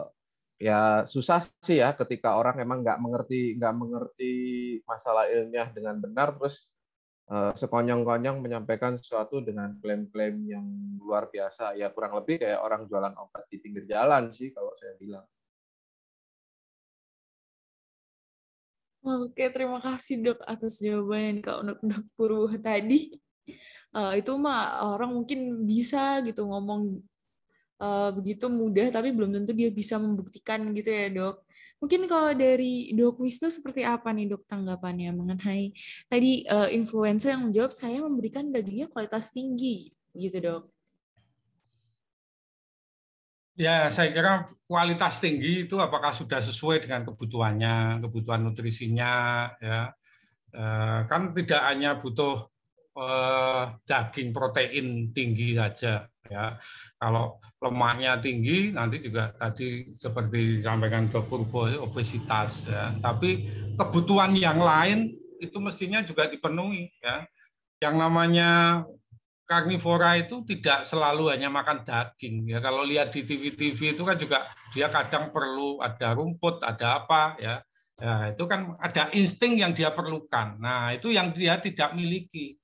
[0.62, 4.32] ya susah sih ya ketika orang emang nggak mengerti nggak mengerti
[4.86, 6.70] masalah ilmiah dengan benar terus
[7.28, 10.66] eh, sekonyong-konyong menyampaikan sesuatu dengan klaim-klaim yang
[11.02, 11.76] luar biasa.
[11.76, 15.26] Ya kurang lebih kayak orang jualan obat di pinggir jalan sih kalau saya bilang
[19.02, 23.10] Oke, terima kasih dok atas jawaban Kak untuk dok Purwo tadi.
[23.90, 27.02] Uh, itu mah orang mungkin bisa gitu ngomong
[27.82, 31.42] uh, begitu mudah, tapi belum tentu dia bisa membuktikan gitu ya dok.
[31.82, 35.74] Mungkin kalau dari dok Wisnu seperti apa nih dok tanggapannya mengenai
[36.06, 40.62] tadi uh, influencer yang menjawab saya memberikan dagingnya kualitas tinggi gitu dok.
[43.52, 49.12] Ya, saya kira kualitas tinggi itu apakah sudah sesuai dengan kebutuhannya, kebutuhan nutrisinya,
[49.60, 49.92] ya.
[50.52, 52.48] Eh, kan tidak hanya butuh
[52.96, 56.56] eh, daging protein tinggi saja, ya.
[56.96, 61.28] Kalau lemaknya tinggi, nanti juga tadi seperti disampaikan Dr.
[61.28, 62.96] Purbo, obesitas, ya.
[63.04, 65.12] Tapi kebutuhan yang lain
[65.44, 67.28] itu mestinya juga dipenuhi, ya.
[67.84, 68.50] Yang namanya
[69.52, 74.48] karnivora itu tidak selalu hanya makan daging ya kalau lihat di TV-TV itu kan juga
[74.72, 77.60] dia kadang perlu ada rumput ada apa ya
[78.02, 80.58] Ya, itu kan ada insting yang dia perlukan.
[80.58, 82.58] Nah, itu yang dia tidak miliki.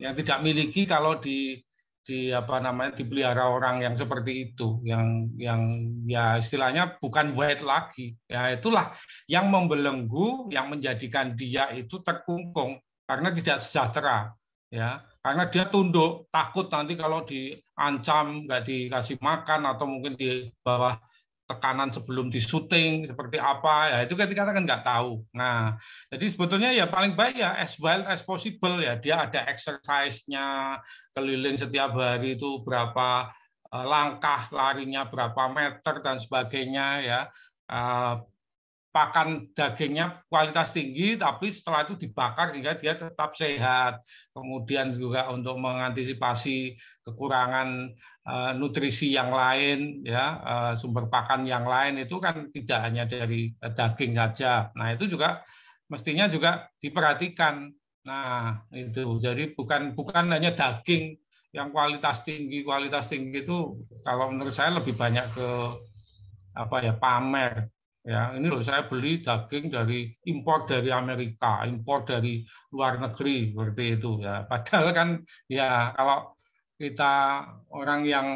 [0.00, 1.60] Yang tidak miliki kalau di
[2.02, 8.18] di apa namanya dipelihara orang yang seperti itu yang yang ya istilahnya bukan white lagi
[8.26, 8.90] ya itulah
[9.30, 14.34] yang membelenggu yang menjadikan dia itu terkungkung karena tidak sejahtera
[14.66, 20.98] ya karena dia tunduk takut nanti kalau diancam nggak dikasih makan atau mungkin di bawah
[21.46, 25.22] tekanan sebelum syuting seperti apa ya itu ketika kan nggak tahu.
[25.36, 25.78] Nah
[26.10, 30.78] jadi sebetulnya ya paling baik ya as well as possible ya dia ada exercise-nya
[31.14, 33.30] keliling setiap hari itu berapa
[33.70, 37.20] eh, langkah larinya berapa meter dan sebagainya ya
[37.70, 38.14] eh,
[38.92, 44.04] pakan dagingnya kualitas tinggi tapi setelah itu dibakar sehingga dia tetap sehat.
[44.36, 46.76] Kemudian juga untuk mengantisipasi
[47.08, 47.88] kekurangan
[48.28, 53.56] uh, nutrisi yang lain ya uh, sumber pakan yang lain itu kan tidak hanya dari
[53.58, 54.68] daging saja.
[54.76, 55.40] Nah itu juga
[55.88, 57.72] mestinya juga diperhatikan.
[58.04, 59.16] Nah itu.
[59.16, 61.16] Jadi bukan bukan hanya daging
[61.52, 65.48] yang kualitas tinggi kualitas tinggi itu kalau menurut saya lebih banyak ke
[66.56, 67.68] apa ya pamer
[68.02, 72.42] Ya, ini loh saya beli daging dari impor dari Amerika, impor dari
[72.74, 74.42] luar negeri seperti itu ya.
[74.50, 75.08] Padahal kan
[75.46, 76.34] ya kalau
[76.82, 77.14] kita
[77.70, 78.26] orang yang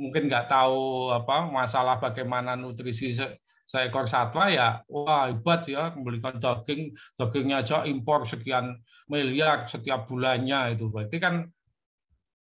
[0.00, 6.36] mungkin nggak tahu apa masalah bagaimana nutrisi se seekor satwa ya wah hebat ya membelikan
[6.36, 8.76] daging dagingnya aja impor sekian
[9.08, 11.48] miliar setiap bulannya itu berarti kan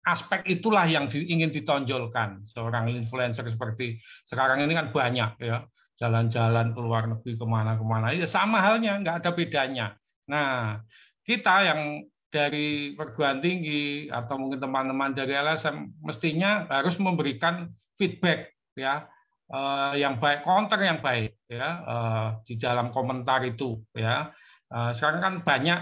[0.04, 5.64] aspek itulah yang ingin ditonjolkan seorang influencer seperti sekarang ini kan banyak ya
[6.04, 9.88] jalan-jalan ke luar negeri ke mana-kemana, ya sama halnya, nggak ada bedanya.
[10.28, 10.84] Nah,
[11.24, 12.04] kita yang
[12.34, 19.06] dari perguruan tinggi atau mungkin teman-teman dari LSM mestinya harus memberikan feedback ya
[19.54, 24.34] eh, yang baik, counter yang baik ya eh, di dalam komentar itu ya.
[24.74, 25.82] Eh, sekarang kan banyak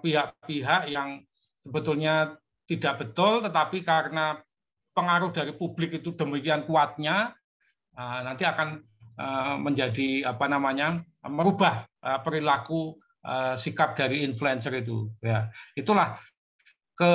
[0.00, 1.20] pihak-pihak yang
[1.60, 4.40] sebetulnya tidak betul, tetapi karena
[4.96, 7.36] pengaruh dari publik itu demikian kuatnya,
[7.98, 8.78] nanti akan
[9.18, 12.94] ah, menjadi apa namanya merubah ah, perilaku
[13.58, 15.10] sikap dari influencer itu.
[15.20, 16.16] Ya itulah
[16.96, 17.12] ke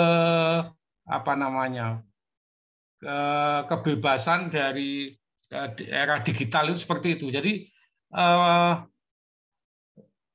[1.10, 2.06] apa namanya
[3.02, 3.18] ke,
[3.66, 5.16] kebebasan dari
[5.90, 7.34] era digital itu seperti itu.
[7.34, 7.66] Jadi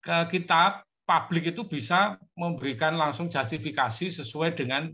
[0.02, 4.90] kita publik itu bisa memberikan langsung justifikasi sesuai dengan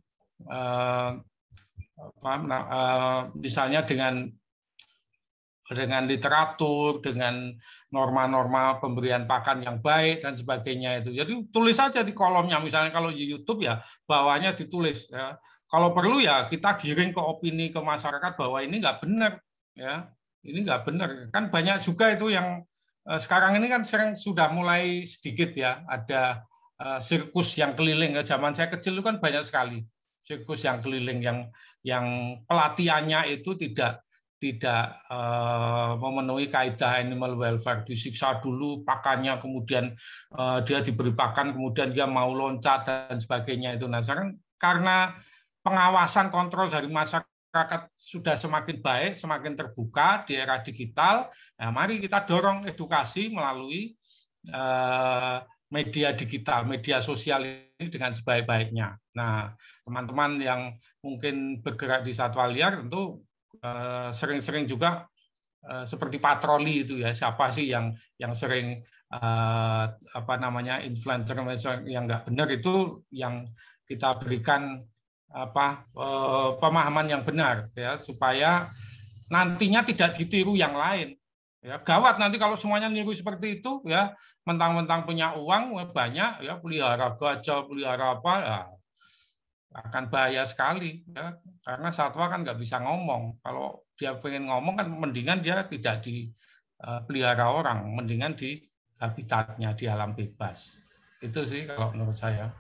[2.21, 2.35] apa,
[3.41, 4.29] misalnya dengan
[5.73, 7.57] dengan literatur, dengan
[7.89, 11.17] norma-norma pemberian pakan yang baik dan sebagainya itu.
[11.17, 15.09] Jadi tulis saja di kolomnya, misalnya kalau di YouTube ya bawahnya ditulis.
[15.09, 15.41] Ya.
[15.73, 19.41] Kalau perlu ya kita giring ke opini ke masyarakat bahwa ini nggak benar,
[19.73, 20.13] ya
[20.45, 21.09] ini nggak benar.
[21.33, 22.61] Kan banyak juga itu yang
[23.09, 26.45] eh, sekarang ini kan sering sudah mulai sedikit ya ada
[26.77, 28.21] eh, sirkus yang keliling.
[28.21, 29.81] Zaman saya kecil itu kan banyak sekali
[30.25, 31.39] sirkus yang keliling yang
[31.85, 34.04] yang pelatihannya itu tidak
[34.45, 37.81] tidak uh, memenuhi kaidah animal welfare.
[37.89, 39.97] Disiksa dulu pakannya kemudian
[40.37, 43.89] uh, dia diberi pakan kemudian dia mau loncat dan sebagainya itu.
[43.89, 45.17] Nah sekarang karena
[45.65, 52.27] pengawasan kontrol dari masyarakat sudah semakin baik semakin terbuka di era digital nah mari kita
[52.27, 53.95] dorong edukasi melalui
[54.53, 55.41] uh,
[55.73, 58.95] media digital media sosial ini dengan sebaik-baiknya.
[59.17, 59.57] Nah
[59.89, 60.61] teman-teman yang
[61.01, 63.25] mungkin bergerak di satwa liar tentu
[64.15, 65.07] sering-sering juga
[65.67, 68.83] eh, seperti patroli itu ya siapa sih yang yang sering
[69.15, 71.39] uh, apa namanya influencer
[71.87, 73.47] yang nggak benar itu yang
[73.85, 74.83] kita berikan
[75.35, 75.83] apa
[76.63, 78.71] pemahaman yang benar ya supaya
[79.29, 81.19] nantinya tidak ditiru yang lain.
[81.65, 84.13] Ya gawat nanti kalau semuanya niru seperti itu ya
[84.45, 88.59] mentang-mentang punya uang banyak ya pelihara gajah pelihara apa ya
[89.75, 91.35] akan bahaya sekali ya.
[91.67, 93.43] Karena satwa kan nggak bisa ngomong.
[93.43, 98.63] Kalau dia pengen ngomong kan mendingan dia tidak dipelihara orang mendingan di
[99.03, 100.79] habitatnya di alam bebas.
[101.19, 102.55] Itu sih kalau menurut saya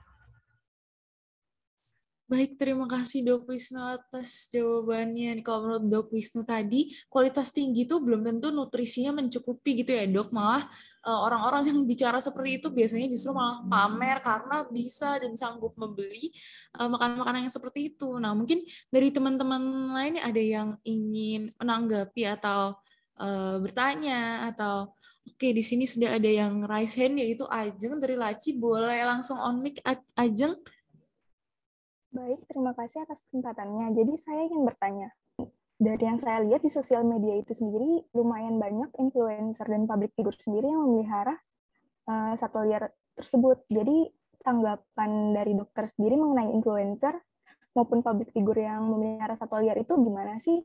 [2.34, 5.38] Baik, terima kasih Dok Wisnu atas jawabannya.
[5.46, 10.34] Kalau menurut Dok Wisnu tadi, kualitas tinggi itu belum tentu nutrisinya mencukupi gitu ya Dok.
[10.34, 10.66] Malah
[11.06, 16.34] eh, orang-orang yang bicara seperti itu biasanya justru malah pamer karena bisa dan sanggup membeli
[16.74, 18.18] eh, makanan-makanan yang seperti itu.
[18.18, 22.74] Nah mungkin dari teman-teman lain ada yang ingin menanggapi atau
[23.22, 24.90] uh, bertanya atau
[25.22, 29.62] oke di sini sudah ada yang raise hand yaitu Ajeng dari Laci boleh langsung on
[29.62, 29.78] mic
[30.18, 30.58] Ajeng
[32.14, 33.90] Baik, terima kasih atas kesempatannya.
[33.90, 35.10] Jadi saya ingin bertanya,
[35.82, 40.38] dari yang saya lihat di sosial media itu sendiri lumayan banyak influencer dan public figure
[40.38, 41.34] sendiri yang memelihara
[42.06, 43.66] uh, satwa liar tersebut.
[43.66, 44.14] Jadi
[44.46, 47.18] tanggapan dari dokter sendiri mengenai influencer
[47.74, 50.62] maupun public figure yang memelihara satwa liar itu gimana sih?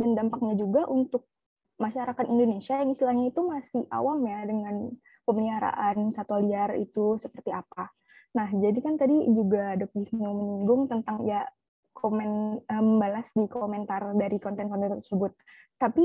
[0.00, 1.28] Dan dampaknya juga untuk
[1.76, 4.96] masyarakat Indonesia yang istilahnya itu masih awam ya dengan
[5.28, 7.92] pemeliharaan satwa liar itu seperti apa.
[8.36, 11.48] Nah, jadi kan tadi juga Dok Wisnu menyinggung tentang ya
[11.96, 15.32] komen eh, membalas di komentar dari konten-konten tersebut.
[15.80, 16.04] Tapi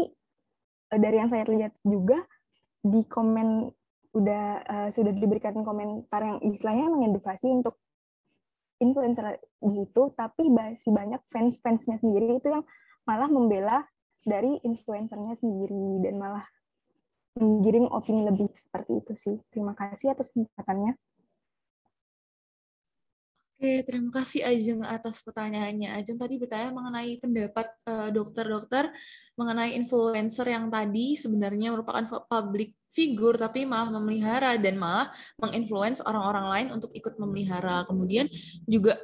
[0.96, 2.24] eh, dari yang saya lihat juga
[2.82, 3.70] di komen
[4.12, 7.80] udah uh, sudah diberikan komentar yang istilahnya mengedukasi untuk
[8.84, 12.68] influencer di situ, tapi masih banyak fans-fansnya sendiri itu yang
[13.08, 13.88] malah membela
[14.28, 16.44] dari influencernya sendiri dan malah
[17.40, 19.36] menggiring opini lebih seperti itu sih.
[19.54, 21.00] Terima kasih atas kesempatannya.
[23.62, 25.94] Oke, terima kasih Ajeng atas pertanyaannya.
[25.94, 28.90] Ajeng tadi bertanya mengenai pendapat eh, dokter-dokter
[29.38, 36.50] mengenai influencer yang tadi sebenarnya merupakan public figure tapi malah memelihara dan malah menginfluence orang-orang
[36.50, 37.86] lain untuk ikut memelihara.
[37.86, 38.26] Kemudian
[38.66, 38.98] juga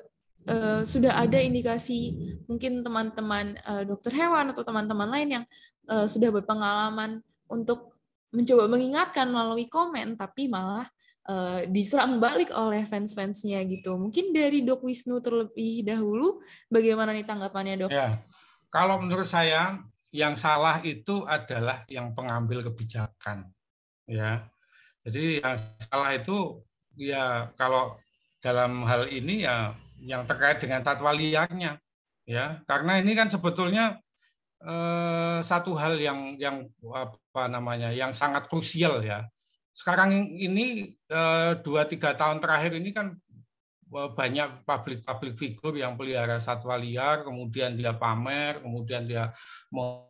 [0.50, 2.18] uh, sudah ada indikasi
[2.50, 5.44] mungkin teman-teman uh, dokter hewan atau teman-teman lain yang
[5.86, 7.94] uh, sudah berpengalaman untuk
[8.34, 10.90] mencoba mengingatkan melalui komen tapi malah
[11.28, 14.00] uh, diserang balik oleh fans-fansnya gitu.
[14.00, 16.40] Mungkin dari Dok Wisnu terlebih dahulu,
[16.72, 17.90] bagaimana nih tanggapannya Dok?
[17.92, 18.24] Ya,
[18.72, 19.78] kalau menurut saya
[20.16, 23.52] yang salah itu adalah yang pengambil kebijakan,
[24.08, 24.48] ya.
[25.08, 26.64] Jadi yang salah itu
[26.98, 27.96] ya kalau
[28.44, 29.72] dalam hal ini ya
[30.04, 31.80] yang terkait dengan tatwa liarnya,
[32.24, 32.64] ya.
[32.68, 34.00] Karena ini kan sebetulnya
[34.64, 39.28] eh, satu hal yang yang apa namanya yang sangat krusial ya
[39.78, 43.14] sekarang ini eh, dua tiga tahun terakhir ini kan
[43.94, 49.30] eh, banyak public public figure yang pelihara satwa liar, kemudian dia pamer, kemudian dia
[49.70, 50.10] me,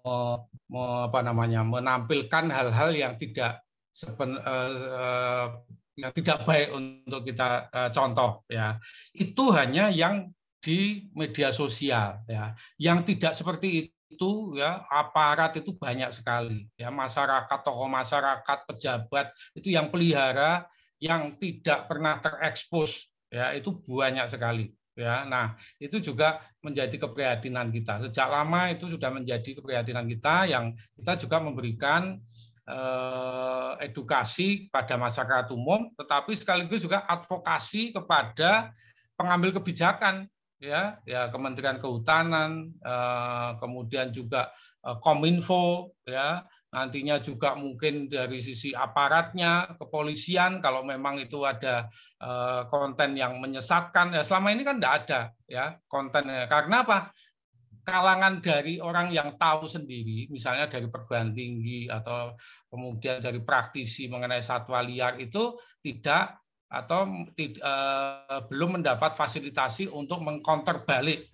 [0.71, 3.59] me, apa namanya menampilkan hal-hal yang tidak
[3.91, 5.57] seben, uh,
[5.97, 8.77] yang tidak baik untuk kita uh, contoh ya.
[9.17, 10.29] Itu hanya yang
[10.61, 12.53] di media sosial ya.
[12.77, 16.67] Yang tidak seperti itu itu ya aparat itu banyak sekali.
[16.79, 20.67] Ya masyarakat tokoh masyarakat pejabat itu yang pelihara
[21.03, 23.11] yang tidak pernah terekspos.
[23.27, 24.71] Ya itu banyak sekali.
[24.95, 28.07] Ya nah itu juga menjadi keprihatinan kita.
[28.07, 32.17] Sejak lama itu sudah menjadi keprihatinan kita yang kita juga memberikan
[32.63, 38.71] eh, edukasi pada masyarakat umum tetapi sekaligus juga advokasi kepada
[39.19, 44.53] pengambil kebijakan ya ya Kementerian Kehutanan eh, kemudian juga
[44.85, 46.45] eh, Kominfo ya.
[46.67, 51.87] Nantinya juga mungkin dari sisi aparatnya kepolisian kalau memang itu ada
[52.19, 54.13] eh, konten yang menyesatkan.
[54.13, 56.45] Ya selama ini kan tidak ada ya kontennya.
[56.49, 56.99] Karena apa?
[57.87, 62.35] Kalangan dari orang yang tahu sendiri, misalnya dari perguruan tinggi atau
[62.67, 66.35] kemudian dari praktisi mengenai satwa liar itu tidak
[66.67, 71.27] atau uh, belum mendapat fasilitasi untuk mengcounter balik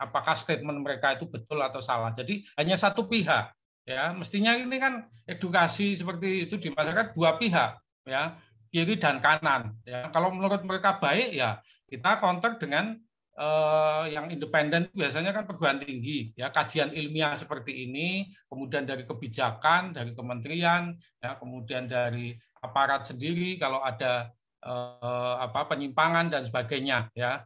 [0.00, 2.08] apakah statement mereka itu betul atau salah.
[2.10, 3.52] Jadi hanya satu pihak
[3.84, 4.16] ya.
[4.16, 7.76] Mestinya ini kan edukasi seperti itu di masyarakat dua pihak
[8.08, 8.40] ya,
[8.72, 10.08] kiri dan kanan ya.
[10.08, 12.96] Kalau menurut mereka baik ya kita counter dengan
[13.36, 19.90] uh, yang independen biasanya kan perguruan tinggi ya kajian ilmiah seperti ini kemudian dari kebijakan
[19.90, 24.30] dari kementerian ya kemudian dari aparat sendiri kalau ada
[24.64, 27.44] eh, apa penyimpangan dan sebagainya ya.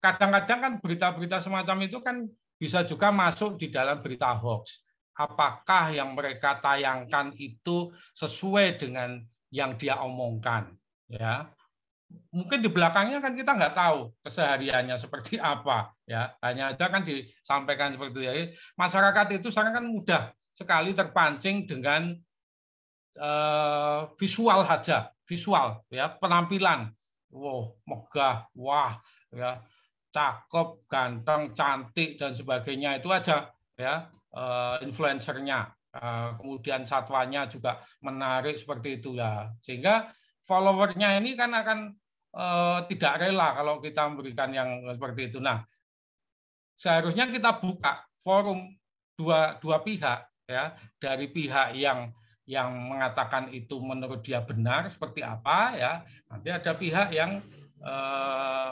[0.00, 2.24] Kadang-kadang kan berita-berita semacam itu kan
[2.56, 4.80] bisa juga masuk di dalam berita hoax.
[5.12, 9.20] Apakah yang mereka tayangkan itu sesuai dengan
[9.52, 10.70] yang dia omongkan
[11.10, 11.50] ya
[12.30, 17.94] mungkin di belakangnya kan kita nggak tahu kesehariannya seperti apa ya hanya aja kan disampaikan
[17.94, 18.32] seperti itu ya
[18.78, 20.22] masyarakat itu sekarang kan mudah
[20.54, 22.14] sekali terpancing dengan
[23.18, 26.90] uh, visual saja visual ya penampilan.
[27.30, 28.98] Wow megah wah
[29.30, 29.62] ya
[30.10, 32.98] cakep ganteng cantik dan sebagainya.
[32.98, 35.74] Itu aja ya uh, influencernya.
[35.90, 39.50] Uh, kemudian satwanya juga menarik seperti itu ya.
[39.58, 40.10] Sehingga
[40.46, 41.80] followernya ini kan akan
[42.86, 45.42] tidak rela kalau kita memberikan yang seperti itu.
[45.42, 45.66] Nah
[46.78, 48.70] seharusnya kita buka forum
[49.18, 52.14] dua dua pihak ya dari pihak yang
[52.50, 55.92] yang mengatakan itu menurut dia benar seperti apa ya.
[56.26, 57.38] Nanti ada pihak yang
[57.78, 58.70] eh,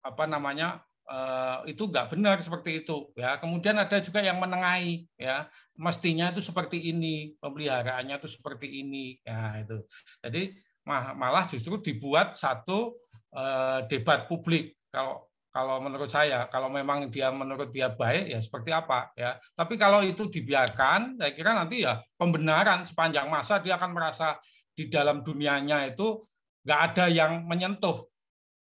[0.00, 3.36] apa namanya eh, itu nggak benar seperti itu ya.
[3.36, 5.44] Kemudian ada juga yang menengahi ya.
[5.76, 9.84] Mestinya itu seperti ini pemeliharaannya itu seperti ini ya itu.
[10.24, 10.56] Jadi
[10.88, 12.96] malah justru dibuat satu
[13.36, 14.80] eh, debat publik.
[14.88, 19.34] Kalau kalau menurut saya kalau memang dia menurut dia baik ya seperti apa ya.
[19.58, 24.38] Tapi kalau itu dibiarkan saya kira nanti ya pembenaran sepanjang masa dia akan merasa
[24.78, 26.22] di dalam dunianya itu
[26.62, 28.06] nggak ada yang menyentuh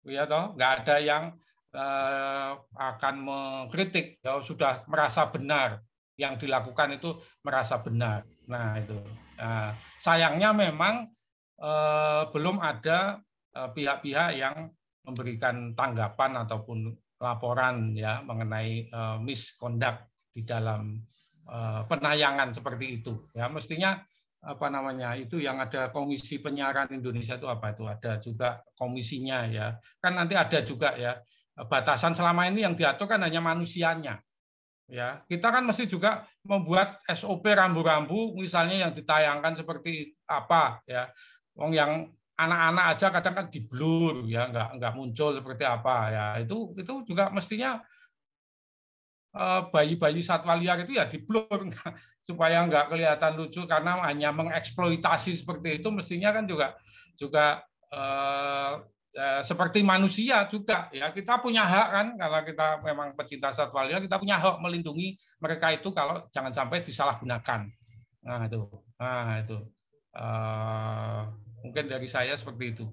[0.09, 0.57] ya toh.
[0.57, 1.23] Nggak ada yang
[1.77, 5.85] eh, akan mengkritik ya sudah merasa benar.
[6.17, 8.25] Yang dilakukan itu merasa benar.
[8.49, 8.97] Nah itu.
[9.37, 11.05] Nah, sayangnya memang
[11.61, 13.21] eh, belum ada
[13.53, 14.73] eh, pihak-pihak yang
[15.03, 20.99] memberikan tanggapan ataupun laporan ya mengenai uh, misconduct di dalam
[21.47, 23.47] uh, penayangan seperti itu ya.
[23.47, 23.99] Mestinya
[24.43, 27.87] apa namanya itu yang ada komisi penyiaran Indonesia itu apa itu?
[27.87, 29.79] Ada juga komisinya ya.
[30.03, 31.19] Kan nanti ada juga ya
[31.53, 34.19] batasan selama ini yang diatur kan hanya manusianya
[34.91, 35.23] ya.
[35.27, 41.07] Kita kan mesti juga membuat SOP rambu-rambu misalnya yang ditayangkan seperti apa ya.
[41.55, 46.25] Wong yang anak-anak aja kadang kan di blur ya nggak nggak muncul seperti apa ya.
[46.41, 47.81] Itu itu juga mestinya
[49.37, 51.69] eh, bayi-bayi satwa liar itu ya di blur
[52.27, 56.73] supaya nggak kelihatan lucu karena hanya mengeksploitasi seperti itu mestinya kan juga
[57.19, 57.61] juga
[57.93, 58.73] eh,
[59.13, 61.13] eh, seperti manusia juga ya.
[61.13, 65.69] Kita punya hak kan kalau kita memang pecinta satwa liar kita punya hak melindungi mereka
[65.69, 67.69] itu kalau jangan sampai disalahgunakan.
[68.25, 68.61] Nah itu.
[68.97, 69.57] Nah itu.
[70.13, 71.25] Uh,
[71.63, 72.85] Mungkin dari saya seperti itu.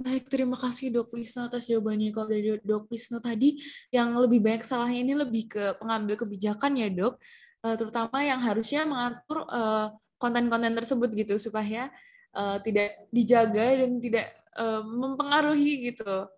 [0.00, 2.08] Baik, terima kasih Dok Wisnu atas jawabannya.
[2.08, 3.60] Kalau dari Dok Wisnu tadi,
[3.92, 7.20] yang lebih banyak salahnya ini lebih ke pengambil kebijakan ya Dok,
[7.68, 11.92] uh, terutama yang harusnya mengatur uh, konten-konten tersebut gitu, supaya
[12.32, 16.32] uh, tidak dijaga dan tidak uh, mempengaruhi gitu.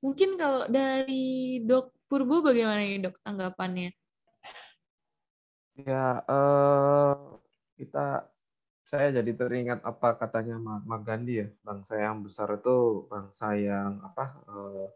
[0.00, 3.92] Mungkin kalau dari Dok Purbo bagaimana ya Dok tanggapannya?
[5.76, 7.36] Ya, uh,
[7.76, 8.32] kita
[8.88, 14.24] saya jadi teringat apa katanya Mahatma Gandhi ya bangsa yang besar itu bangsa yang apa
[14.48, 14.88] eh,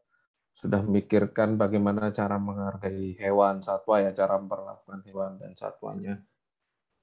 [0.56, 6.16] sudah memikirkan bagaimana cara menghargai hewan satwa ya cara memperlakukan hewan dan satwanya.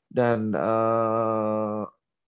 [0.09, 1.83] Dan eh,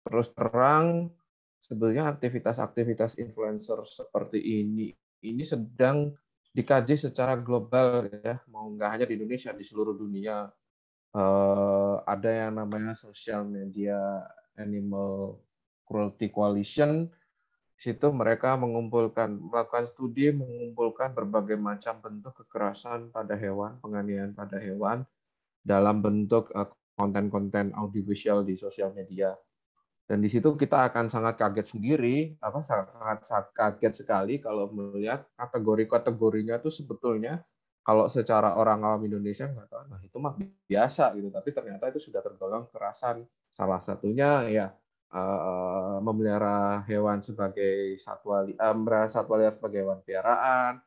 [0.01, 1.13] terus terang
[1.61, 4.89] sebenarnya aktivitas-aktivitas influencer seperti ini
[5.21, 6.09] ini sedang
[6.49, 10.49] dikaji secara global ya mau nggak hanya di Indonesia di seluruh dunia.
[11.13, 14.01] Eh, ada yang namanya social media
[14.59, 15.37] Animal
[15.87, 17.07] Cruelty Coalition.
[17.77, 25.05] Situ mereka mengumpulkan, melakukan studi, mengumpulkan berbagai macam bentuk kekerasan pada hewan, penganiayaan pada hewan
[25.61, 26.65] dalam bentuk eh,
[26.97, 29.37] konten-konten audiovisual di sosial media.
[30.07, 32.87] Dan di situ kita akan sangat kaget sendiri, apa sangat,
[33.27, 37.43] sangat kaget sekali kalau melihat kategori-kategorinya itu sebetulnya
[37.83, 40.35] kalau secara orang awam Indonesia nggak tahu, nah itu mah
[40.67, 43.23] biasa gitu, tapi ternyata itu sudah tergolong kerasan
[43.57, 44.69] Salah satunya ya
[45.09, 50.77] uh, memelihara hewan sebagai satwa uh, satwa liar sebagai hewan piaraan,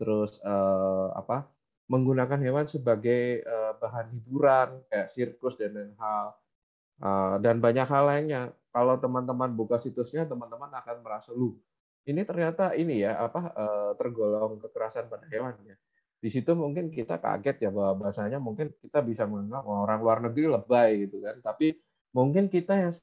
[0.00, 1.52] terus uh, apa
[1.92, 6.32] menggunakan hewan sebagai uh, bahan hiburan kayak sirkus dan lain hal
[7.04, 8.56] uh, dan banyak hal lainnya.
[8.72, 11.60] Kalau teman-teman buka situsnya, teman-teman akan merasa lu
[12.08, 15.76] ini ternyata ini ya apa uh, tergolong kekerasan pada hewan ya.
[16.24, 20.56] Di situ mungkin kita kaget ya bahwa bahasanya mungkin kita bisa menganggap orang luar negeri
[20.56, 21.76] lebay gitu kan, tapi
[22.14, 22.94] mungkin kita yang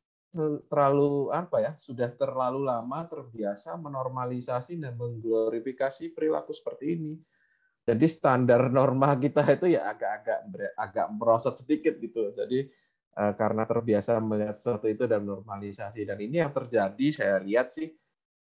[0.72, 7.14] terlalu apa ya sudah terlalu lama terbiasa menormalisasi dan mengglorifikasi perilaku seperti ini.
[7.84, 10.40] Jadi standar norma kita itu ya agak-agak
[10.80, 12.32] agak merosot sedikit gitu.
[12.32, 12.72] Jadi
[13.20, 17.92] eh, karena terbiasa melihat sesuatu itu dan normalisasi dan ini yang terjadi saya lihat sih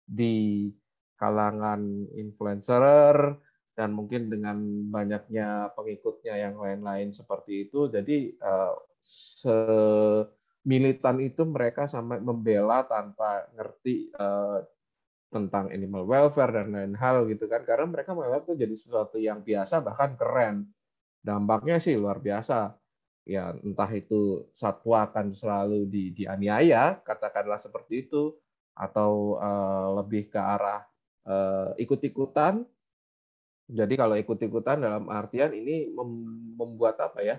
[0.06, 0.70] di
[1.18, 3.34] kalangan influencer
[3.74, 4.62] dan mungkin dengan
[4.94, 7.90] banyaknya pengikutnya yang lain-lain seperti itu.
[7.90, 9.58] Jadi eh, se
[10.64, 14.60] militan itu mereka sampai membela tanpa ngerti uh,
[15.30, 17.64] tentang animal welfare dan lain hal gitu kan.
[17.64, 20.68] Karena mereka menganggap itu jadi sesuatu yang biasa bahkan keren.
[21.22, 22.76] Dampaknya sih luar biasa.
[23.28, 28.34] Ya entah itu satwa akan selalu di, dianiaya katakanlah seperti itu
[28.74, 30.82] atau uh, lebih ke arah
[31.28, 32.64] uh, ikut-ikutan.
[33.70, 35.94] Jadi kalau ikut-ikutan dalam artian ini
[36.58, 37.38] membuat apa ya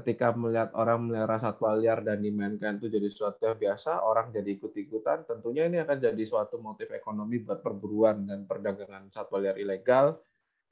[0.00, 4.60] ketika melihat orang melihara satwa liar dan dimainkan itu jadi sesuatu yang biasa, orang jadi
[4.60, 10.20] ikut-ikutan, tentunya ini akan jadi suatu motif ekonomi buat perburuan dan perdagangan satwa liar ilegal,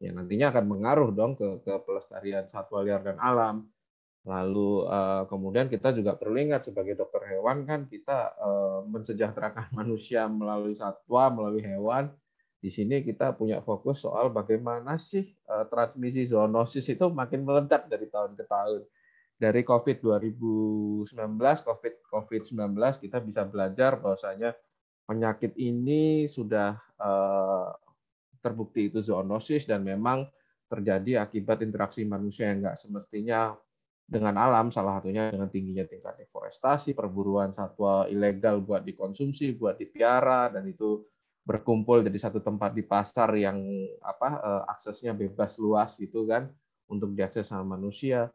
[0.03, 3.65] yang nantinya akan mengaruh dong ke, ke pelestarian satwa liar dan alam.
[4.25, 10.29] Lalu eh, kemudian kita juga perlu ingat sebagai dokter hewan kan kita eh, mensejahterakan manusia
[10.29, 12.13] melalui satwa, melalui hewan.
[12.65, 18.09] Di sini kita punya fokus soal bagaimana sih eh, transmisi zoonosis itu makin meledak dari
[18.09, 18.81] tahun ke tahun
[19.45, 21.13] dari COVID 2019,
[21.69, 24.57] COVID COVID-19 kita bisa belajar bahwasanya
[25.05, 27.69] penyakit ini sudah uh,
[28.41, 30.25] terbukti itu zoonosis dan memang
[30.65, 33.53] terjadi akibat interaksi manusia yang nggak semestinya
[34.05, 40.53] dengan alam, salah satunya dengan tingginya tingkat deforestasi, perburuan satwa ilegal buat dikonsumsi, buat dipiara,
[40.53, 41.05] dan itu
[41.45, 43.61] berkumpul jadi satu tempat di pasar yang
[44.01, 46.49] apa eh, aksesnya bebas luas gitu kan
[46.89, 48.29] untuk diakses sama manusia.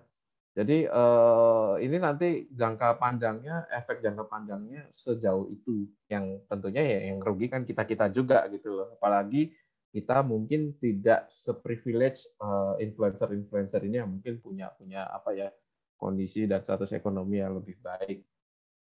[0.59, 7.23] Jadi eh, ini nanti jangka panjangnya, efek jangka panjangnya sejauh itu yang tentunya ya yang
[7.23, 8.87] rugi kan kita kita juga gitu loh.
[8.99, 9.55] Apalagi
[9.89, 15.49] kita mungkin tidak seprivilege uh, influencer-influencer ini yang mungkin punya punya apa ya
[15.97, 18.21] kondisi dan status ekonomi yang lebih baik.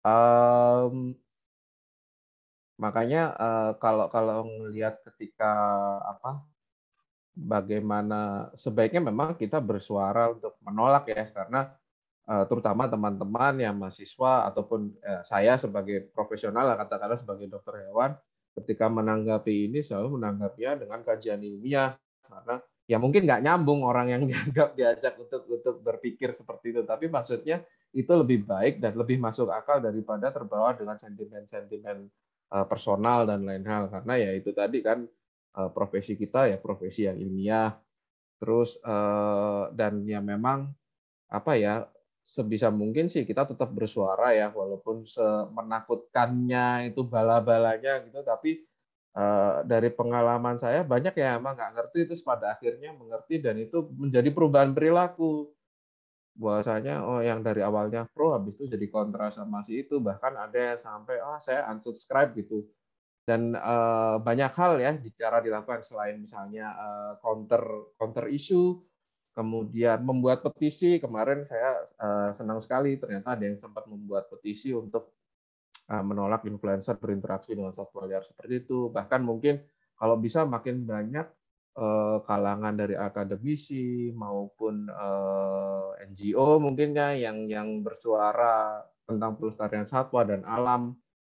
[0.05, 1.17] Um,
[2.79, 5.51] makanya uh, kalau kalau melihat ketika
[5.99, 6.45] apa
[7.35, 11.75] bagaimana sebaiknya memang kita bersuara untuk menolak ya karena
[12.31, 18.15] uh, terutama teman-teman yang mahasiswa ataupun uh, saya sebagai profesional katakanlah sebagai dokter hewan
[18.55, 21.91] ketika menanggapi ini selalu menanggapinya dengan kajian ilmiah.
[22.23, 22.55] Karena
[22.87, 27.65] ya mungkin nggak nyambung orang yang dianggap diajak untuk untuk berpikir seperti itu tapi maksudnya
[27.91, 32.07] itu lebih baik dan lebih masuk akal daripada terbawa dengan sentimen-sentimen
[32.55, 33.91] eh, personal dan lain hal.
[33.91, 35.03] Karena ya itu tadi kan
[35.57, 37.73] eh, profesi kita ya profesi yang ilmiah.
[38.39, 40.69] Terus eh, dan ya memang
[41.31, 41.87] apa ya
[42.25, 48.65] sebisa mungkin sih kita tetap bersuara ya walaupun semenakutkannya itu bala-balanya gitu tapi
[49.15, 53.87] uh, dari pengalaman saya banyak yang emang nggak ngerti itu pada akhirnya mengerti dan itu
[53.95, 55.49] menjadi perubahan perilaku.
[56.35, 60.03] Bahwasanya oh yang dari awalnya pro habis itu jadi kontra sama si itu.
[60.03, 62.67] Bahkan ada yang sampai oh saya unsubscribe gitu
[63.25, 67.61] dan uh, banyak hal ya cara dilakukan selain misalnya uh, counter
[67.97, 68.85] counter isu
[69.35, 71.01] kemudian membuat petisi.
[71.01, 75.17] Kemarin saya uh, senang sekali ternyata ada yang sempat membuat petisi untuk
[75.89, 78.93] uh, menolak influencer berinteraksi dengan satwa liar seperti itu.
[78.93, 79.59] Bahkan mungkin
[79.97, 81.27] kalau bisa makin banyak
[81.81, 90.41] uh, kalangan dari akademisi maupun uh, NGO mungkinnya yang yang bersuara tentang pelestarian satwa dan
[90.47, 90.95] alam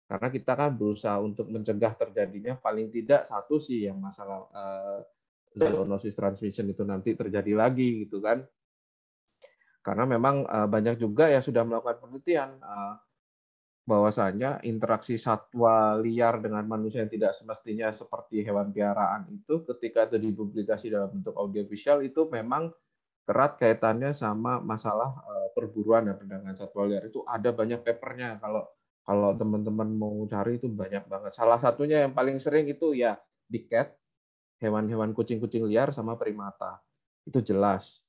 [0.08, 5.04] karena kita kan berusaha untuk mencegah terjadinya paling tidak satu sih yang masalah uh,
[5.52, 8.40] zoonosis transmission itu nanti terjadi lagi gitu kan.
[9.84, 12.96] Karena memang uh, banyak juga yang sudah melakukan penelitian uh,
[13.84, 20.16] bahwasanya interaksi satwa liar dengan manusia yang tidak semestinya seperti hewan piaraan itu ketika itu
[20.28, 22.72] dipublikasi dalam bentuk audiovisual itu memang
[23.28, 25.20] erat kaitannya sama masalah
[25.52, 27.04] perburuan dan perdagangan satwa liar.
[27.12, 28.64] Itu ada banyak papernya kalau
[29.08, 33.16] kalau teman-teman mau cari itu banyak banget salah satunya yang paling sering itu ya
[33.48, 33.96] Big Cat
[34.62, 36.82] hewan-hewan kucing-kucing liar sama primata.
[37.24, 38.02] Itu jelas.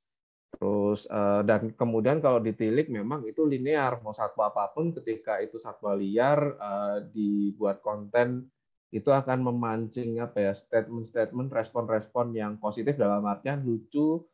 [0.50, 5.62] Terus eh, dan kemudian kalau ditilik memang itu linear mau satwa apa pun ketika itu
[5.62, 8.50] satwa liar eh, dibuat konten
[8.90, 14.26] itu akan memancing apa ya statement-statement respon-respon yang positif dalam artian lucu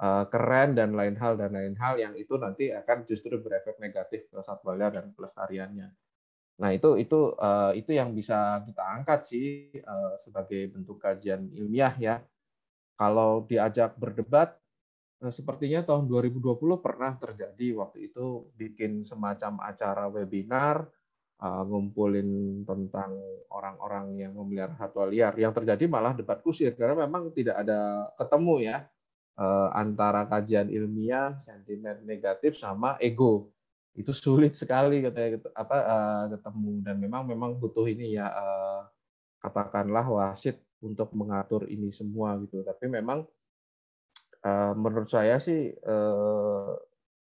[0.00, 4.24] eh, keren dan lain hal dan lain hal yang itu nanti akan justru berefek negatif
[4.32, 6.07] ke satwa liar dan pelestariannya.
[6.58, 11.94] Nah, itu itu uh, itu yang bisa kita angkat sih uh, sebagai bentuk kajian ilmiah
[12.02, 12.14] ya.
[12.98, 14.58] Kalau diajak berdebat
[15.22, 20.90] uh, sepertinya tahun 2020 pernah terjadi waktu itu bikin semacam acara webinar
[21.38, 23.14] ngumpulin tentang
[23.54, 25.38] orang-orang yang memelihara satwa liar.
[25.38, 28.76] Yang terjadi malah debat kusir karena memang tidak ada ketemu ya
[29.70, 33.54] antara kajian ilmiah, sentimen negatif sama ego
[33.98, 36.72] itu sulit sekali katanya apa uh, ketemu.
[36.86, 38.86] Dan memang memang butuh ini ya uh,
[39.42, 42.62] katakanlah wasit untuk mengatur ini semua gitu.
[42.62, 43.26] Tapi memang
[44.46, 45.74] uh, menurut saya sih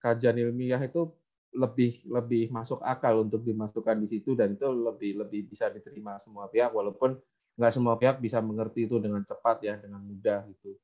[0.04, 1.08] kajian ilmiah itu
[1.56, 4.36] lebih lebih masuk akal untuk dimasukkan di situ.
[4.36, 6.76] Dan itu lebih lebih bisa diterima semua pihak.
[6.76, 7.16] Walaupun
[7.56, 10.76] nggak semua pihak bisa mengerti itu dengan cepat ya dengan mudah gitu.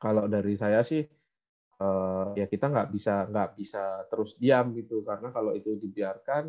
[0.00, 1.04] Kalau dari saya sih
[1.84, 6.48] uh, ya kita nggak bisa nggak bisa terus diam gitu karena kalau itu dibiarkan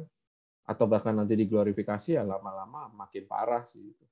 [0.65, 4.05] atau bahkan nanti diglorifikasi ya lama-lama makin parah sih gitu.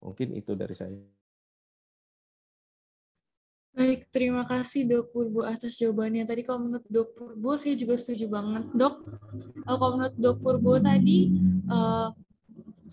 [0.00, 0.94] mungkin itu dari saya
[3.74, 6.22] Baik, terima kasih Dok Purbo atas jawabannya.
[6.22, 8.70] Tadi kalau menurut Dok Purbo, saya juga setuju banget.
[8.70, 8.94] Dok,
[9.66, 11.34] kalau menurut Dok Purbo tadi,
[11.66, 12.14] uh,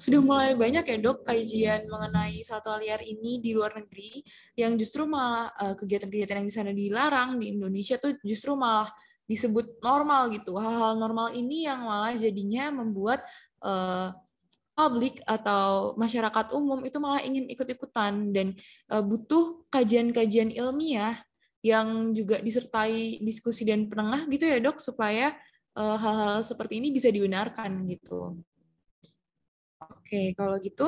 [0.02, 4.26] sudah mulai banyak ya dok kajian mengenai satwa liar ini di luar negeri
[4.58, 8.90] yang justru malah eh, kegiatan-kegiatan yang di sana dilarang di Indonesia tuh justru malah
[9.30, 13.24] disebut normal gitu hal-hal normal ini yang malah jadinya membuat
[13.64, 14.12] uh,
[14.76, 18.52] publik atau masyarakat umum itu malah ingin ikut-ikutan dan
[18.92, 21.16] uh, butuh kajian-kajian ilmiah
[21.64, 25.32] yang juga disertai diskusi dan penengah gitu ya dok supaya
[25.72, 28.36] hal-hal uh, seperti ini bisa dibenarkan gitu.
[29.82, 30.86] Oke, kalau gitu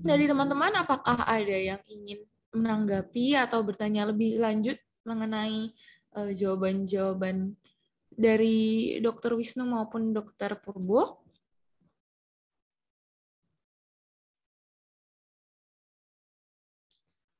[0.00, 2.24] Dari teman-teman, apakah ada yang ingin
[2.56, 5.76] menanggapi atau bertanya lebih lanjut mengenai
[6.16, 7.52] uh, jawaban-jawaban
[8.08, 9.36] dari Dr.
[9.36, 10.56] Wisnu maupun Dr.
[10.56, 11.20] Purbo?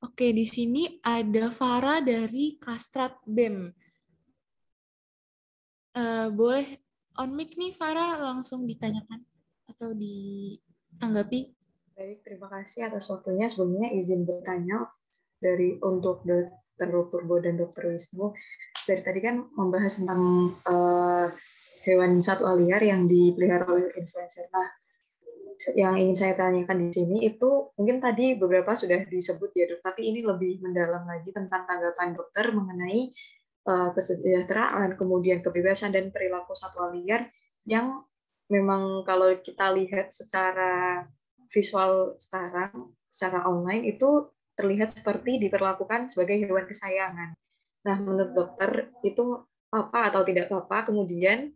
[0.01, 3.73] Oke, di sini ada Farah dari Kastrat BEM.
[5.97, 6.65] Uh, boleh
[7.17, 9.25] on mic nih Farah langsung ditanyakan
[9.69, 9.97] atau
[11.01, 11.49] ditanggapi?
[11.97, 13.49] Baik, terima kasih atas waktunya.
[13.49, 14.85] Sebelumnya izin bertanya
[15.41, 17.09] dari untuk Dr.
[17.09, 17.89] Purbo dan Dr.
[17.89, 18.37] Wisnu.
[18.85, 20.21] Dari tadi kan membahas tentang
[20.69, 21.25] uh,
[21.81, 24.45] hewan satwa liar yang dipelihara oleh influencer.
[24.53, 24.69] Nah,
[25.73, 30.05] yang ingin saya tanyakan di sini itu mungkin tadi beberapa sudah disebut ya dok, tapi
[30.05, 33.09] ini lebih mendalam lagi tentang tanggapan dokter mengenai
[33.65, 37.29] uh, kesejahteraan, kemudian kebebasan dan perilaku satwa liar
[37.65, 38.05] yang
[38.51, 41.07] memang kalau kita lihat secara
[41.47, 44.27] visual sekarang, secara online itu
[44.59, 47.31] terlihat seperti diperlakukan sebagai hewan kesayangan.
[47.87, 50.83] Nah, menurut dokter itu apa atau tidak apa?
[50.83, 51.55] Kemudian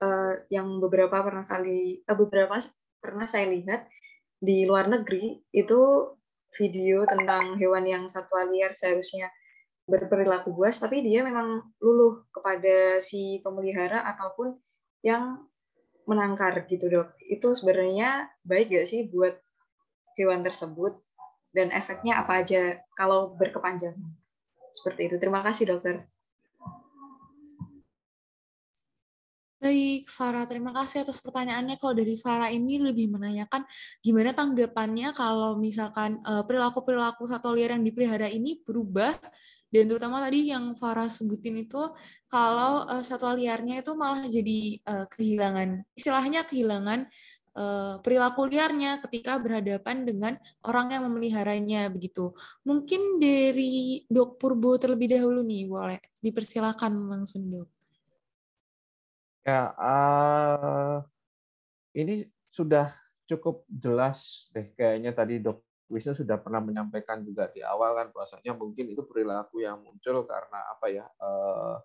[0.00, 2.62] uh, yang beberapa pernah kali, uh, beberapa
[3.02, 3.90] pernah saya lihat
[4.38, 6.12] di luar negeri itu
[6.54, 9.28] video tentang hewan yang satwa liar seharusnya
[9.86, 14.58] berperilaku buas, tapi dia memang luluh kepada si pemelihara ataupun
[15.06, 15.46] yang
[16.06, 17.18] menangkar gitu dok.
[17.26, 19.36] Itu sebenarnya baik gak sih buat
[20.16, 20.96] hewan tersebut
[21.52, 24.14] dan efeknya apa aja kalau berkepanjangan?
[24.70, 25.16] Seperti itu.
[25.18, 26.06] Terima kasih dokter.
[29.66, 31.74] Baik, Farah, terima kasih atas pertanyaannya.
[31.74, 33.66] Kalau dari Farah ini lebih menanyakan
[33.98, 39.10] gimana tanggapannya kalau misalkan eh, perilaku-perilaku satwa liar yang dipelihara ini berubah
[39.74, 41.82] dan terutama tadi yang Farah sebutin itu
[42.30, 47.10] kalau uh, satwa liarnya itu malah jadi uh, kehilangan istilahnya kehilangan
[47.58, 52.30] uh, perilaku liarnya ketika berhadapan dengan orang yang memeliharanya begitu.
[52.62, 57.75] Mungkin dari Dok Purbo terlebih dahulu nih, boleh dipersilakan langsung Dok.
[59.46, 61.06] Ya, uh,
[61.94, 62.90] ini sudah
[63.30, 64.74] cukup jelas deh.
[64.74, 69.62] Kayaknya tadi dok Wisnu sudah pernah menyampaikan juga di awal kan bahwasanya mungkin itu perilaku
[69.62, 71.78] yang muncul karena apa ya uh,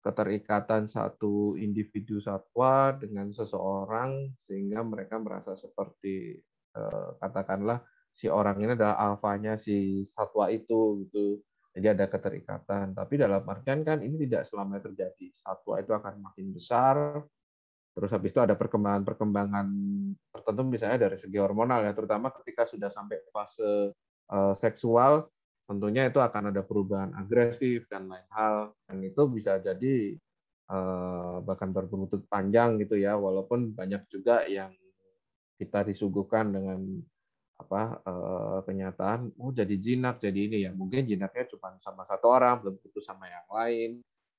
[0.00, 6.40] keterikatan satu individu satwa dengan seseorang sehingga mereka merasa seperti
[6.72, 7.84] uh, katakanlah
[8.16, 12.96] si orang ini adalah alfanya si satwa itu gitu jadi ada keterikatan.
[12.96, 15.30] Tapi dalam artian kan ini tidak selamanya terjadi.
[15.36, 17.22] Satwa itu akan makin besar,
[17.94, 19.66] terus habis itu ada perkembangan-perkembangan
[20.32, 23.94] tertentu misalnya dari segi hormonal ya, terutama ketika sudah sampai fase
[24.32, 25.28] uh, seksual,
[25.68, 28.72] tentunya itu akan ada perubahan agresif dan lain hal.
[28.88, 30.16] Dan itu bisa jadi
[30.72, 34.72] uh, bahkan berbuntut panjang gitu ya, walaupun banyak juga yang
[35.58, 37.02] kita disuguhkan dengan
[37.58, 40.70] apa uh, kenyataan oh jadi jinak jadi ini ya.
[40.70, 43.90] Mungkin jinaknya cuma sama satu orang belum tentu sama yang lain.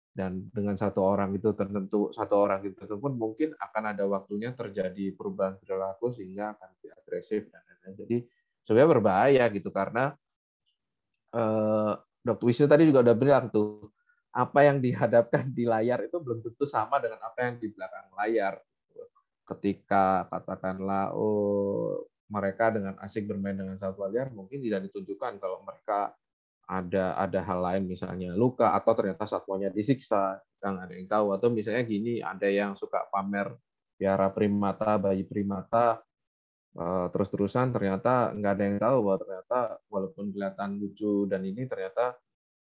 [0.09, 5.15] Dan dengan satu orang itu tertentu satu orang itu pun mungkin akan ada waktunya terjadi
[5.15, 7.95] perubahan perilaku sehingga akan lebih agresif dan lain-lain.
[7.95, 8.17] Jadi
[8.65, 10.11] sebenarnya berbahaya gitu karena
[11.35, 12.45] uh, Dr.
[12.45, 13.93] Wisnu tadi juga udah bilang tuh
[14.29, 18.53] apa yang dihadapkan di layar itu belum tentu sama dengan apa yang di belakang layar
[19.49, 26.14] ketika katakanlah oh mereka dengan asik bermain dengan satwa liar mungkin tidak ditunjukkan kalau mereka
[26.69, 31.34] ada ada hal lain misalnya luka atau ternyata satwanya disiksa yang ada yang tahu.
[31.34, 33.49] Atau misalnya gini ada yang suka pamer
[33.97, 35.99] piara primata bayi primata
[36.77, 42.15] eh, terus-terusan ternyata nggak ada yang tahu bahwa ternyata walaupun kelihatan lucu dan ini ternyata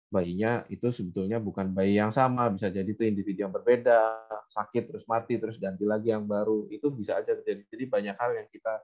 [0.09, 2.47] bayinya itu sebetulnya bukan bayi yang sama.
[2.55, 3.99] Bisa jadi itu individu yang berbeda
[4.47, 6.71] sakit terus mati terus ganti lagi yang baru.
[6.71, 7.67] Itu bisa aja terjadi.
[7.67, 8.79] Jadi banyak hal yang kita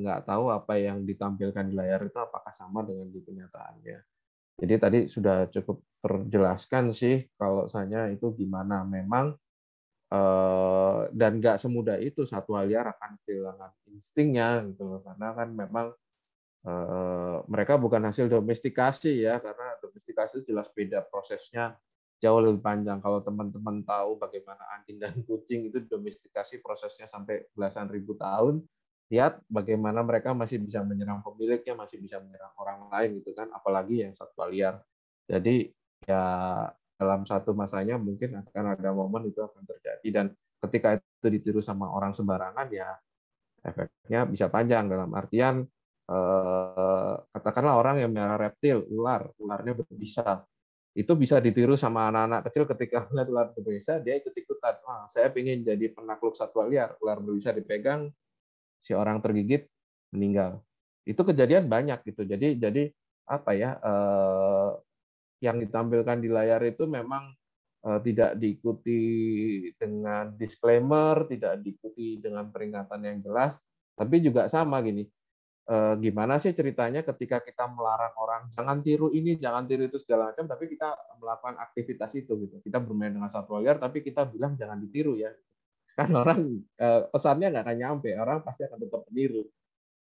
[0.00, 3.98] nggak tahu apa yang ditampilkan di layar itu apakah sama dengan di kenyataannya.
[4.54, 8.86] Jadi tadi sudah cukup terjelaskan sih kalau saya itu gimana.
[8.86, 9.34] Memang
[10.12, 15.86] eh, dan nggak semudah itu satwa liar akan kehilangan instingnya gitu karena kan memang
[16.66, 21.74] eh, mereka bukan hasil domestikasi ya karena domestikasi jelas beda prosesnya
[22.22, 23.04] jauh lebih panjang.
[23.04, 28.64] Kalau teman-teman tahu bagaimana anjing dan kucing itu domestikasi prosesnya sampai belasan ribu tahun
[29.12, 34.04] lihat bagaimana mereka masih bisa menyerang pemiliknya, masih bisa menyerang orang lain gitu kan, apalagi
[34.06, 34.80] yang satwa liar.
[35.28, 35.72] Jadi
[36.04, 36.24] ya
[36.94, 40.26] dalam satu masanya mungkin akan ada momen itu akan terjadi dan
[40.62, 42.96] ketika itu ditiru sama orang sembarangan ya
[43.64, 45.64] efeknya bisa panjang dalam artian
[46.08, 50.44] eh, katakanlah orang yang melihara reptil, ular, ularnya berbisa.
[50.94, 54.74] Itu bisa ditiru sama anak-anak kecil ketika melihat ular berbisa, dia ikut-ikutan.
[54.86, 58.14] Ah, saya ingin jadi penakluk satwa liar, ular berbisa dipegang,
[58.84, 59.64] si orang tergigit
[60.12, 60.60] meninggal.
[61.08, 62.28] Itu kejadian banyak gitu.
[62.28, 62.82] Jadi jadi
[63.24, 64.70] apa ya eh,
[65.40, 67.32] yang ditampilkan di layar itu memang
[67.88, 69.00] eh, tidak diikuti
[69.80, 73.56] dengan disclaimer, tidak diikuti dengan peringatan yang jelas,
[73.96, 75.08] tapi juga sama gini.
[75.64, 80.28] Eh, gimana sih ceritanya ketika kita melarang orang jangan tiru ini, jangan tiru itu segala
[80.28, 82.60] macam, tapi kita melakukan aktivitas itu gitu.
[82.60, 85.32] Kita bermain dengan satwa liar, tapi kita bilang jangan ditiru ya.
[85.94, 86.40] Kan orang
[86.74, 89.46] eh, pesannya nggak akan nyampe, orang pasti akan tetap meniru.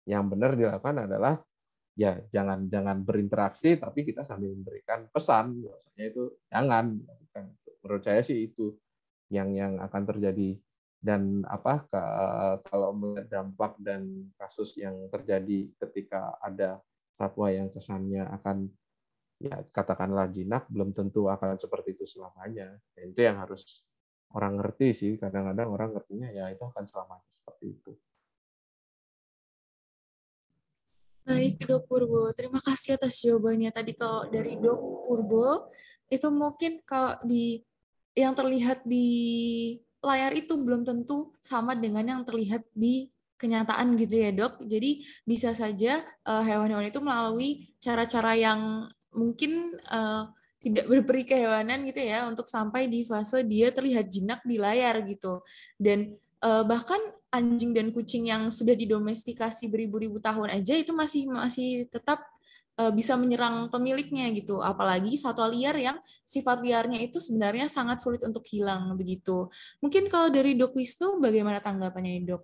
[0.07, 1.35] Yang benar dilakukan adalah
[1.99, 5.67] ya jangan jangan berinteraksi tapi kita sambil memberikan pesan.
[5.67, 6.99] Maksudnya itu jangan.
[7.81, 8.77] Menurut saya sih itu
[9.35, 10.59] yang yang akan terjadi.
[11.01, 11.89] Dan apa
[12.69, 16.77] kalau melihat dampak dan kasus yang terjadi ketika ada
[17.17, 18.69] satwa yang kesannya akan
[19.41, 22.77] ya katakanlah jinak belum tentu akan seperti itu selamanya.
[22.93, 23.81] Ya, itu yang harus
[24.35, 27.93] orang ngerti sih kadang-kadang orang ngertinya ya itu akan selamanya seperti itu
[31.21, 32.33] Baik, Dok Purbo.
[32.35, 35.71] Terima kasih atas jawabannya tadi kalau dari Dok Purbo
[36.11, 37.63] itu mungkin kalau di
[38.19, 39.07] yang terlihat di
[40.03, 44.67] layar itu belum tentu sama dengan yang terlihat di kenyataan gitu ya, Dok.
[44.67, 50.31] Jadi bisa saja eh, hewan-hewan itu melalui cara-cara yang mungkin uh,
[50.61, 55.41] tidak berperi kehewanan gitu ya untuk sampai di fase dia terlihat jinak di layar gitu.
[55.81, 56.13] Dan
[56.45, 57.01] uh, bahkan
[57.33, 62.21] anjing dan kucing yang sudah didomestikasi beribu-ribu tahun aja itu masih masih tetap
[62.77, 64.61] uh, bisa menyerang pemiliknya gitu.
[64.61, 65.97] Apalagi satwa liar yang
[66.29, 69.49] sifat liarnya itu sebenarnya sangat sulit untuk hilang begitu.
[69.81, 72.43] Mungkin kalau dari Dok Wisnu bagaimana tanggapannya Dok?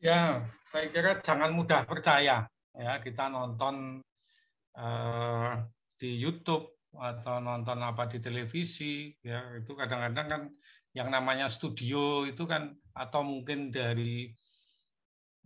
[0.00, 4.00] Ya, saya kira jangan mudah percaya ya kita nonton
[4.80, 5.60] uh,
[6.00, 10.42] di YouTube atau nonton apa di televisi ya itu kadang-kadang kan
[10.90, 14.34] yang namanya studio itu kan atau mungkin dari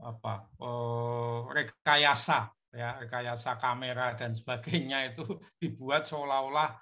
[0.01, 6.73] apa oh, rekayasa ya rekayasa kamera dan sebagainya itu dibuat seolah-olah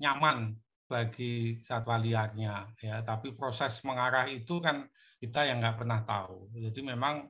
[0.00, 3.02] nyaman bagi satwa liarnya ya.
[3.02, 4.86] Tapi proses mengarah itu kan
[5.18, 6.50] kita yang nggak pernah tahu.
[6.54, 7.26] Jadi memang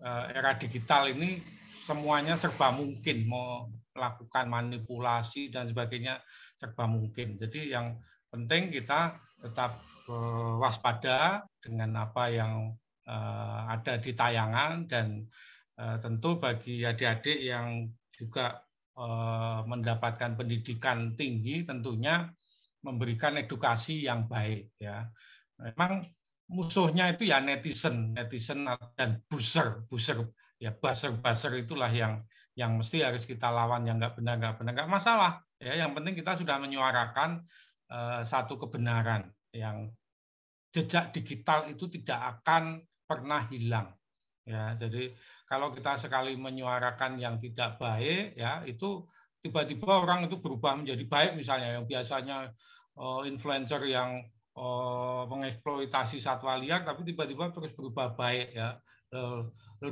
[0.00, 1.38] eh, era digital ini
[1.84, 6.24] semuanya serba mungkin mau melakukan manipulasi dan sebagainya
[6.56, 7.36] serba mungkin.
[7.36, 8.00] Jadi yang
[8.32, 12.72] penting kita tetap eh, waspada dengan apa yang
[13.04, 15.28] eh, ada di tayangan dan
[15.76, 18.64] eh, tentu bagi adik-adik yang juga
[19.66, 22.30] mendapatkan pendidikan tinggi tentunya
[22.86, 25.10] memberikan edukasi yang baik ya.
[25.58, 26.06] Memang
[26.46, 32.22] musuhnya itu ya netizen, netizen dan buzzer, buzzer ya buzzer-buzzer itulah yang
[32.54, 34.72] yang mesti harus kita lawan yang nggak benar nggak benar.
[34.78, 35.74] Nggak masalah ya.
[35.74, 37.42] Yang penting kita sudah menyuarakan
[37.90, 39.90] uh, satu kebenaran yang
[40.70, 43.90] jejak digital itu tidak akan pernah hilang
[44.46, 44.78] ya.
[44.78, 45.10] Jadi
[45.50, 49.02] kalau kita sekali menyuarakan yang tidak baik ya itu
[49.42, 51.74] tiba-tiba orang itu berubah menjadi baik misalnya.
[51.74, 52.54] Yang biasanya
[52.94, 54.22] uh, influencer yang
[54.54, 58.78] uh, mengeksploitasi satwa liar tapi tiba-tiba terus berubah baik ya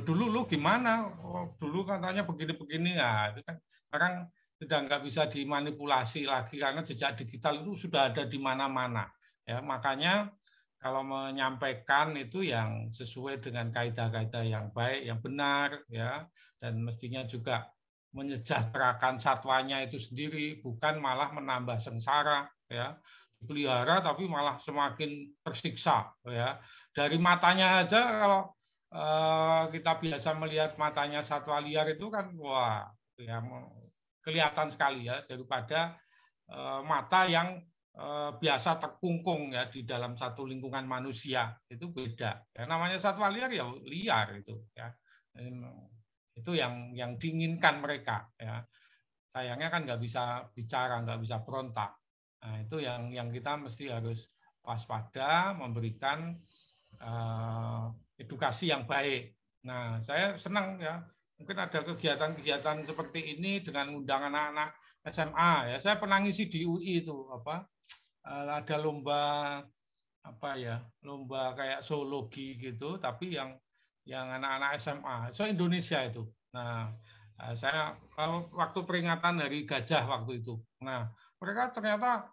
[0.03, 1.07] dulu lu gimana?
[1.23, 3.31] Oh, dulu katanya begini-begini ya.
[3.31, 3.55] Itu kan
[3.87, 4.13] sekarang
[4.59, 9.07] sudah nggak bisa dimanipulasi lagi karena jejak digital itu sudah ada di mana-mana.
[9.43, 10.31] Ya, makanya
[10.79, 16.27] kalau menyampaikan itu yang sesuai dengan kaidah-kaidah yang baik, yang benar, ya,
[16.59, 17.71] dan mestinya juga
[18.11, 22.99] menyejahterakan satwanya itu sendiri, bukan malah menambah sengsara, ya,
[23.39, 26.59] dipelihara tapi malah semakin tersiksa, ya.
[26.91, 28.41] Dari matanya aja kalau
[29.73, 32.85] kita biasa melihat matanya satwa liar itu kan wah
[33.17, 33.41] ya
[34.21, 35.97] kelihatan sekali ya daripada
[36.47, 37.57] eh, mata yang
[37.97, 42.45] eh, biasa terkungkung ya di dalam satu lingkungan manusia itu beda.
[42.53, 44.93] Ya, namanya satwa liar ya liar itu ya.
[46.33, 48.61] Itu yang yang diinginkan mereka ya.
[49.33, 51.97] Sayangnya kan nggak bisa bicara, nggak bisa berontak.
[52.45, 54.29] Nah, itu yang yang kita mesti harus
[54.61, 56.37] waspada, memberikan
[58.23, 59.35] edukasi yang baik.
[59.67, 61.03] Nah, saya senang ya,
[61.39, 64.75] mungkin ada kegiatan-kegiatan seperti ini dengan undang anak-anak
[65.11, 65.77] SMA ya.
[65.79, 67.67] Saya pernah ngisi di UI itu apa?
[68.23, 69.21] Eh, ada lomba
[70.23, 70.79] apa ya?
[71.03, 73.55] Lomba kayak zoologi gitu, tapi yang
[74.03, 76.27] yang anak-anak SMA, so Indonesia itu.
[76.51, 76.91] Nah,
[77.39, 77.95] eh, saya
[78.51, 80.59] waktu peringatan hari gajah waktu itu.
[80.83, 81.07] Nah,
[81.39, 82.32] mereka ternyata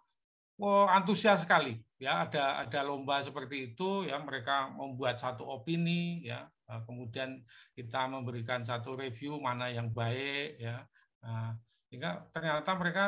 [0.61, 1.81] oh, antusias sekali.
[1.97, 6.45] Ya ada ada lomba seperti itu ya mereka membuat satu opini ya.
[6.69, 7.43] Nah, kemudian
[7.75, 10.85] kita memberikan satu review mana yang baik ya.
[11.25, 11.57] Nah,
[11.89, 13.05] sehingga ternyata mereka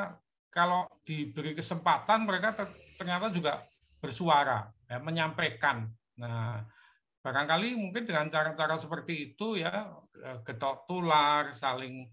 [0.53, 2.53] kalau diberi kesempatan mereka
[2.99, 3.65] ternyata juga
[3.97, 5.89] bersuara ya, menyampaikan.
[6.19, 6.61] Nah
[7.23, 9.89] barangkali mungkin dengan cara-cara seperti itu ya
[10.43, 12.05] getok tular, saling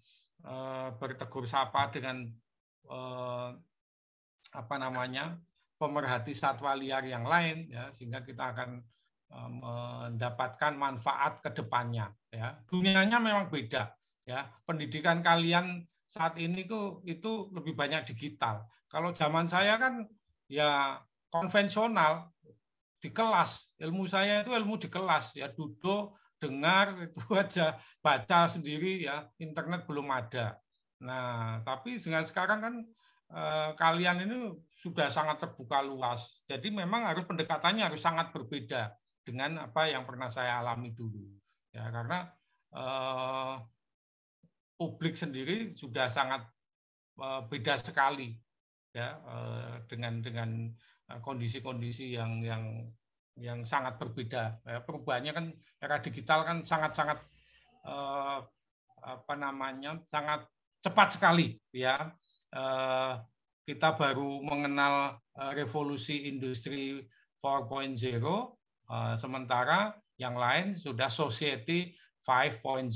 [0.96, 2.30] bertegur sapa dengan
[4.50, 5.38] apa namanya
[5.80, 8.82] pemerhati satwa liar yang lain ya sehingga kita akan
[9.30, 12.58] mendapatkan manfaat ke depannya ya.
[12.66, 13.94] Dunianya memang beda
[14.26, 14.50] ya.
[14.66, 18.66] Pendidikan kalian saat ini tuh itu lebih banyak digital.
[18.90, 20.02] Kalau zaman saya kan
[20.50, 20.98] ya
[21.30, 22.34] konvensional
[22.98, 23.70] di kelas.
[23.78, 25.46] Ilmu saya itu ilmu di kelas ya.
[25.54, 27.78] Duduk dengar itu aja.
[28.02, 29.30] Baca sendiri ya.
[29.38, 30.58] Internet belum ada.
[31.06, 32.74] Nah tapi dengan sekarang kan
[33.78, 34.38] kalian ini
[34.74, 38.90] sudah sangat terbuka luas jadi memang harus pendekatannya harus sangat berbeda
[39.24, 41.22] dengan apa yang pernah saya alami dulu.
[41.70, 42.26] Ya, karena
[42.74, 43.54] eh,
[44.74, 46.42] publik sendiri sudah sangat
[47.20, 48.34] eh, beda sekali
[48.90, 50.50] ya eh, dengan dengan
[51.12, 52.90] eh, kondisi-kondisi yang yang
[53.38, 54.58] yang sangat berbeda.
[54.66, 55.46] Ya, perubahannya kan
[55.78, 57.22] era digital kan sangat-sangat
[57.86, 58.38] eh,
[59.00, 60.48] apa namanya sangat
[60.82, 62.10] cepat sekali ya.
[62.50, 63.12] Eh,
[63.66, 67.06] kita baru mengenal eh, revolusi industri
[67.42, 68.60] 4.0
[68.90, 71.94] Eh, sementara yang lain sudah society
[72.26, 72.90] 5.0.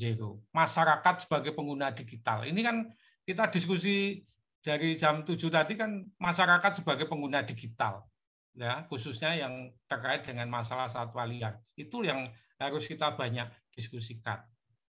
[0.50, 2.42] Masyarakat sebagai pengguna digital.
[2.42, 2.90] Ini kan
[3.22, 4.26] kita diskusi
[4.58, 8.10] dari jam 7 tadi kan masyarakat sebagai pengguna digital.
[8.58, 11.62] Ya, khususnya yang terkait dengan masalah satwa liar.
[11.78, 14.42] Itu yang harus kita banyak diskusikan.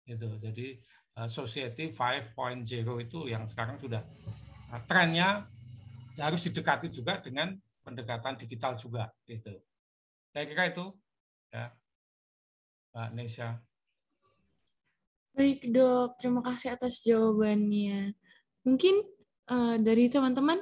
[0.07, 0.39] Itu.
[0.39, 0.79] Jadi
[1.27, 2.63] society 5.0
[2.99, 4.03] itu yang sekarang sudah
[4.73, 5.45] eh, trennya
[6.17, 7.53] harus didekati juga dengan
[7.85, 9.53] pendekatan digital juga gitu.
[10.33, 10.85] Saya kira itu
[11.53, 11.69] ya,
[12.93, 13.49] Mbak Nesya.
[15.33, 18.13] Baik dok, terima kasih atas jawabannya.
[18.61, 19.01] Mungkin
[19.49, 20.61] uh, dari teman-teman,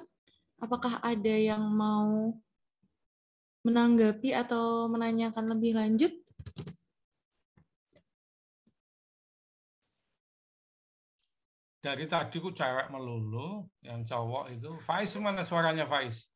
[0.63, 2.31] apakah ada yang mau
[3.67, 6.15] menanggapi atau menanyakan lebih lanjut?
[11.81, 14.69] Dari tadi ku cewek melulu, yang cowok itu.
[14.85, 16.29] Faiz mana suaranya Faiz?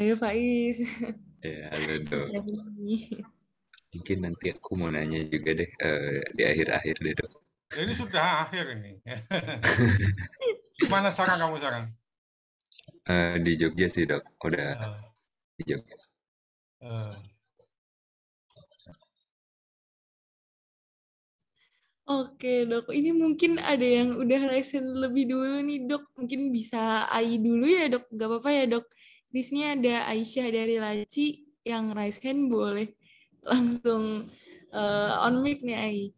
[0.00, 0.80] Ayo Faiz.
[1.40, 2.28] Ya, halo dok.
[3.96, 7.32] Mungkin nanti aku mau nanya juga deh uh, di akhir-akhir deh dok.
[7.80, 9.00] Ini sudah akhir ini.
[10.92, 11.84] Mana sekarang kamu sekarang?
[13.08, 15.00] Uh, di Jogja sih dok, udah uh.
[15.56, 15.96] di Jogja.
[16.84, 17.08] Uh.
[22.10, 26.10] Oke dok, ini mungkin ada yang udah resen lebih dulu nih dok.
[26.18, 28.90] Mungkin bisa AI dulu ya dok, gak apa-apa ya dok.
[29.30, 32.98] Di sini ada Aisyah dari Laci yang raise hand boleh
[33.46, 34.26] langsung
[34.74, 36.10] uh, on mic nih Ai.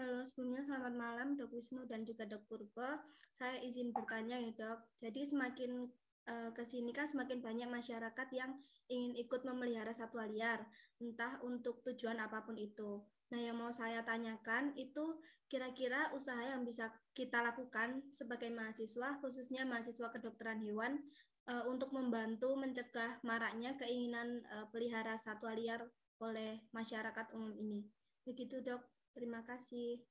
[0.00, 2.96] Halo, sebelumnya selamat malam Dok Wisnu dan juga Dok Purba.
[3.36, 5.04] Saya izin bertanya ya Dok.
[5.04, 5.84] Jadi semakin
[6.32, 8.56] uh, ke sini kan semakin banyak masyarakat yang
[8.88, 10.64] ingin ikut memelihara satwa liar,
[10.96, 13.04] entah untuk tujuan apa pun itu.
[13.30, 19.62] Nah, yang mau saya tanyakan itu kira-kira usaha yang bisa kita lakukan sebagai mahasiswa, khususnya
[19.62, 20.98] mahasiswa kedokteran hewan,
[21.46, 25.82] uh, untuk membantu mencegah maraknya keinginan uh, pelihara satwa liar
[26.22, 27.86] oleh masyarakat umum ini.
[28.26, 28.82] Begitu dok,
[29.14, 30.02] terima kasih.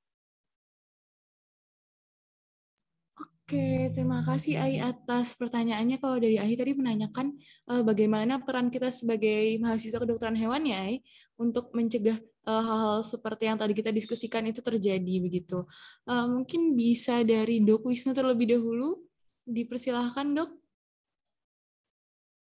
[3.50, 5.98] Oke, terima kasih Ai atas pertanyaannya.
[5.98, 7.34] Kalau dari Ai tadi menanyakan
[7.66, 11.02] uh, bagaimana peran kita sebagai mahasiswa kedokteran hewan ya Ai
[11.34, 12.14] untuk mencegah
[12.44, 15.68] hal-hal uh, seperti yang tadi kita diskusikan itu terjadi begitu.
[16.08, 18.96] Uh, mungkin bisa dari Dok Wisnu terlebih dahulu.
[19.44, 20.50] Dipersilahkan Dok.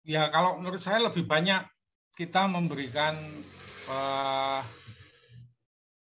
[0.03, 1.63] Ya, kalau menurut saya lebih banyak
[2.13, 3.15] kita memberikan
[3.87, 4.61] uh,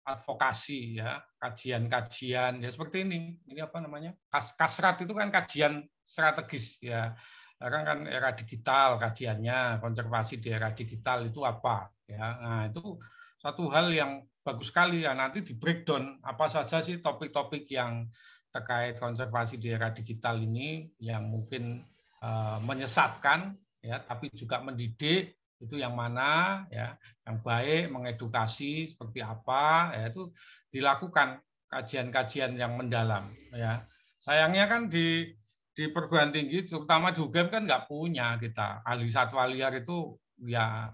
[0.02, 3.36] advokasi ya, kajian-kajian ya seperti ini.
[3.46, 4.14] Ini apa namanya?
[4.30, 7.14] Kas, kasrat itu kan kajian strategis ya.
[7.56, 12.26] Sekarang kan era digital kajiannya, konservasi di era digital itu apa ya.
[12.42, 12.98] Nah, itu
[13.42, 18.06] satu hal yang bagus sekali ya nanti di breakdown apa saja sih topik-topik yang
[18.54, 21.82] terkait konservasi di era digital ini yang mungkin
[22.22, 26.94] uh, menyesatkan ya tapi juga mendidik itu yang mana ya
[27.26, 30.30] yang baik mengedukasi seperti apa ya itu
[30.70, 33.82] dilakukan kajian-kajian yang mendalam ya.
[34.22, 35.34] Sayangnya kan di
[35.72, 38.86] di perguruan tinggi terutama di UGM kan nggak punya kita.
[38.86, 40.14] Ahli satwa liar itu
[40.46, 40.92] ya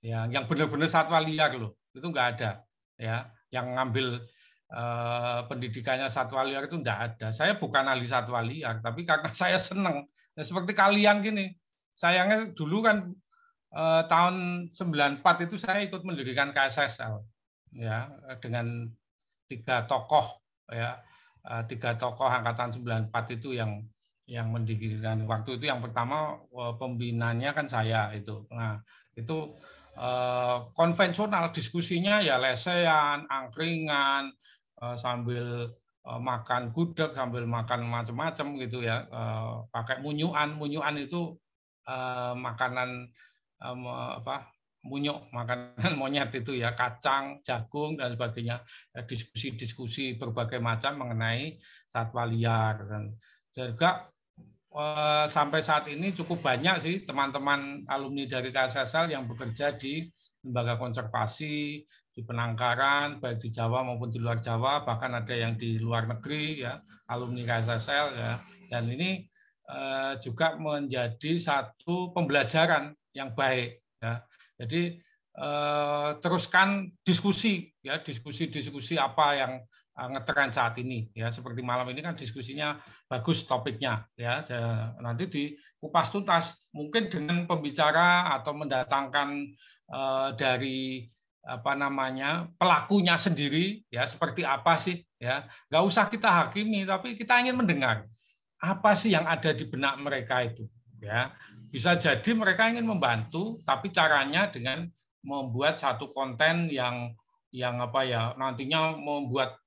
[0.00, 2.50] ya yang benar-benar satwa liar loh itu nggak ada
[2.98, 3.30] ya.
[3.54, 4.06] Yang ngambil
[4.74, 7.26] eh, pendidikannya satwa liar itu nggak ada.
[7.30, 10.04] Saya bukan ahli satwa liar tapi karena saya senang
[10.34, 11.54] ya, seperti kalian gini.
[11.94, 13.14] Sayangnya dulu kan
[13.72, 17.22] eh, tahun 94 itu saya ikut mendirikan KSSL
[17.74, 18.10] ya
[18.42, 18.90] dengan
[19.46, 20.98] tiga tokoh ya.
[21.44, 23.84] Eh, tiga tokoh angkatan 94 itu yang
[24.24, 25.28] yang mendirikan.
[25.28, 28.48] Waktu itu yang pertama eh, pembinanya kan saya itu.
[28.50, 28.80] Nah
[29.14, 29.54] itu
[30.74, 34.34] konvensional diskusinya ya lesehan, angkringan,
[34.82, 35.70] eh, sambil
[36.04, 41.38] eh, makan gudeg, sambil makan macam-macam gitu ya, eh, pakai munyuan, munyuan itu
[41.86, 43.08] eh, makanan
[43.62, 43.76] eh,
[44.18, 44.54] apa
[44.84, 46.76] munyuk makanan monyet itu ya.
[46.76, 48.60] Kacang jagung dan sebagainya.
[48.92, 51.58] Ya, diskusi-diskusi berbagai macam mengenai
[51.88, 52.84] satwa liar.
[52.84, 53.16] Dan
[53.50, 54.13] juga eh,
[55.30, 60.10] sampai saat ini cukup banyak sih teman-teman alumni dari KSSL yang bekerja di
[60.44, 65.82] lembaga konservasi di penangkaran baik di Jawa maupun di luar Jawa bahkan ada yang di
[65.82, 66.78] luar negeri ya
[67.10, 68.32] alumni KSSL ya.
[68.70, 69.24] Dan ini
[69.66, 74.22] eh, juga menjadi satu pembelajaran yang baik ya.
[74.60, 75.00] Jadi
[75.34, 81.06] eh, teruskan diskusi ya diskusi-diskusi apa yang eh, ngetren saat ini.
[81.14, 84.06] Ya seperti malam ini kan diskusinya bagus topiknya.
[84.18, 84.42] Ya
[84.98, 86.58] nanti dikupas tuntas.
[86.74, 89.28] Mungkin dengan pembicara atau mendatangkan
[89.90, 91.06] eh, dari
[91.44, 95.46] apa namanya pelakunya sendiri ya seperti apa sih ya.
[95.70, 98.08] Nggak usah kita hakimi tapi kita ingin mendengar
[98.58, 100.66] apa sih yang ada di benak mereka itu
[100.98, 101.30] ya.
[101.70, 104.90] Bisa jadi mereka ingin membantu tapi caranya dengan
[105.24, 107.14] membuat satu konten yang
[107.54, 109.63] yang apa ya nantinya membuat eh,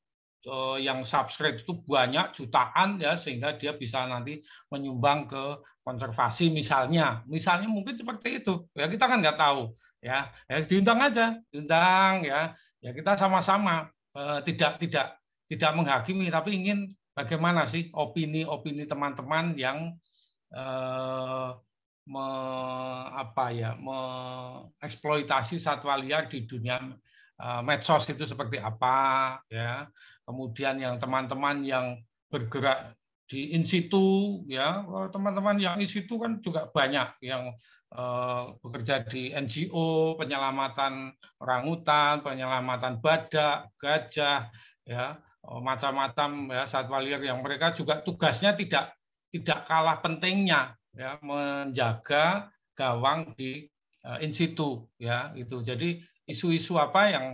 [0.80, 4.40] yang subscribe itu banyak jutaan ya sehingga dia bisa nanti
[4.72, 7.24] menyumbang ke konservasi misalnya.
[7.28, 8.64] Misalnya mungkin seperti itu.
[8.72, 10.32] Ya kita kan nggak tahu ya.
[10.48, 12.56] Ya diundang aja diundang ya.
[12.80, 19.96] Ya kita sama-sama eh, tidak tidak tidak menghakimi tapi ingin bagaimana sih opini-opini teman-teman yang
[20.54, 21.50] eh,
[22.08, 22.28] me,
[23.12, 26.80] apa ya mengeksploitasi satwa liar di dunia
[27.42, 29.88] eh, medsos itu seperti apa ya
[30.28, 31.96] kemudian yang teman-teman yang
[32.28, 32.94] bergerak
[33.28, 34.84] di in situ ya.
[35.12, 37.56] Teman-teman yang in situ kan juga banyak yang
[37.96, 44.52] eh, bekerja di NGO penyelamatan orangutan penyelamatan badak gajah
[44.84, 45.06] ya.
[45.48, 48.92] Eh, macam-macam ya satwa liar yang mereka juga tugasnya tidak
[49.32, 53.68] tidak kalah pentingnya ya menjaga gawang di
[54.04, 57.26] eh, in situ ya itu jadi isu-isu apa yang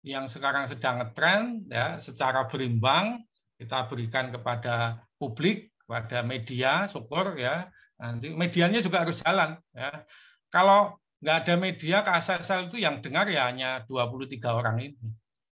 [0.00, 3.20] yang sekarang sedang ngetren ya secara berimbang
[3.60, 7.68] kita berikan kepada publik kepada media syukur ya.
[8.00, 10.06] Nanti medianya juga harus jalan ya.
[10.48, 15.08] Kalau nggak ada media KSSL itu yang dengar ya hanya 23 orang ini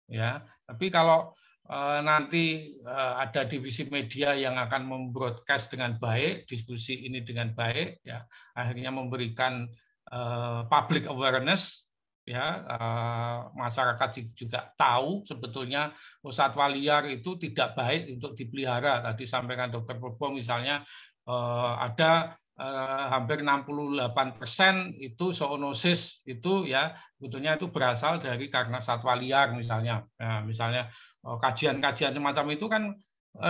[0.06, 0.46] ya.
[0.62, 1.34] Tapi kalau
[1.66, 8.06] eh, nanti eh, ada divisi media yang akan membroadcast dengan baik diskusi ini dengan baik
[8.06, 8.22] ya
[8.54, 9.66] akhirnya memberikan
[10.14, 11.85] eh, public awareness
[12.26, 15.94] ya eh, masyarakat juga tahu sebetulnya
[16.26, 19.00] oh, satwa itu tidak baik untuk dipelihara.
[19.06, 20.82] Tadi sampaikan dokter Purbo misalnya
[21.22, 28.82] eh, ada eh, hampir 68 persen itu zoonosis itu ya sebetulnya itu berasal dari karena
[28.82, 30.02] satwa liar misalnya.
[30.18, 30.90] Nah, misalnya
[31.22, 32.82] kajian-kajian semacam itu kan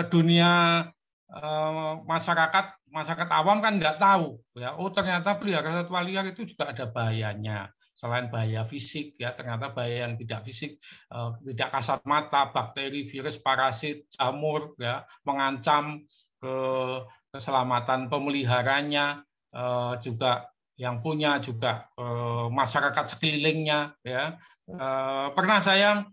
[0.08, 0.84] dunia
[2.06, 4.36] masyarakat masyarakat awam kan nggak tahu.
[4.52, 9.72] Ya oh ternyata pelihara satwa liar itu juga ada bahayanya selain bahaya fisik ya ternyata
[9.72, 10.76] bahaya yang tidak fisik
[11.08, 16.04] eh, tidak kasat mata bakteri virus parasit jamur ya mengancam
[16.36, 16.56] ke
[17.32, 19.24] keselamatan pemeliharanya
[19.56, 24.36] eh, juga yang punya juga eh, masyarakat sekelilingnya ya.
[25.32, 26.10] Pernah saya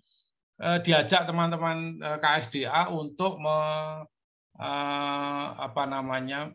[0.85, 3.57] diajak teman-teman KSDA untuk me,
[5.57, 6.53] apa namanya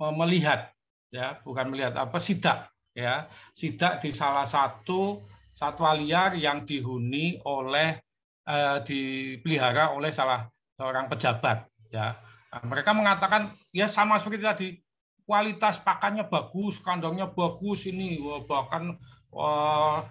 [0.00, 0.72] me- melihat
[1.12, 5.20] ya bukan melihat apa sidak ya sidak di salah satu
[5.52, 8.00] satwa liar yang dihuni oleh
[8.48, 10.48] eh, dipelihara oleh salah
[10.80, 12.16] seorang pejabat ya.
[12.52, 14.68] Nah, mereka mengatakan ya sama seperti tadi
[15.28, 18.96] kualitas pakannya bagus kandangnya bagus ini wah, bahkan
[19.28, 20.08] wah,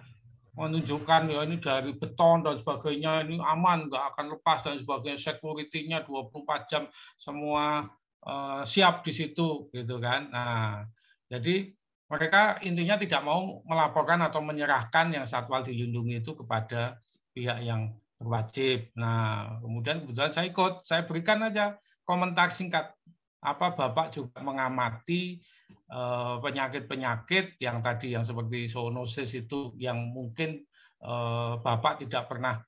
[0.54, 6.06] menunjukkan ya ini dari beton dan sebagainya ini aman nggak akan lepas dan sebagainya security-nya
[6.06, 6.82] 24 jam
[7.18, 7.86] semua
[8.22, 10.30] eh, siap di situ gitu kan.
[10.30, 10.86] Nah
[11.26, 11.74] jadi
[12.06, 17.02] mereka intinya tidak mau melaporkan atau menyerahkan yang satwa dilindungi itu kepada
[17.34, 18.94] pihak yang berwajib.
[18.94, 21.76] Nah, kemudian kebetulan saya ikut, saya berikan aja
[22.06, 22.94] komentar singkat.
[23.42, 25.38] Apa Bapak juga mengamati
[25.70, 30.62] eh, penyakit-penyakit yang tadi yang seperti zoonosis itu yang mungkin
[31.02, 32.62] eh, Bapak tidak pernah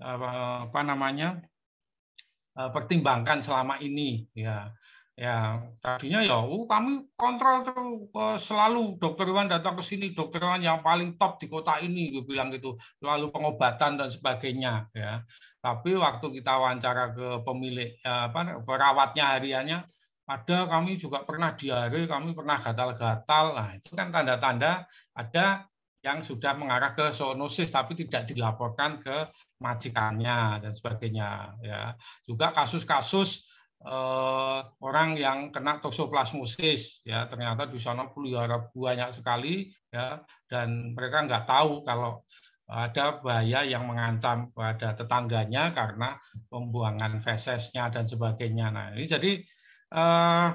[0.00, 0.18] eh,
[0.68, 1.40] apa namanya
[2.56, 4.72] pertimbangkan selama ini ya
[5.16, 10.60] ya tadinya ya oh, kami kontrol terus selalu dokter Iwan datang ke sini dokter Iwan
[10.60, 15.24] yang paling top di kota ini gue bilang gitu lalu pengobatan dan sebagainya ya.
[15.64, 19.78] Tapi waktu kita wawancara ke pemilik eh, apa perawatnya hariannya
[20.28, 23.44] ada kami juga pernah diare kami pernah gatal-gatal.
[23.56, 24.84] Nah itu kan tanda-tanda
[25.16, 25.64] ada
[26.04, 29.32] yang sudah mengarah ke zoonosis tapi tidak dilaporkan ke
[29.64, 31.96] majikannya dan sebagainya ya.
[32.28, 33.55] Juga kasus-kasus
[33.86, 41.22] eh, orang yang kena toxoplasmosis ya ternyata di sana pelihara banyak sekali ya dan mereka
[41.24, 42.26] nggak tahu kalau
[42.66, 46.18] ada bahaya yang mengancam pada tetangganya karena
[46.50, 48.74] pembuangan fesesnya dan sebagainya.
[48.74, 49.32] Nah, ini jadi
[49.94, 50.48] eh,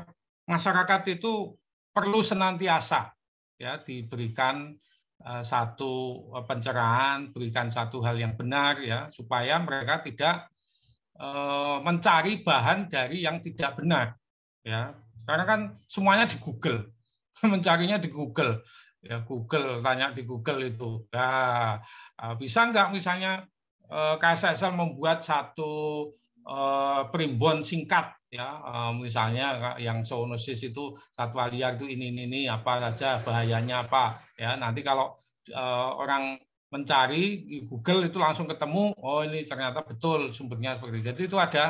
[0.44, 1.56] masyarakat itu
[1.92, 3.16] perlu senantiasa
[3.56, 4.76] ya diberikan
[5.24, 10.51] eh, satu pencerahan, berikan satu hal yang benar ya supaya mereka tidak eh,
[11.86, 14.18] mencari bahan dari yang tidak benar
[14.66, 14.94] ya.
[15.22, 16.90] Karena kan semuanya di Google,
[17.54, 18.66] mencarinya di Google
[19.02, 19.22] ya.
[19.26, 21.82] Google tanya di Google itu ya
[22.38, 23.46] bisa nggak misalnya
[23.90, 26.08] eh, KSSL membuat satu
[26.46, 28.62] eh, primbon singkat ya?
[28.62, 34.22] Eh, misalnya yang zoonosis itu satwa liar itu ini ini, ini apa saja bahayanya apa
[34.38, 34.58] ya?
[34.58, 35.18] Nanti kalau
[35.98, 36.38] orang
[36.72, 41.38] mencari di Google itu langsung ketemu oh ini ternyata betul sumbernya seperti itu jadi itu
[41.38, 41.66] ada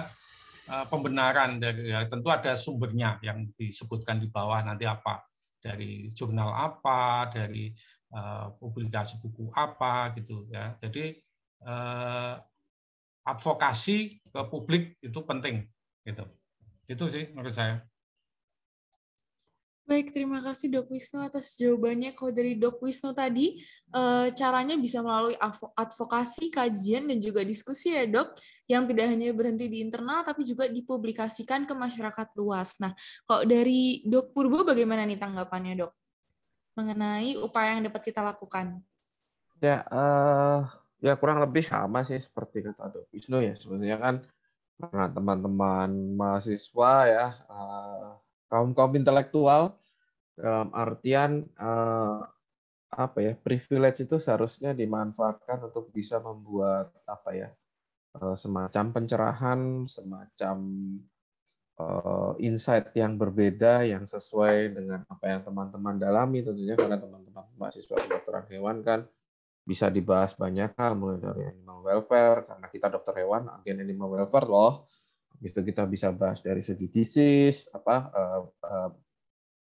[0.88, 5.26] pembenaran dari ya, tentu ada sumbernya yang disebutkan di bawah nanti apa
[5.61, 7.69] dari jurnal apa, dari
[8.11, 10.73] uh, publikasi buku apa gitu ya.
[10.82, 11.14] Jadi
[11.64, 12.36] uh,
[13.22, 15.69] advokasi ke publik itu penting
[16.03, 16.26] gitu.
[16.90, 17.86] Itu sih menurut saya.
[19.91, 22.15] Baik, terima kasih Dok Wisnu atas jawabannya.
[22.15, 23.59] Kalau dari Dok Wisnu tadi,
[23.91, 25.35] eh, caranya bisa melalui
[25.76, 28.31] advokasi, kajian, dan juga diskusi ya Dok,
[28.72, 32.80] yang tidak hanya berhenti di internal, tapi juga dipublikasikan ke masyarakat luas.
[32.80, 32.95] Nah,
[33.27, 35.91] kalau dari Dok Purbo, bagaimana nih tanggapannya Dok?
[36.80, 38.80] Mengenai upaya yang dapat kita lakukan.
[39.59, 40.72] Ya, uh,
[41.03, 43.59] ya kurang lebih sama sih seperti kata Dok Wisnu ya.
[43.59, 44.15] Sebenarnya kan
[44.80, 48.15] karena teman-teman mahasiswa ya, uh,
[48.47, 49.80] kaum kaum intelektual
[50.41, 52.26] dalam artian uh,
[52.91, 57.49] apa ya privilege itu seharusnya dimanfaatkan untuk bisa membuat apa ya
[58.19, 60.57] uh, semacam pencerahan semacam
[61.80, 67.95] uh, insight yang berbeda yang sesuai dengan apa yang teman-teman dalami tentunya karena teman-teman mahasiswa
[67.95, 69.05] kedokteran hewan kan
[69.61, 74.49] bisa dibahas banyak hal mulai dari animal welfare karena kita dokter hewan agen animal welfare
[74.49, 74.89] loh.
[75.38, 78.89] Habis itu kita bisa bahas dari segi disease apa uh, uh,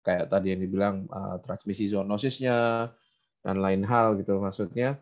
[0.04, 2.90] kayak tadi yang dibilang uh, transmisi zoonosisnya
[3.44, 5.00] dan lain hal gitu maksudnya.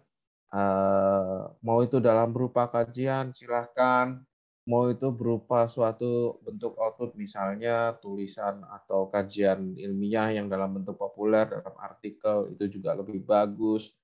[0.47, 4.19] Uh, mau itu dalam berupa kajian silahkan.
[4.67, 11.47] Mau itu berupa suatu bentuk output misalnya tulisan atau kajian ilmiah yang dalam bentuk populer
[11.47, 13.95] dalam artikel itu juga lebih bagus.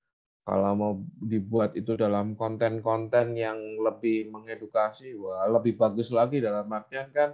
[0.43, 7.11] Kalau mau dibuat itu dalam konten-konten yang lebih mengedukasi wah lebih bagus lagi dalam artian
[7.15, 7.31] kan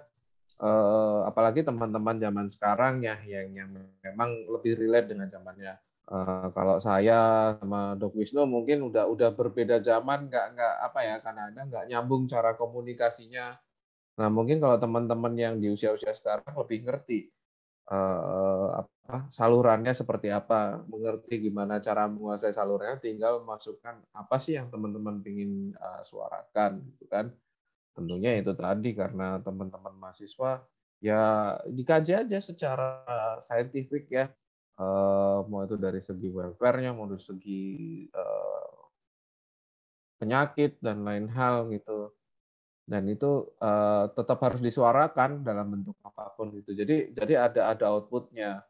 [0.59, 3.69] uh, apalagi teman-teman zaman sekarang ya yang yang
[4.03, 5.75] memang lebih relate dengan zamannya.
[6.09, 11.15] Uh, kalau saya sama Dok Wisnu mungkin udah udah berbeda zaman, nggak nggak apa ya
[11.21, 13.53] karena ada nggak nyambung cara komunikasinya.
[14.17, 17.29] Nah mungkin kalau teman-teman yang di usia-usia sekarang lebih ngerti
[17.93, 24.69] uh, apa salurannya seperti apa, mengerti gimana cara menguasai salurannya, tinggal masukkan apa sih yang
[24.69, 27.33] teman-teman ingin uh, suarakan, gitu kan?
[27.99, 30.63] Tentunya itu tadi karena teman-teman mahasiswa
[31.03, 33.03] ya dikaji aja secara
[33.43, 34.31] saintifik ya.
[34.79, 37.63] Uh, mau itu dari segi welfare-nya, mau dari segi
[38.15, 38.79] uh,
[40.15, 42.15] penyakit dan lain hal gitu.
[42.87, 46.71] Dan itu uh, tetap harus disuarakan dalam bentuk apa pun gitu.
[46.71, 48.63] Jadi jadi ada ada outputnya.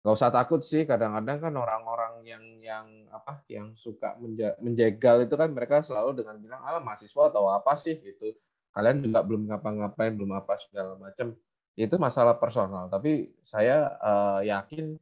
[0.00, 0.88] Gak usah takut sih.
[0.88, 4.16] Kadang-kadang kan orang-orang yang yang apa yang suka
[4.64, 8.32] menjegal itu kan mereka selalu dengan bilang alah mahasiswa atau apa sih gitu
[8.70, 11.34] kalian juga belum ngapa-ngapain belum apa segala macam
[11.78, 12.90] itu masalah personal.
[12.92, 14.98] Tapi saya uh, yakin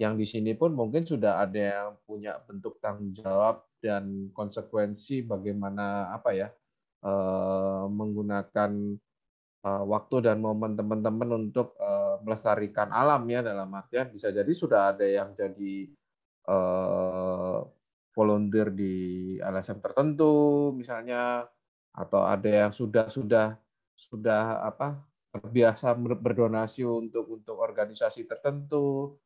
[0.00, 6.10] yang di sini pun mungkin sudah ada yang punya bentuk tanggung jawab dan konsekuensi bagaimana
[6.10, 6.48] apa ya
[7.06, 8.98] uh, menggunakan
[9.62, 14.94] uh, waktu dan momen teman-teman untuk uh, melestarikan alam ya dalam artian bisa jadi sudah
[14.94, 15.86] ada yang jadi
[16.50, 17.62] uh,
[18.12, 18.94] volunteer di
[19.38, 21.46] LSM tertentu misalnya
[21.92, 23.56] atau ada yang sudah sudah
[23.92, 24.98] sudah apa
[25.32, 29.16] terbiasa berdonasi untuk untuk organisasi tertentu.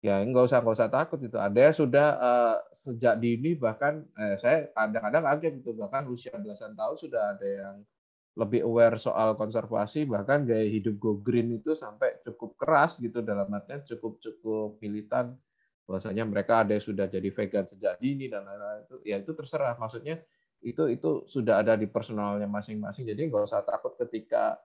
[0.00, 4.32] Ya nggak usah nggak usah takut itu ada yang sudah uh, sejak dini bahkan eh,
[4.40, 7.76] saya kadang-kadang kaget itu bahkan usia belasan tahun sudah ada yang
[8.40, 13.20] lebih aware soal konservasi bahkan gaya hidup go green itu sampai cukup keras gitu.
[13.20, 15.36] Dalam artian cukup cukup militan.
[15.84, 18.96] Bahwasanya mereka ada yang sudah jadi vegan sejak dini dan lain-lain itu.
[19.04, 19.74] Ya itu terserah.
[19.74, 20.22] Maksudnya
[20.60, 23.08] itu itu sudah ada di personalnya masing-masing.
[23.08, 24.60] Jadi nggak usah takut ketika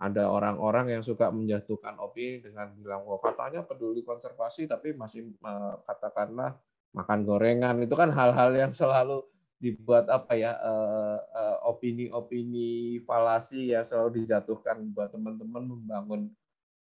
[0.00, 5.36] ada orang-orang yang suka menjatuhkan opini dengan bilang, wah katanya peduli konservasi, tapi masih
[5.84, 6.56] katakanlah
[6.96, 9.22] makan gorengan itu kan hal-hal yang selalu
[9.60, 16.32] dibuat apa ya eh, eh, opini-opini falasi yang selalu dijatuhkan buat teman-teman membangun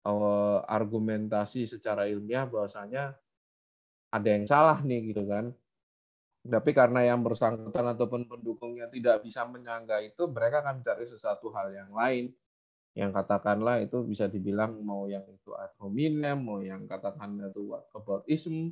[0.07, 3.19] eh, argumentasi secara ilmiah bahwasanya
[4.15, 5.51] ada yang salah nih gitu kan.
[6.44, 11.72] Tapi karena yang bersangkutan ataupun pendukungnya tidak bisa menyangga itu, mereka akan mencari sesuatu hal
[11.72, 12.36] yang lain
[12.94, 17.90] yang katakanlah itu bisa dibilang mau yang itu ad hominem, mau yang katakanlah itu what
[17.98, 18.70] about ism,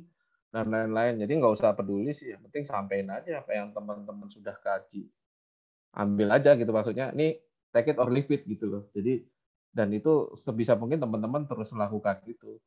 [0.54, 1.18] dan lain-lain.
[1.26, 5.10] Jadi nggak usah peduli sih, yang penting sampaikan aja apa yang teman-teman sudah kaji.
[5.98, 7.34] Ambil aja gitu maksudnya, ini
[7.74, 8.86] take it or leave it gitu loh.
[8.94, 9.26] Jadi
[9.74, 12.62] dan itu sebisa mungkin teman-teman terus melakukan itu.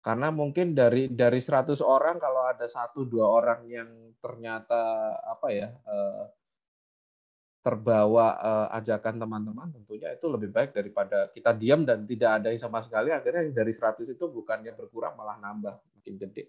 [0.00, 5.68] Karena mungkin dari dari 100 orang kalau ada satu dua orang yang ternyata apa ya
[5.68, 6.24] eh,
[7.60, 12.60] terbawa eh, ajakan teman-teman tentunya itu lebih baik daripada kita diam dan tidak ada yang
[12.60, 13.12] sama sekali.
[13.12, 16.48] Akhirnya dari 100 itu bukannya berkurang malah nambah makin gede.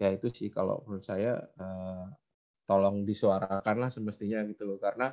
[0.00, 2.08] Ya itu sih kalau menurut saya uh,
[2.64, 4.80] tolong disuarakanlah semestinya gitu loh.
[4.80, 5.12] Karena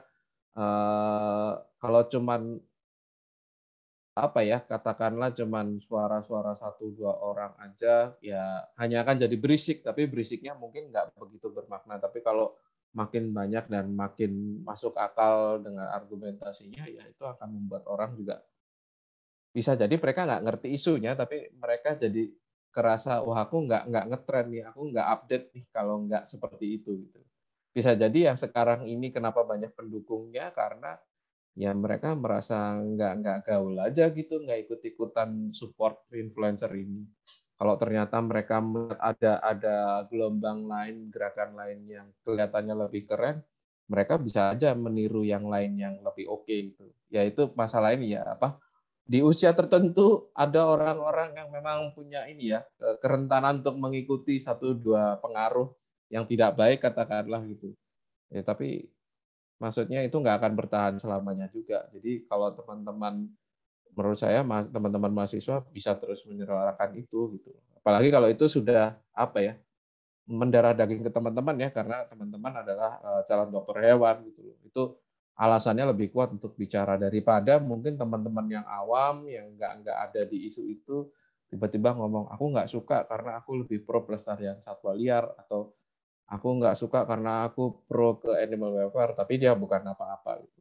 [1.80, 2.60] kalau cuman
[4.22, 10.06] apa ya katakanlah cuman suara-suara satu dua orang aja ya hanya akan jadi berisik tapi
[10.06, 11.98] berisiknya mungkin nggak begitu bermakna.
[11.98, 12.54] Tapi kalau
[12.94, 18.44] makin banyak dan makin masuk akal dengan argumentasinya ya itu akan membuat orang juga
[19.52, 22.32] bisa jadi mereka nggak ngerti isunya tapi mereka jadi
[22.72, 26.92] kerasa wah aku nggak nggak ngetren nih aku nggak update nih kalau nggak seperti itu
[27.04, 27.20] gitu.
[27.72, 30.52] Bisa jadi yang sekarang ini kenapa banyak pendukungnya?
[30.56, 30.96] Karena
[31.56, 37.04] ya mereka merasa nggak nggak gaul aja gitu nggak ikut ikutan support influencer ini
[37.60, 38.64] kalau ternyata mereka
[38.98, 39.76] ada ada
[40.08, 43.44] gelombang lain gerakan lain yang kelihatannya lebih keren
[43.92, 48.16] mereka bisa aja meniru yang lain yang lebih oke okay gitu ya itu masalah ini
[48.16, 48.56] ya apa
[49.04, 52.64] di usia tertentu ada orang-orang yang memang punya ini ya
[53.04, 55.68] kerentanan untuk mengikuti satu dua pengaruh
[56.12, 57.72] yang tidak baik katakanlah gitu.
[58.28, 58.92] Ya, tapi
[59.62, 61.86] maksudnya itu nggak akan bertahan selamanya juga.
[61.94, 63.30] Jadi kalau teman-teman
[63.94, 67.54] menurut saya teman-teman mahasiswa bisa terus menyuarakan itu gitu.
[67.78, 69.54] Apalagi kalau itu sudah apa ya
[70.26, 74.42] mendarah daging ke teman-teman ya karena teman-teman adalah eh, calon dokter hewan gitu.
[74.66, 74.84] Itu
[75.38, 80.50] alasannya lebih kuat untuk bicara daripada mungkin teman-teman yang awam yang nggak nggak ada di
[80.50, 81.10] isu itu
[81.52, 85.76] tiba-tiba ngomong aku nggak suka karena aku lebih pro pelestarian satwa liar atau
[86.32, 90.60] aku nggak suka karena aku pro ke animal welfare tapi dia bukan apa-apa gitu.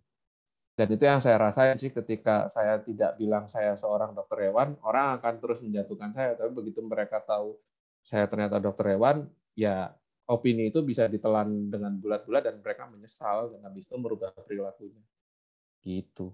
[0.75, 5.21] Dan itu yang saya rasain sih ketika saya tidak bilang saya seorang dokter hewan, orang
[5.21, 6.33] akan terus menjatuhkan saya.
[6.41, 7.53] Tapi begitu mereka tahu
[8.01, 9.93] saya ternyata dokter hewan, ya
[10.25, 15.05] opini itu bisa ditelan dengan bulat-bulat dan mereka menyesal dan habis itu merubah perilakunya.
[15.85, 16.33] Gitu.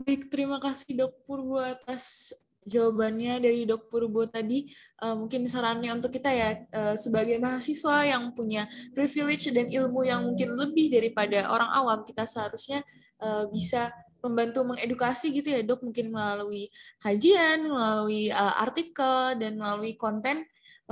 [0.00, 2.32] Baik, terima kasih Dok Purbo atas
[2.64, 4.68] jawabannya dari Dok Purbo tadi.
[5.00, 10.24] Uh, mungkin sarannya untuk kita ya, uh, sebagai mahasiswa yang punya privilege dan ilmu yang
[10.24, 12.80] mungkin lebih daripada orang awam, kita seharusnya
[13.20, 13.92] uh, bisa
[14.24, 20.48] membantu mengedukasi gitu ya dok mungkin melalui kajian melalui uh, artikel dan melalui konten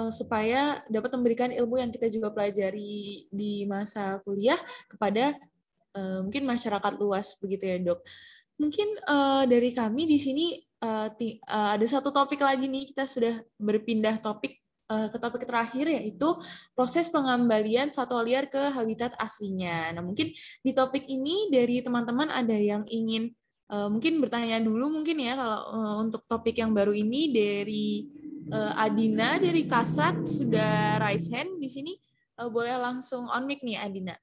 [0.08, 4.56] supaya dapat memberikan ilmu yang kita juga pelajari di masa kuliah
[4.88, 5.36] kepada
[5.96, 8.00] uh, mungkin masyarakat luas begitu ya dok
[8.60, 10.46] mungkin uh, dari kami di sini
[10.82, 14.58] uh, uh, ada satu topik lagi nih kita sudah berpindah topik
[14.92, 16.36] ke topik terakhir yaitu
[16.76, 19.88] proses pengembalian satwa liar ke habitat aslinya.
[19.96, 23.32] Nah, mungkin di topik ini dari teman-teman ada yang ingin
[23.72, 27.88] uh, mungkin bertanya dulu mungkin ya kalau uh, untuk topik yang baru ini dari
[28.52, 31.96] uh, Adina dari Kasat sudah raise hand di sini.
[32.36, 34.16] Uh, boleh langsung on mic nih Adina.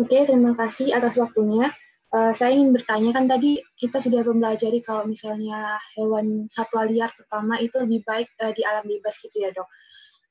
[0.00, 1.70] Oke, terima kasih atas waktunya.
[2.12, 7.56] Uh, saya ingin bertanya kan tadi kita sudah mempelajari kalau misalnya hewan satwa liar terutama
[7.56, 9.64] itu lebih baik uh, di alam bebas gitu ya dok.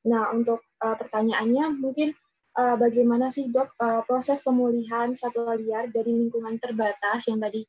[0.06, 2.14] Nah untuk uh, pertanyaannya mungkin
[2.53, 7.66] uh, bagaimana sih dok uh, proses pemulihan satwa liar dari lingkungan terbatas yang tadi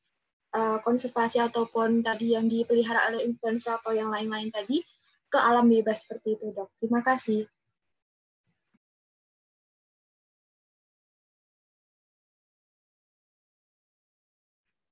[0.53, 4.85] uh, konservasi ataupun tadi yang dipelihara oleh influencer atau yang lain-lain tadi
[5.33, 6.69] ke alam bebas seperti itu dok.
[6.77, 7.49] Terima kasih.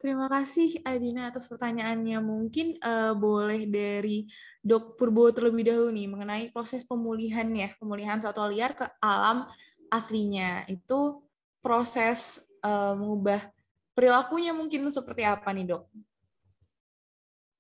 [0.01, 2.25] Terima kasih Adina atas pertanyaannya.
[2.25, 4.25] Mungkin uh, boleh dari
[4.65, 9.45] Dok Purbo terlebih dahulu nih mengenai proses pemulihan ya, pemulihan satwa liar ke alam
[9.93, 10.65] aslinya.
[10.73, 11.29] Itu
[11.61, 13.45] proses uh, mengubah
[13.93, 15.85] perilakunya mungkin seperti apa nih dok?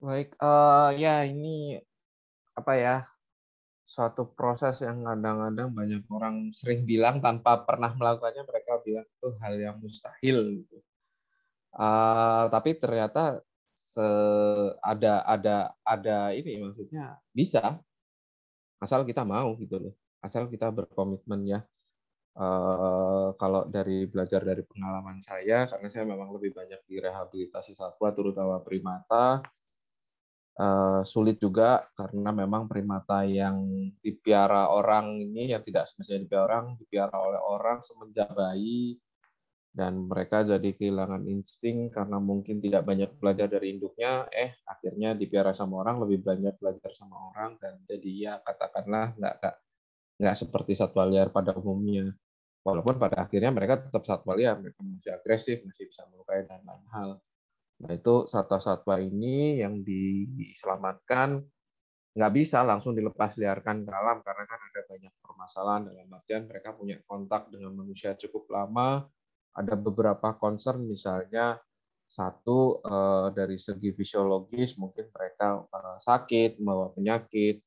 [0.01, 1.77] Baik, uh, ya ini
[2.57, 2.97] apa ya
[3.85, 9.55] suatu proses yang kadang-kadang banyak orang sering bilang tanpa pernah melakukannya mereka bilang itu hal
[9.61, 10.81] yang mustahil gitu.
[11.71, 13.39] Uh, tapi ternyata
[13.71, 14.07] se
[14.83, 17.79] ada ada ada ini maksudnya bisa.
[18.81, 19.95] Asal kita mau gitu loh.
[20.25, 21.61] Asal kita berkomitmen ya.
[22.31, 28.15] Uh, kalau dari belajar dari pengalaman saya, karena saya memang lebih banyak di rehabilitasi satwa,
[28.15, 29.43] terutama primata,
[30.57, 33.67] uh, sulit juga karena memang primata yang
[33.99, 38.97] dipiara orang ini yang tidak semestinya dipiara orang, dipiara oleh orang semenjak bayi
[39.71, 44.27] dan mereka jadi kehilangan insting karena mungkin tidak banyak belajar dari induknya.
[44.35, 49.35] Eh akhirnya dipiara sama orang lebih banyak belajar sama orang dan jadi ya katakanlah nggak
[49.39, 49.57] nggak
[50.21, 52.11] nggak seperti satwa liar pada umumnya.
[52.67, 56.87] Walaupun pada akhirnya mereka tetap satwa liar mereka masih agresif masih bisa melukai dan lain
[56.91, 57.11] hal.
[57.81, 61.47] Nah itu satwa-satwa ini yang diselamatkan.
[62.11, 65.83] Nggak bisa langsung dilepas liarkan ke alam karena kan ada banyak permasalahan.
[65.95, 69.07] Dalam artian mereka punya kontak dengan manusia cukup lama
[69.57, 71.59] ada beberapa concern misalnya
[72.11, 77.63] satu eh, dari segi fisiologis mungkin mereka eh, sakit membawa penyakit.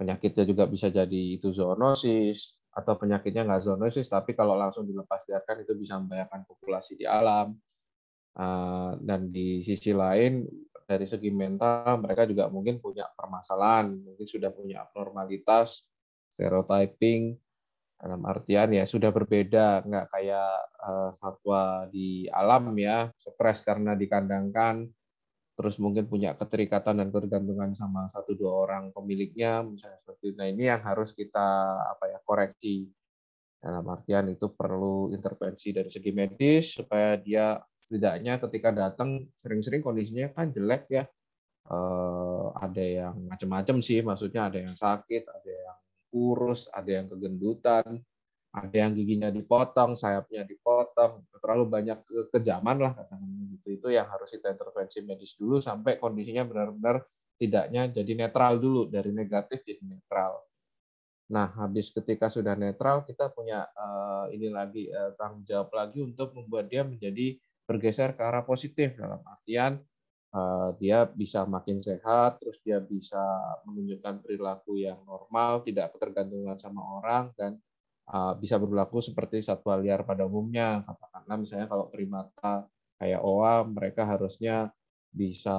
[0.00, 5.62] Penyakitnya juga bisa jadi itu zoonosis atau penyakitnya nggak zoonosis tapi kalau langsung dilepas liarkan
[5.62, 7.52] itu bisa membahayakan populasi di alam.
[8.32, 10.48] Eh, dan di sisi lain
[10.88, 15.88] dari segi mental mereka juga mungkin punya permasalahan mungkin sudah punya abnormalitas
[16.32, 17.36] stereotyping
[18.02, 20.52] dalam artian ya sudah berbeda nggak kayak
[20.82, 24.90] uh, satwa di alam ya stres karena dikandangkan
[25.54, 30.36] terus mungkin punya keterikatan dan ketergantungan sama satu dua orang pemiliknya misalnya seperti itu.
[30.40, 31.48] Nah ini yang harus kita
[31.92, 32.88] apa ya koreksi.
[33.62, 40.34] Dalam artian itu perlu intervensi dari segi medis supaya dia setidaknya ketika datang sering-sering kondisinya
[40.34, 41.04] kan jelek ya.
[41.70, 45.76] Uh, ada yang macam-macam sih maksudnya ada yang sakit ada yang
[46.12, 48.04] kurus, ada yang kegendutan,
[48.52, 51.98] ada yang giginya dipotong, sayapnya dipotong, terlalu banyak
[52.28, 53.66] kejaman lah katakanlah gitu.
[53.80, 57.00] Itu yang harus kita intervensi medis dulu sampai kondisinya benar-benar
[57.40, 60.44] tidaknya jadi netral dulu dari negatif jadi netral.
[61.32, 66.36] Nah, habis ketika sudah netral, kita punya uh, ini lagi uh, tanggung jawab lagi untuk
[66.36, 69.80] membuat dia menjadi bergeser ke arah positif dalam artian
[70.80, 73.20] dia bisa makin sehat, terus dia bisa
[73.68, 77.60] menunjukkan perilaku yang normal, tidak ketergantungan sama orang, dan
[78.08, 80.80] eh, bisa berlaku seperti satwa liar pada umumnya.
[80.88, 82.64] Katakanlah misalnya kalau primata
[82.96, 84.72] kayak oa, mereka harusnya
[85.12, 85.52] bisa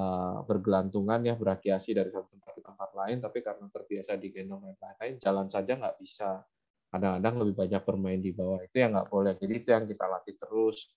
[0.50, 5.14] bergelantungan ya berakiasi dari satu tempat ke tempat lain, tapi karena terbiasa digendong dan lain-lain,
[5.22, 6.42] jalan saja nggak bisa.
[6.90, 9.34] Kadang-kadang lebih banyak bermain di bawah itu yang nggak boleh.
[9.38, 10.90] Jadi itu yang kita latih terus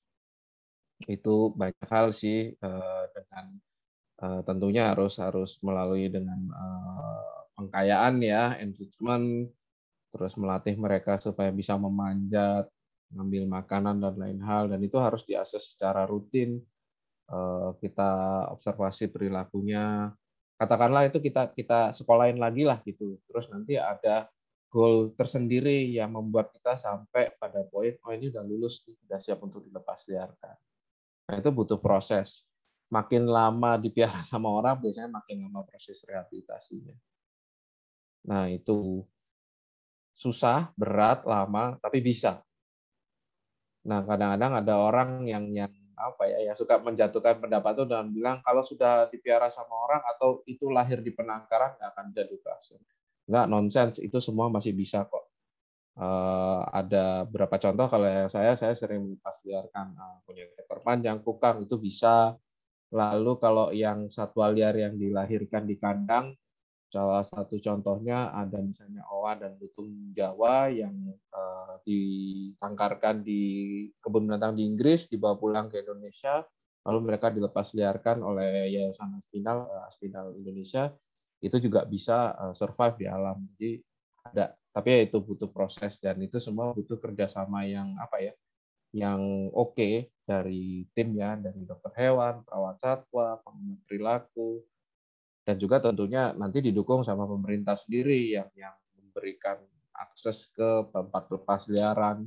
[1.04, 3.46] itu banyak hal sih uh, dengan
[4.24, 9.52] uh, tentunya harus harus melalui dengan uh, pengkayaan ya enrichment
[10.08, 12.64] terus melatih mereka supaya bisa memanjat
[13.12, 16.58] ngambil makanan dan lain hal dan itu harus diakses secara rutin.
[17.26, 20.14] Uh, kita observasi perilakunya.
[20.56, 23.18] Katakanlah itu kita kita sekolahin lagi lah gitu.
[23.26, 24.30] Terus nanti ada
[24.70, 29.64] goal tersendiri yang membuat kita sampai pada poin oh ini udah lulus sudah siap untuk
[29.64, 30.56] dilepas liarkan
[31.26, 32.46] Nah, itu butuh proses.
[32.94, 36.94] Makin lama dipiara sama orang, biasanya makin lama proses rehabilitasinya.
[38.26, 39.02] Nah, itu
[40.14, 42.42] susah, berat, lama, tapi bisa.
[43.86, 48.38] Nah, kadang-kadang ada orang yang yang apa ya, yang suka menjatuhkan pendapat itu dan bilang
[48.44, 52.80] kalau sudah dipiara sama orang atau itu lahir di penangkaran nggak akan jadi pasien.
[53.26, 55.25] Nggak nonsens, itu semua masih bisa kok.
[55.96, 61.24] Uh, ada berapa contoh kalau yang saya saya sering melepas liarkan uh, punya ekor panjang
[61.24, 62.36] kukang itu bisa.
[62.92, 66.36] Lalu kalau yang satwa liar yang dilahirkan di kandang
[66.86, 70.94] salah satu contohnya ada misalnya owa dan lutung jawa yang
[71.34, 73.42] uh, ditangkarkan di
[73.98, 76.46] kebun binatang di Inggris dibawa pulang ke Indonesia
[76.86, 80.94] lalu mereka dilepas liarkan oleh Yayasan Aspinal Aspinal Indonesia.
[81.42, 83.42] Itu juga bisa survive di alam.
[83.54, 83.82] Jadi
[84.24, 88.36] ada tapi ya itu butuh proses dan itu semua butuh kerjasama yang apa ya
[88.92, 94.60] yang oke okay dari tim ya dari dokter hewan perawat satwa pengamat perilaku.
[95.46, 99.62] Dan juga tentunya nanti didukung sama pemerintah sendiri yang yang memberikan
[99.94, 102.26] akses ke tempat lepas liaran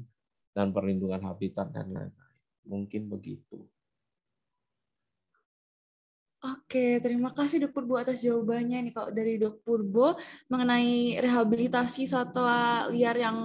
[0.56, 2.40] dan perlindungan habitat dan lain-lain.
[2.64, 3.68] Mungkin begitu
[6.40, 10.16] Oke, terima kasih Dok Purbo atas jawabannya nih kalau dari Dok Purbo
[10.48, 13.36] mengenai rehabilitasi satwa liar yang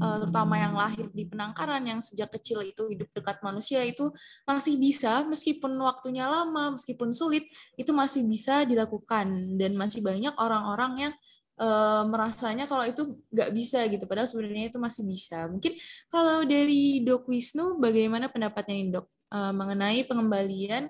[0.00, 4.08] uh, terutama yang lahir di penangkaran yang sejak kecil itu hidup dekat manusia itu
[4.48, 7.44] masih bisa meskipun waktunya lama, meskipun sulit
[7.76, 11.12] itu masih bisa dilakukan dan masih banyak orang-orang yang
[11.60, 15.44] uh, merasanya kalau itu nggak bisa gitu padahal sebenarnya itu masih bisa.
[15.44, 15.76] Mungkin
[16.08, 20.88] kalau dari Dok Wisnu bagaimana pendapatnya nih Dok uh, mengenai pengembalian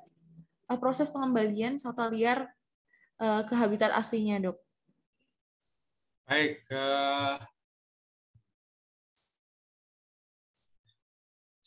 [0.79, 2.47] proses pengembalian satwa liar
[3.21, 4.57] ke habitat aslinya, dok?
[6.25, 6.63] Baik,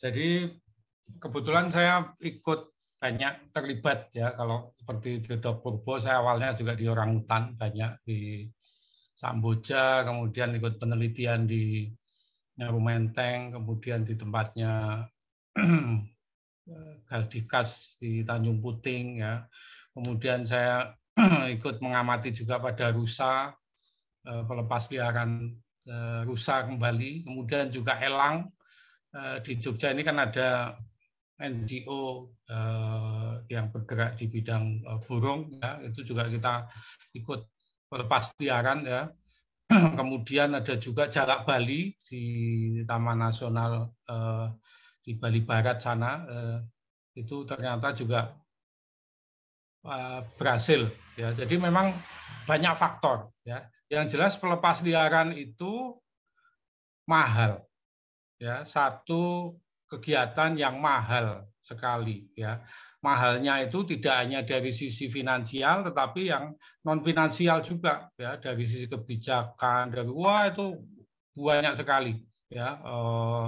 [0.04, 0.52] jadi
[1.16, 6.84] kebetulan saya ikut banyak terlibat ya kalau seperti di Dok Purbo saya awalnya juga di
[6.88, 8.48] orang hutan banyak di
[9.16, 11.88] Samboja kemudian ikut penelitian di
[12.60, 15.04] Nyaru Menteng kemudian di tempatnya
[17.04, 19.44] Galdikas di Tanjung Puting ya.
[19.94, 20.96] Kemudian saya
[21.56, 23.52] ikut mengamati juga pada rusa
[24.26, 25.54] eh, pelepas liaran
[25.86, 27.28] eh, rusa kembali.
[27.28, 28.48] Kemudian juga elang
[29.14, 30.74] eh, di Jogja ini kan ada
[31.38, 35.78] NGO eh, yang bergerak di bidang eh, burung ya.
[35.84, 36.66] Itu juga kita
[37.14, 37.40] ikut
[37.94, 39.02] lepas liaran ya.
[39.98, 42.24] Kemudian ada juga jalak Bali di
[42.88, 44.48] Taman Nasional eh,
[45.04, 46.58] di Bali Barat sana eh,
[47.20, 48.32] itu ternyata juga
[49.84, 50.88] eh, berhasil
[51.20, 51.30] ya.
[51.36, 51.92] Jadi memang
[52.48, 53.68] banyak faktor ya.
[53.92, 56.00] Yang jelas pelepas liaran itu
[57.04, 57.60] mahal
[58.40, 58.64] ya.
[58.64, 59.54] Satu
[59.92, 62.64] kegiatan yang mahal sekali ya.
[63.04, 66.56] Mahalnya itu tidak hanya dari sisi finansial tetapi yang
[66.88, 68.40] non finansial juga ya.
[68.40, 70.80] Dari sisi kebijakan dari wah itu
[71.36, 72.80] banyak sekali ya.
[72.80, 73.46] Eh,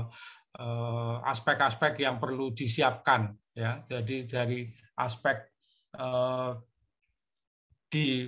[1.27, 3.85] aspek-aspek yang perlu disiapkan ya.
[3.85, 4.65] Jadi dari
[4.97, 5.37] aspek
[5.93, 6.53] eh,
[7.93, 8.25] di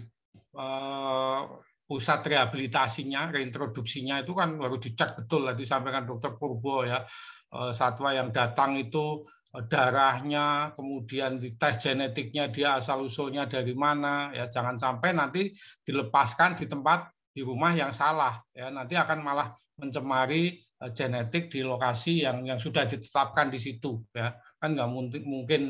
[1.89, 7.00] pusat rehabilitasinya, reintroduksinya itu kan baru dicek betul tadi sampaikan dokter Purbo ya.
[7.48, 9.24] Eh, satwa yang datang itu
[9.57, 14.52] eh, darahnya, kemudian di tes genetiknya dia asal usulnya dari mana, ya.
[14.52, 15.48] Jangan sampai nanti
[15.81, 18.68] dilepaskan di tempat di rumah yang salah, ya.
[18.68, 24.34] Nanti akan malah mencemari eh, genetik di lokasi yang yang sudah ditetapkan di situ, ya
[24.62, 25.62] kan nggak mungkin mungkin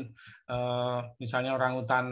[1.17, 2.05] misalnya orang hutan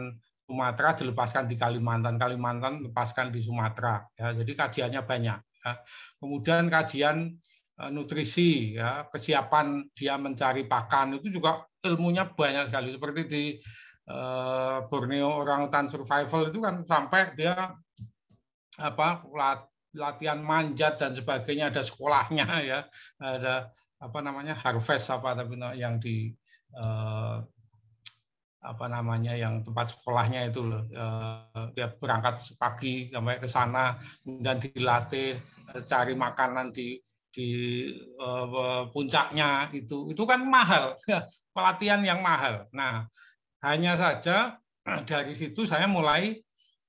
[0.48, 5.38] Sumatera dilepaskan di Kalimantan, Kalimantan lepaskan di Sumatera, ya jadi kajiannya banyak.
[5.38, 5.72] Ya.
[6.18, 7.36] Kemudian kajian
[7.78, 12.90] Eh, nutrisi, ya, kesiapan dia mencari pakan itu juga ilmunya banyak sekali.
[12.90, 13.44] Seperti di
[14.88, 17.76] Borneo orang hutan survival itu kan sampai dia
[18.80, 19.08] apa
[19.98, 22.80] latihan manjat dan sebagainya ada sekolahnya ya
[23.18, 26.30] ada apa namanya harvest apa tapi yang di
[26.78, 27.42] uh,
[28.58, 30.82] apa namanya yang tempat sekolahnya itu loh
[31.78, 33.94] dia berangkat pagi sampai ke sana
[34.26, 35.38] kemudian dilatih
[35.86, 37.50] cari makanan di di
[38.18, 40.98] uh, puncaknya itu itu kan mahal
[41.54, 42.66] pelatihan yang mahal.
[42.74, 43.06] Nah
[43.62, 44.58] hanya saja
[45.10, 46.38] dari situ saya mulai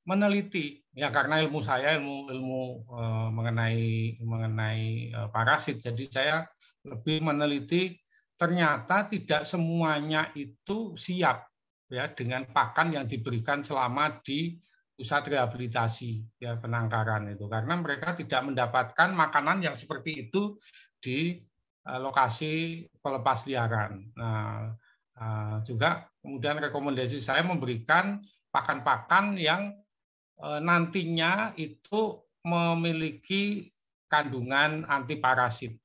[0.07, 2.61] meneliti ya karena ilmu saya ilmu ilmu
[2.91, 6.35] uh, mengenai mengenai uh, parasit jadi saya
[6.83, 7.95] lebih meneliti
[8.35, 11.47] ternyata tidak semuanya itu siap
[11.87, 14.59] ya dengan pakan yang diberikan selama di
[14.99, 20.59] pusat rehabilitasi ya penangkaran itu karena mereka tidak mendapatkan makanan yang seperti itu
[20.99, 21.39] di
[21.87, 24.03] uh, lokasi pelepas liaran.
[24.19, 24.75] Nah,
[25.67, 28.23] juga kemudian rekomendasi saya memberikan
[28.55, 29.75] pakan-pakan yang
[30.39, 32.15] nantinya itu
[32.47, 33.67] memiliki
[34.07, 35.75] kandungan anti parasit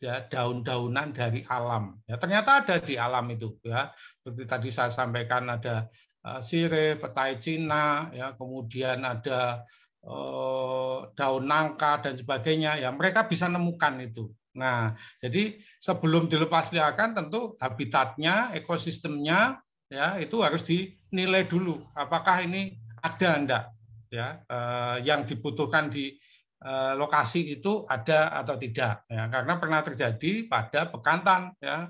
[0.00, 2.00] ya daun-daunan dari alam.
[2.08, 3.92] Ya ternyata ada di alam itu ya.
[4.18, 5.86] Seperti tadi saya sampaikan ada
[6.22, 9.66] Eh, sirih, petai Cina, ya, kemudian ada
[10.06, 14.30] eh, daun nangka dan sebagainya, ya mereka bisa nemukan itu.
[14.54, 19.58] Nah, jadi sebelum dilepas liarkan tentu habitatnya, ekosistemnya,
[19.90, 23.64] ya itu harus dinilai dulu, apakah ini ada enggak,
[24.12, 26.12] ya eh, yang dibutuhkan di
[26.60, 29.32] eh, lokasi itu ada atau tidak, ya.
[29.32, 31.88] Karena pernah terjadi pada Bekantan, ya.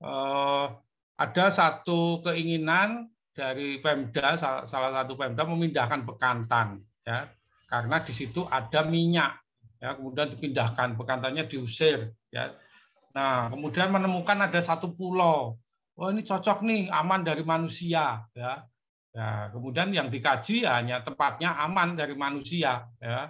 [0.00, 0.66] Eh,
[1.20, 7.28] ada satu keinginan dari Pemda salah satu Pemda memindahkan Bekantan ya.
[7.68, 9.36] Karena di situ ada minyak
[9.78, 9.94] ya.
[10.00, 12.56] Kemudian dipindahkan Bekantannya diusir ya.
[13.12, 15.60] Nah kemudian menemukan ada satu pulau.
[16.00, 18.64] Oh ini cocok nih aman dari manusia ya
[19.10, 23.26] ya kemudian yang dikaji ya hanya tempatnya aman dari manusia ya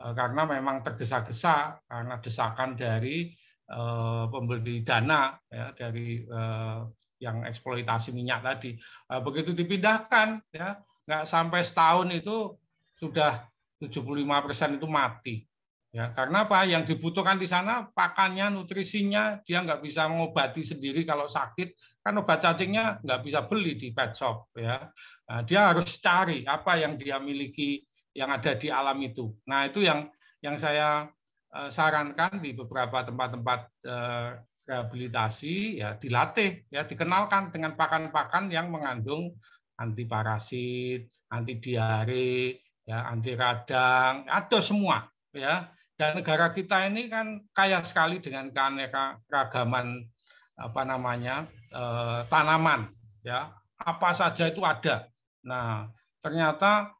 [0.00, 3.28] e, karena memang tergesa-gesa karena desakan dari
[3.68, 6.80] eh, pemberi dana ya dari eh,
[7.18, 8.78] yang eksploitasi minyak tadi.
[8.78, 12.56] Eh, begitu dipindahkan, ya nggak sampai setahun itu
[12.98, 13.46] sudah
[13.80, 15.47] 75 persen itu mati.
[15.88, 16.68] Ya, karena apa?
[16.68, 21.72] Yang dibutuhkan di sana pakannya, nutrisinya, dia nggak bisa mengobati sendiri kalau sakit,
[22.04, 24.52] kan obat cacingnya nggak bisa beli di pet shop.
[24.52, 24.92] Ya,
[25.24, 29.32] nah, dia harus cari apa yang dia miliki yang ada di alam itu.
[29.48, 30.12] Nah itu yang
[30.44, 31.08] yang saya
[31.54, 34.30] eh, sarankan di beberapa tempat-tempat eh,
[34.68, 39.32] rehabilitasi ya dilatih ya dikenalkan dengan pakan-pakan yang mengandung
[39.80, 45.70] anti parasit, anti diare, ya, anti radang, ada semua ya.
[45.98, 50.06] Dan negara kita ini kan kaya sekali dengan keanekaragaman
[50.54, 52.94] apa namanya eh, tanaman
[53.26, 53.50] ya
[53.82, 55.10] apa saja itu ada.
[55.42, 55.90] Nah,
[56.22, 56.94] ternyata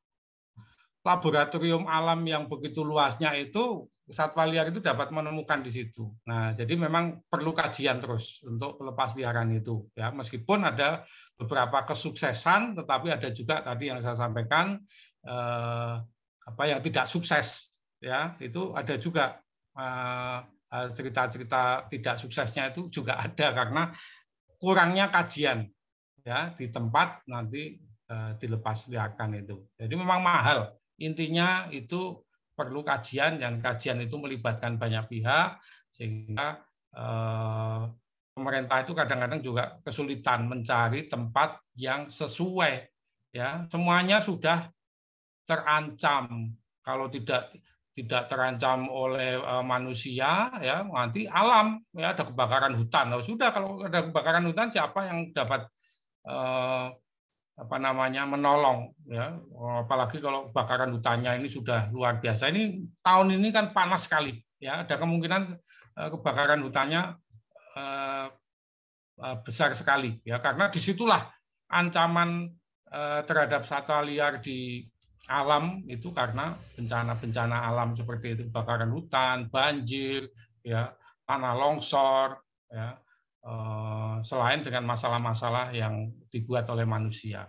[1.06, 6.10] laboratorium alam yang begitu luasnya itu satwa liar itu dapat menemukan di situ.
[6.26, 10.10] Nah, jadi memang perlu kajian terus untuk pelepas liaran itu ya.
[10.10, 11.06] Meskipun ada
[11.38, 14.80] beberapa kesuksesan tetapi ada juga tadi yang saya sampaikan
[15.22, 15.94] eh,
[16.48, 17.67] apa yang tidak sukses
[18.00, 19.38] ya, itu ada juga
[19.78, 23.82] eh, cerita-cerita tidak suksesnya itu juga ada karena
[24.58, 25.70] kurangnya kajian
[26.26, 27.78] ya di tempat nanti
[28.10, 29.64] uh, dilepas liarkan itu.
[29.78, 30.76] Jadi memang mahal.
[30.98, 32.20] Intinya itu
[32.52, 35.62] perlu kajian dan kajian itu melibatkan banyak pihak
[35.94, 36.58] sehingga
[36.98, 37.86] uh,
[38.34, 42.82] pemerintah itu kadang-kadang juga kesulitan mencari tempat yang sesuai
[43.30, 44.66] ya semuanya sudah
[45.46, 46.50] terancam
[46.82, 47.54] kalau tidak
[47.98, 53.10] tidak terancam oleh manusia ya nanti alam ya ada kebakaran hutan.
[53.10, 55.66] Oh, sudah kalau ada kebakaran hutan siapa yang dapat
[56.28, 56.86] Eh,
[57.58, 59.34] apa namanya menolong ya?
[59.82, 62.52] Apalagi kalau bakaran hutannya ini sudah luar biasa.
[62.52, 64.84] Ini tahun ini kan panas sekali ya.
[64.84, 65.42] Ada kemungkinan
[65.98, 67.16] eh, kebakaran hutannya
[67.78, 68.26] eh,
[69.42, 70.38] besar sekali ya.
[70.38, 71.26] Karena di situlah
[71.68, 72.54] ancaman
[73.28, 74.80] terhadap satwa liar di
[75.28, 80.32] alam itu karena bencana-bencana alam seperti itu kebakaran hutan banjir
[80.65, 80.97] ya
[81.28, 82.40] tanah longsor
[82.73, 82.97] ya
[83.48, 87.48] Eh, selain dengan masalah-masalah yang dibuat oleh manusia.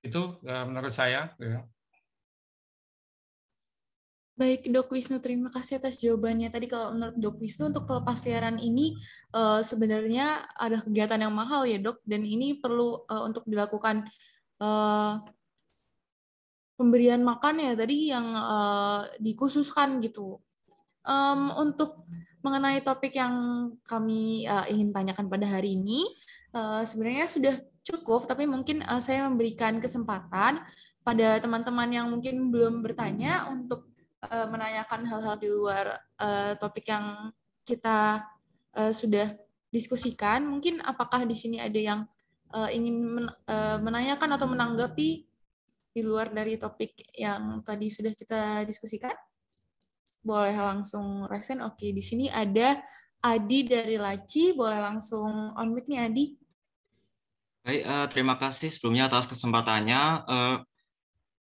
[0.00, 1.36] Itu eh, menurut saya.
[1.36, 1.68] Ya.
[4.32, 6.48] Baik, Dok Wisnu, terima kasih atas jawabannya.
[6.48, 8.96] Tadi kalau menurut Dok Wisnu, untuk pelepasliaran ini
[9.36, 14.08] uh, sebenarnya ada kegiatan yang mahal ya, Dok, dan ini perlu untuk dilakukan
[16.76, 20.40] pemberian makan ya tadi yang uh, dikhususkan gitu.
[21.02, 22.06] Um, untuk
[22.42, 23.34] mengenai topik yang
[23.86, 26.06] kami uh, ingin tanyakan pada hari ini,
[26.54, 30.62] uh, sebenarnya sudah cukup, tapi mungkin uh, saya memberikan kesempatan
[31.02, 33.90] pada teman-teman yang mungkin belum bertanya untuk
[34.26, 37.34] uh, menanyakan hal-hal di luar uh, topik yang
[37.66, 38.22] kita
[38.78, 39.26] uh, sudah
[39.74, 40.46] diskusikan.
[40.46, 42.00] Mungkin apakah di sini ada yang
[42.54, 45.26] uh, ingin men, uh, menanyakan atau menanggapi
[45.92, 49.12] di luar dari topik yang tadi sudah kita diskusikan?
[50.22, 51.60] boleh langsung resen.
[51.66, 52.78] Oke, di sini ada
[53.22, 56.24] Adi dari Laci, boleh langsung on mic nih Adi.
[57.62, 60.02] Baik, uh, terima kasih sebelumnya atas kesempatannya.
[60.26, 60.56] Uh,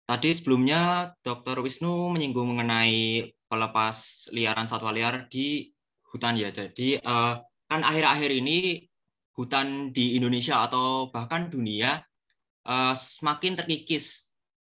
[0.07, 1.63] tadi sebelumnya Dr.
[1.63, 5.71] Wisnu menyinggung mengenai pelepas liaran satwa liar di
[6.11, 6.51] hutan ya.
[6.51, 7.39] Jadi uh,
[7.71, 8.83] kan akhir-akhir ini
[9.39, 12.03] hutan di Indonesia atau bahkan dunia
[12.67, 14.28] uh, semakin terkikis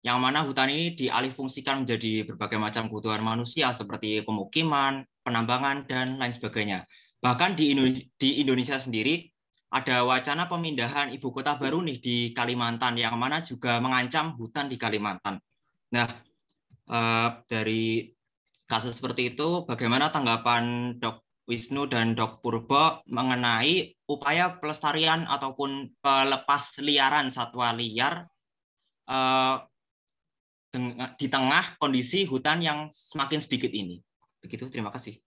[0.01, 6.33] yang mana hutan ini dialihfungsikan menjadi berbagai macam kebutuhan manusia seperti pemukiman, penambangan, dan lain
[6.33, 6.89] sebagainya.
[7.21, 7.69] Bahkan di
[8.41, 9.29] Indonesia sendiri
[9.71, 14.75] ada wacana pemindahan ibu kota baru nih di Kalimantan yang mana juga mengancam hutan di
[14.75, 15.37] Kalimantan.
[15.93, 16.09] Nah,
[16.89, 18.09] eh, dari
[18.65, 26.81] kasus seperti itu, bagaimana tanggapan Dok Wisnu dan Dok Purbo mengenai upaya pelestarian ataupun pelepas
[26.81, 28.25] liaran satwa liar
[29.07, 29.55] eh,
[31.19, 33.99] di tengah kondisi hutan yang semakin sedikit ini.
[34.39, 35.19] Begitu, terima kasih.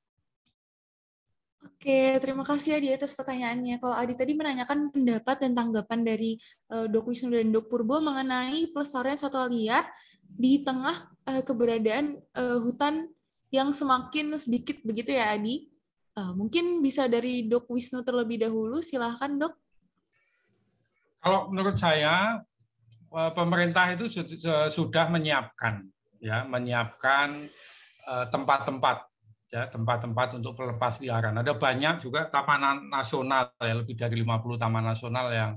[1.64, 3.80] Oke, terima kasih Adi atas pertanyaannya.
[3.80, 6.36] Kalau Adi tadi menanyakan pendapat dan tanggapan dari
[6.68, 9.84] uh, Dok Wisnu dan Dok Purbo mengenai pelestarian satwa liar
[10.20, 10.92] di tengah
[11.24, 13.08] uh, keberadaan uh, hutan
[13.48, 15.72] yang semakin sedikit begitu ya Adi.
[16.14, 19.54] Uh, mungkin bisa dari Dok Wisnu terlebih dahulu, silahkan Dok.
[21.24, 22.44] Kalau menurut saya
[23.14, 24.10] pemerintah itu
[24.70, 25.86] sudah menyiapkan
[26.24, 27.52] ya menyiapkan
[28.08, 29.12] eh, tempat-tempat
[29.52, 31.36] ya tempat-tempat untuk pelepas liaran.
[31.38, 35.52] Ada banyak juga taman nasional ya lebih dari 50 taman nasional yang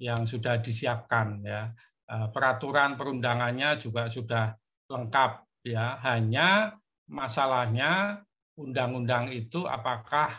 [0.00, 1.70] yang sudah disiapkan ya.
[2.08, 4.56] Eh, peraturan perundangannya juga sudah
[4.88, 6.00] lengkap ya.
[6.00, 6.72] Hanya
[7.06, 8.24] masalahnya
[8.58, 10.34] undang-undang itu apakah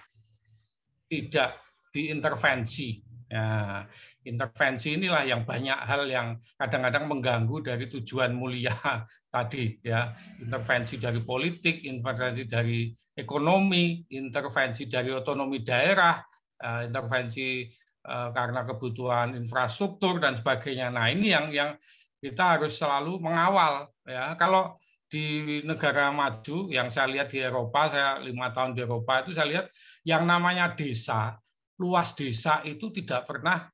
[1.08, 1.56] tidak
[1.94, 3.85] diintervensi Ya,
[4.25, 8.74] intervensi inilah yang banyak hal yang kadang-kadang mengganggu dari tujuan mulia
[9.33, 10.17] tadi ya.
[10.41, 16.17] Intervensi dari politik, intervensi dari ekonomi, intervensi dari otonomi daerah,
[16.58, 17.69] eh, intervensi
[18.01, 20.90] eh, karena kebutuhan infrastruktur dan sebagainya.
[20.90, 21.77] Nah, ini yang yang
[22.17, 24.33] kita harus selalu mengawal ya.
[24.41, 29.38] Kalau di negara maju yang saya lihat di Eropa, saya lima tahun di Eropa itu
[29.38, 29.66] saya lihat
[30.01, 31.38] yang namanya desa
[31.80, 33.66] luas desa itu tidak pernah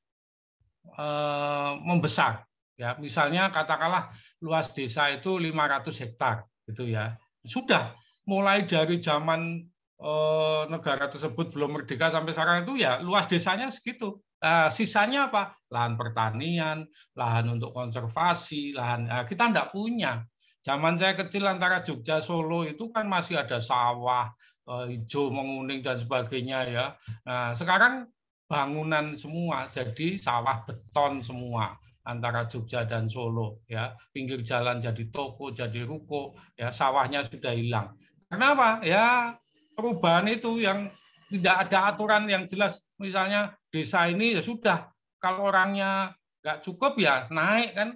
[0.95, 2.45] eh, membesar.
[2.75, 4.11] Ya, misalnya katakanlah
[4.43, 7.17] luas desa itu 500 hektar gitu ya.
[7.41, 7.95] Sudah
[8.29, 9.65] mulai dari zaman
[9.99, 14.21] eh, negara tersebut belum merdeka sampai sekarang itu ya luas desanya segitu.
[14.45, 15.57] Uh, sisanya apa?
[15.73, 16.85] Lahan pertanian,
[17.17, 20.21] lahan untuk konservasi, lahan uh, kita tidak punya.
[20.61, 24.29] Zaman saya kecil antara Jogja Solo itu kan masih ada sawah,
[24.65, 26.85] hijau menguning dan sebagainya ya.
[27.25, 28.09] Nah, sekarang
[28.45, 33.93] bangunan semua jadi sawah beton semua antara Jogja dan Solo ya.
[34.13, 37.97] Pinggir jalan jadi toko jadi ruko ya sawahnya sudah hilang.
[38.29, 38.81] Kenapa?
[38.85, 39.37] Ya
[39.73, 40.89] perubahan itu yang
[41.29, 42.81] tidak ada aturan yang jelas.
[43.01, 46.13] Misalnya desa ini ya sudah kalau orangnya
[46.45, 47.89] nggak cukup ya naik kan.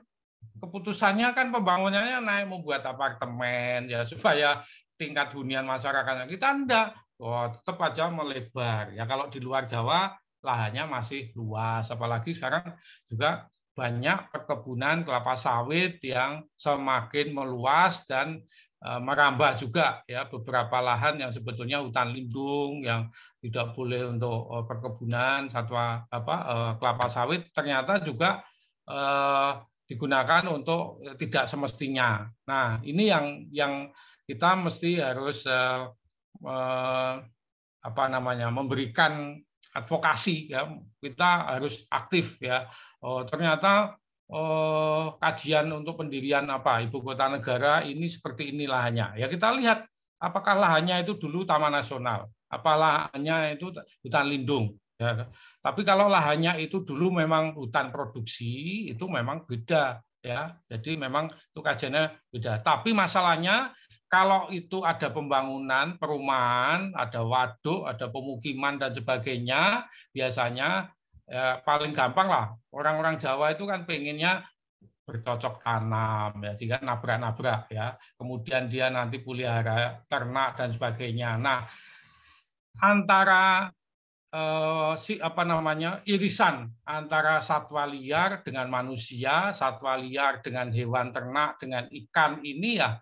[0.59, 4.59] Keputusannya kan pembangunannya naik membuat apartemen ya supaya
[4.99, 6.87] tingkat hunian masyarakatnya kita enggak
[7.23, 8.91] oh, tetap aja melebar.
[8.91, 10.11] Ya kalau di luar Jawa
[10.43, 11.87] lahannya masih luas.
[11.87, 12.75] Apalagi sekarang
[13.07, 18.43] juga banyak perkebunan kelapa sawit yang semakin meluas dan
[18.79, 20.23] Eh, merambah juga ya.
[20.31, 23.11] Beberapa lahan yang sebetulnya hutan lindung yang
[23.43, 28.43] tidak boleh untuk eh, perkebunan satwa apa eh, kelapa sawit ternyata juga
[29.85, 32.25] digunakan untuk tidak semestinya.
[32.49, 33.93] Nah ini yang yang
[34.29, 35.41] kita mesti harus
[37.79, 39.41] apa namanya memberikan
[39.73, 40.69] advokasi ya
[41.01, 42.69] kita harus aktif ya.
[43.01, 43.97] Oh, ternyata
[44.29, 49.17] oh, kajian untuk pendirian apa ibu kota negara ini seperti ini lahannya.
[49.17, 49.89] Ya kita lihat
[50.21, 53.73] apakah lahannya itu dulu taman nasional, apa lahannya itu
[54.05, 54.77] hutan lindung.
[54.99, 55.31] Ya.
[55.63, 60.51] Tapi kalau lahannya itu dulu memang hutan produksi itu memang beda ya.
[60.67, 62.59] Jadi memang itu kajiannya beda.
[62.59, 63.71] Tapi masalahnya
[64.09, 70.89] kalau itu ada pembangunan, perumahan, ada waduk, ada pemukiman dan sebagainya, biasanya
[71.29, 72.45] ya paling gampang lah.
[72.73, 74.41] Orang-orang Jawa itu kan pengennya
[75.05, 77.93] bercocok tanam ya jika nabrak-nabrak ya.
[78.17, 81.37] Kemudian dia nanti pelihara ternak dan sebagainya.
[81.37, 81.69] Nah
[82.81, 83.69] antara
[84.33, 91.61] eh, si apa namanya irisan antara satwa liar dengan manusia satwa liar dengan hewan ternak
[91.61, 92.97] dengan ikan ini ya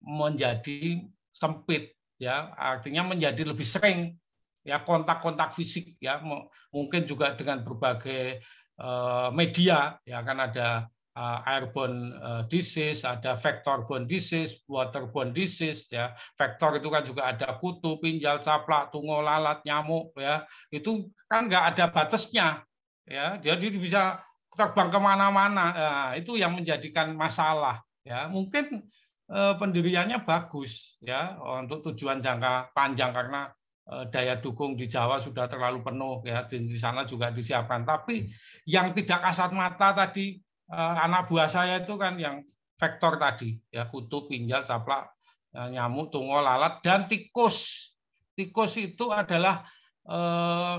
[0.00, 4.20] menjadi sempit ya artinya menjadi lebih sering
[4.60, 6.20] ya kontak-kontak fisik ya
[6.68, 8.44] mungkin juga dengan berbagai
[8.76, 10.84] eh, media ya kan ada
[11.16, 16.12] eh, airborne eh, disease, ada vector-borne disease, waterborne disease ya.
[16.36, 20.44] Vektor itu kan juga ada kutu, pinjal, caplak, tungau, lalat, nyamuk ya.
[20.68, 22.60] Itu kan nggak ada batasnya
[23.08, 23.40] ya.
[23.40, 24.20] Jadi bisa
[24.54, 25.64] terbang ke mana-mana.
[25.72, 28.28] Nah, itu yang menjadikan masalah ya.
[28.28, 28.84] Mungkin
[29.30, 31.38] pendiriannya bagus ya.
[31.38, 33.46] Untuk tujuan jangka panjang karena
[33.90, 36.46] Eh, daya dukung di Jawa sudah terlalu penuh ya.
[36.46, 37.82] Di sana juga disiapkan.
[37.82, 38.30] Tapi
[38.70, 40.38] yang tidak kasat mata tadi
[40.70, 42.46] eh, anak buah saya itu kan yang
[42.78, 43.90] vektor tadi ya.
[43.90, 45.10] Kutu pinjal caplak
[45.58, 47.90] eh, nyamuk tungau lalat dan tikus.
[48.38, 49.66] Tikus itu adalah
[50.06, 50.76] eh,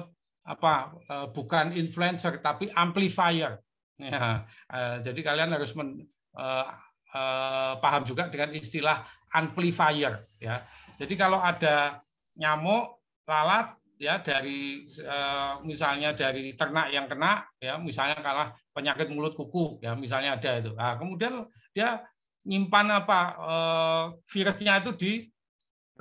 [0.47, 3.59] apa eh, bukan influencer tapi amplifier.
[3.99, 6.07] Ya eh, jadi kalian harus men,
[6.39, 6.67] eh,
[7.11, 9.03] eh, paham juga dengan istilah
[9.35, 10.63] amplifier ya.
[10.99, 12.03] Jadi kalau ada
[12.37, 19.37] nyamuk lalat ya dari eh, misalnya dari ternak yang kena ya misalnya kalah penyakit mulut
[19.37, 20.71] kuku ya misalnya ada itu.
[20.73, 22.01] Nah, kemudian dia
[22.47, 25.11] nyimpan apa eh, virusnya itu di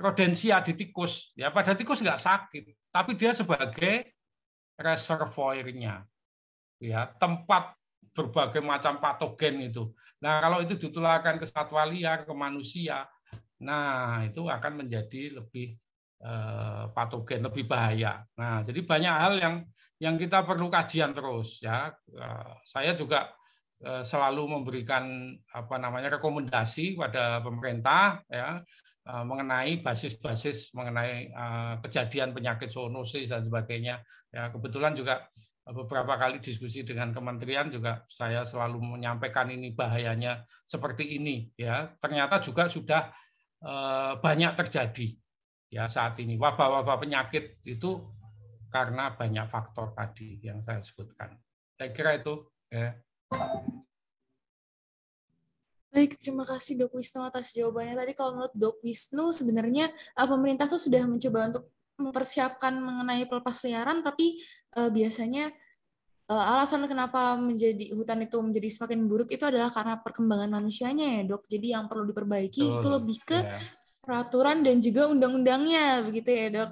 [0.01, 1.53] rodensia di tikus ya.
[1.53, 4.11] Pada tikus nggak sakit tapi dia sebagai
[4.75, 6.03] reservoirnya
[6.81, 7.77] ya tempat
[8.11, 13.07] berbagai macam patogen itu nah kalau itu ditularkan ke satwa liar ke manusia
[13.61, 15.77] nah itu akan menjadi lebih
[16.21, 18.21] Eh, patogen lebih bahaya.
[18.37, 19.55] Nah, jadi banyak hal yang
[19.97, 21.89] yang kita perlu kajian terus ya.
[22.13, 23.33] Eh, saya juga
[23.81, 28.61] eh, selalu memberikan apa namanya rekomendasi pada pemerintah ya
[29.01, 31.33] mengenai basis-basis mengenai
[31.81, 33.97] kejadian penyakit zoonosis dan sebagainya.
[34.29, 35.25] Ya, kebetulan juga
[35.61, 41.93] beberapa kali diskusi dengan kementerian juga saya selalu menyampaikan ini bahayanya seperti ini ya.
[42.01, 43.13] Ternyata juga sudah
[44.17, 45.13] banyak terjadi
[45.69, 48.01] ya saat ini wabah-wabah penyakit itu
[48.71, 51.35] karena banyak faktor tadi yang saya sebutkan.
[51.75, 52.47] Saya kira itu.
[52.71, 52.95] Ya.
[55.91, 57.99] Baik, terima kasih Dok Wisnu atas jawabannya.
[57.99, 61.67] Tadi kalau menurut Dok Wisnu, sebenarnya uh, pemerintah tuh sudah mencoba untuk
[62.01, 64.41] mempersiapkan mengenai pelepas liaran, tapi
[64.81, 65.53] uh, biasanya
[66.27, 71.21] uh, alasan kenapa menjadi hutan itu menjadi semakin buruk itu adalah karena perkembangan manusianya ya
[71.29, 71.45] dok.
[71.45, 76.47] Jadi yang perlu diperbaiki oh, itu lebih ke yeah peraturan dan juga undang-undangnya begitu ya
[76.49, 76.71] dok.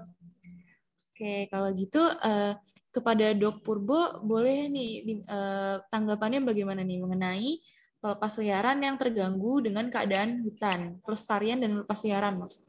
[1.14, 2.58] Oke kalau gitu uh,
[2.90, 7.62] kepada Dok Purbo, boleh nih di, uh, tanggapannya bagaimana nih mengenai
[8.02, 12.66] pelepas liaran yang terganggu dengan keadaan hutan, pelestarian dan pelepas liaran, Mas?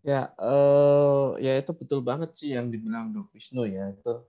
[0.00, 4.24] Ya, uh, ya itu betul banget sih yang dibilang Dok Wisnu ya itu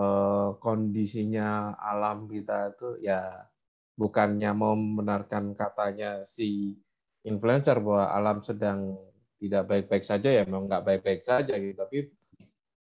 [0.00, 3.44] uh, kondisinya alam kita itu ya
[3.92, 6.80] bukannya mau membenarkan katanya si
[7.28, 8.96] influencer bahwa alam sedang
[9.36, 11.76] tidak baik-baik saja ya memang nggak baik-baik saja gitu.
[11.76, 11.98] Tapi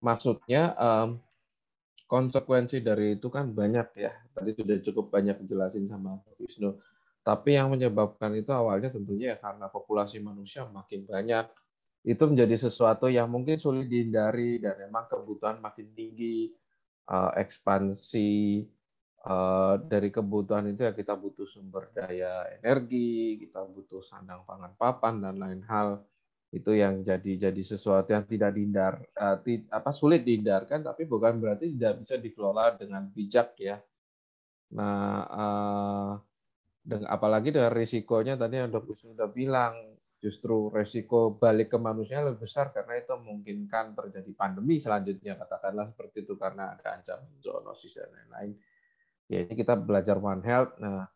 [0.04, 1.18] maksudnya um,
[2.06, 4.12] konsekuensi dari itu kan banyak ya.
[4.30, 6.78] Tadi sudah cukup banyak dijelasin sama Wisnu.
[7.26, 11.46] Tapi yang menyebabkan itu awalnya tentunya ya karena populasi manusia makin banyak
[12.00, 16.48] itu menjadi sesuatu yang mungkin sulit dihindari dan memang kebutuhan makin tinggi
[17.12, 18.64] uh, ekspansi
[19.28, 25.20] uh, dari kebutuhan itu ya kita butuh sumber daya energi, kita butuh sandang pangan papan
[25.20, 26.00] dan lain hal
[26.50, 28.98] itu yang jadi jadi sesuatu yang tidak dihindar
[29.46, 33.78] ti, apa sulit dihindarkan tapi bukan berarti tidak bisa dikelola dengan bijak ya.
[34.74, 36.18] Nah,
[36.82, 39.89] dengan apalagi dengan risikonya tadi yang dokter sudah bilang
[40.20, 46.28] justru resiko balik ke manusia lebih besar karena itu memungkinkan terjadi pandemi selanjutnya katakanlah seperti
[46.28, 48.52] itu karena ada ancaman zoonosis dan lain-lain.
[49.32, 50.76] Ya ini kita belajar One Health.
[50.76, 51.08] Nah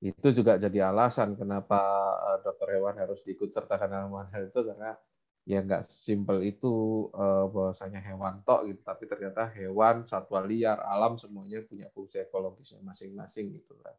[0.00, 1.80] itu juga jadi alasan kenapa
[2.24, 4.96] eh, dokter hewan harus diikut sertakan dalam One Health itu karena
[5.44, 11.20] ya nggak simpel itu eh, bahwasanya hewan tok gitu, tapi ternyata hewan, satwa liar, alam
[11.20, 13.92] semuanya punya fungsi ekologisnya masing-masing gitu kan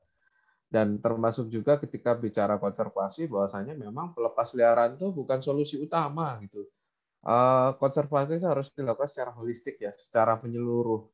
[0.70, 6.62] dan termasuk juga ketika bicara konservasi bahwasanya memang pelepas liaran itu bukan solusi utama gitu.
[7.26, 11.10] Eh, konservasi itu harus dilakukan secara holistik ya, secara menyeluruh.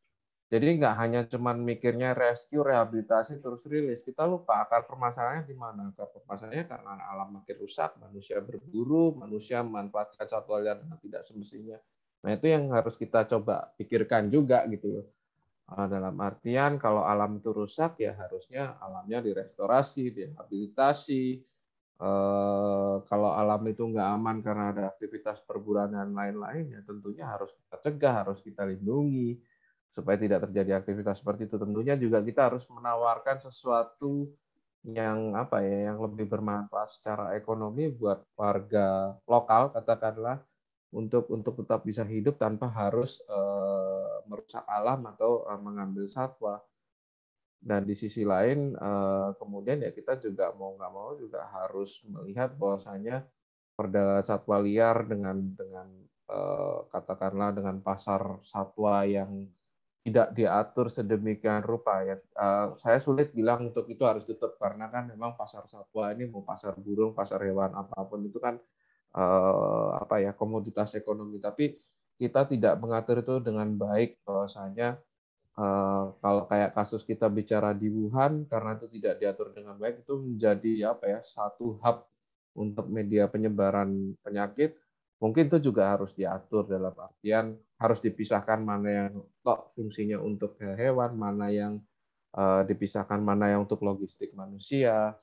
[0.51, 4.05] Jadi nggak hanya cuman mikirnya rescue, rehabilitasi, terus rilis.
[4.05, 5.89] Kita lupa akar permasalahannya di mana.
[5.89, 11.79] Akar permasalahannya karena alam makin rusak, manusia berburu, manusia memanfaatkan satwa liar dengan tidak semestinya.
[12.21, 15.05] Nah itu yang harus kita coba pikirkan juga gitu loh
[15.65, 21.41] dalam artian kalau alam itu rusak ya harusnya alamnya direstorasi, direhabilitasi.
[21.95, 27.55] Eh, kalau alam itu nggak aman karena ada aktivitas perburuan dan lain-lain ya tentunya harus
[27.55, 29.39] kita cegah, harus kita lindungi
[29.89, 31.55] supaya tidak terjadi aktivitas seperti itu.
[31.55, 34.27] Tentunya juga kita harus menawarkan sesuatu
[34.85, 40.45] yang apa ya yang lebih bermanfaat secara ekonomi buat warga lokal katakanlah
[40.95, 46.63] untuk untuk tetap bisa hidup tanpa harus uh, merusak alam atau uh, mengambil satwa.
[47.65, 52.53] Dan di sisi lain uh, kemudian ya kita juga mau nggak mau juga harus melihat
[52.55, 53.25] bahwasanya
[53.75, 55.87] perdagangan satwa liar dengan dengan
[56.31, 59.49] uh, katakanlah dengan pasar satwa yang
[60.05, 62.15] tidak diatur sedemikian rupa ya.
[62.37, 66.45] Uh, saya sulit bilang untuk itu harus tutup karena kan memang pasar satwa ini mau
[66.45, 68.61] pasar burung, pasar hewan apa pun itu kan
[69.15, 71.39] apa ya komoditas ekonomi.
[71.39, 71.75] Tapi
[72.19, 74.19] kita tidak mengatur itu dengan baik.
[74.27, 74.99] Bahwasanya
[75.59, 80.13] uh, kalau kayak kasus kita bicara di Wuhan karena itu tidak diatur dengan baik itu
[80.19, 82.07] menjadi apa ya satu hub
[82.55, 84.75] untuk media penyebaran penyakit.
[85.15, 89.13] Mungkin itu juga harus diatur dalam artian harus dipisahkan mana yang
[89.43, 91.79] tok fungsinya untuk hewan mana yang
[92.35, 95.15] uh, dipisahkan mana yang untuk logistik manusia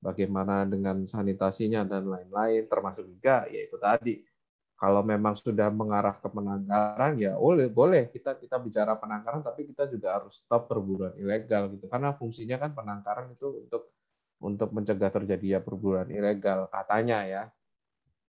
[0.00, 4.24] bagaimana dengan sanitasinya dan lain-lain, termasuk juga ya itu tadi.
[4.80, 9.84] Kalau memang sudah mengarah ke penangkaran ya boleh boleh kita kita bicara penangkaran tapi kita
[9.92, 11.84] juga harus stop perburuan ilegal gitu.
[11.84, 13.92] Karena fungsinya kan penangkaran itu untuk
[14.40, 17.42] untuk mencegah terjadinya perburuan ilegal katanya ya.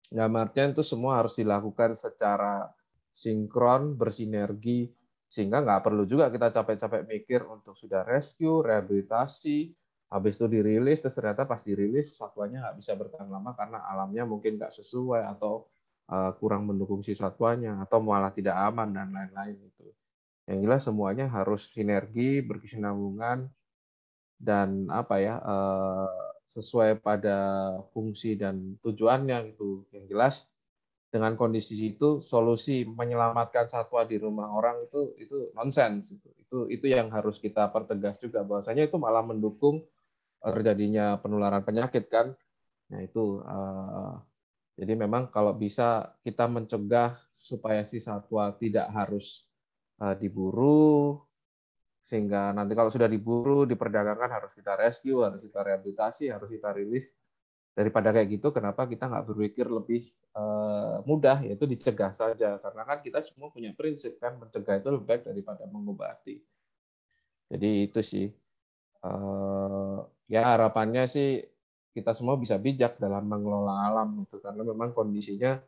[0.09, 2.73] Nggak artian itu semua harus dilakukan secara
[3.13, 4.89] sinkron bersinergi
[5.29, 9.77] sehingga nggak perlu juga kita capek-capek mikir untuk sudah rescue rehabilitasi
[10.09, 14.57] habis itu dirilis terus ternyata pas dirilis satwanya nggak bisa bertahan lama karena alamnya mungkin
[14.57, 15.69] nggak sesuai atau
[16.09, 19.87] uh, kurang mendukung si satwanya atau malah tidak aman dan lain-lain itu
[20.49, 23.53] yang jelas semuanya harus sinergi berkesinambungan
[24.41, 26.09] dan apa ya uh,
[26.49, 27.37] sesuai pada
[27.93, 29.85] fungsi dan tujuannya gitu.
[29.93, 30.35] Yang jelas
[31.13, 36.87] dengan kondisi itu solusi menyelamatkan satwa di rumah orang itu itu nonsens itu itu itu
[36.93, 39.85] yang harus kita pertegas juga bahwasanya itu malah mendukung
[40.43, 42.35] terjadinya penularan penyakit kan.
[42.89, 44.17] Nah itu uh,
[44.79, 49.43] jadi memang kalau bisa kita mencegah supaya si satwa tidak harus
[49.99, 51.19] uh, diburu
[52.07, 57.13] sehingga nanti kalau sudah diburu diperdagangkan harus kita rescue, harus kita rehabilitasi, harus kita rilis.
[57.77, 62.57] Daripada kayak gitu kenapa kita nggak berpikir lebih uh, mudah yaitu dicegah saja?
[62.59, 64.39] Karena kan kita semua punya prinsip kan?
[64.41, 66.41] Mencegah itu lebih baik daripada mengobati.
[67.53, 68.27] Jadi itu sih
[69.05, 71.43] uh, ya harapannya sih
[71.97, 75.59] kita semua bisa bijak dalam mengelola alam itu karena memang kondisinya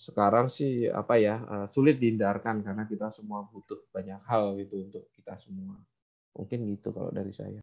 [0.00, 5.04] sekarang sih apa ya uh, sulit dihindarkan karena kita semua butuh banyak hal gitu untuk
[5.12, 5.76] kita semua.
[6.32, 7.60] Mungkin gitu kalau dari saya.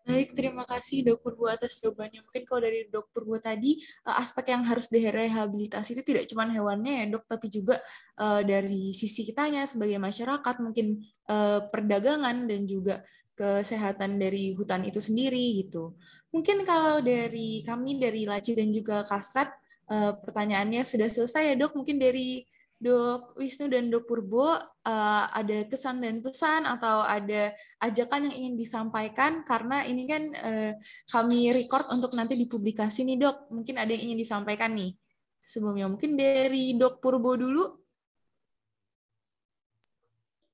[0.00, 2.22] Baik, terima kasih Dok Purbo atas jawabannya.
[2.24, 7.04] Mungkin kalau dari Dok Purbo tadi, eh, aspek yang harus direhabilitasi itu tidak cuma hewannya
[7.04, 7.78] ya dok, tapi juga
[8.18, 10.98] uh, dari sisi kitanya sebagai masyarakat, mungkin
[11.70, 13.06] perdagangan dan juga
[13.40, 15.96] kesehatan dari hutan itu sendiri gitu.
[16.28, 19.48] Mungkin kalau dari kami, dari Laci dan juga Kastrat,
[19.88, 21.72] uh, pertanyaannya sudah selesai ya dok.
[21.80, 22.44] Mungkin dari
[22.80, 27.52] Dok Wisnu dan Dok Purbo uh, ada kesan dan pesan atau ada
[27.84, 30.72] ajakan yang ingin disampaikan karena ini kan uh,
[31.12, 33.52] kami record untuk nanti dipublikasi nih Dok.
[33.56, 34.96] Mungkin ada yang ingin disampaikan nih
[35.40, 35.88] sebelumnya.
[35.88, 37.64] Mungkin dari Dok Purbo dulu.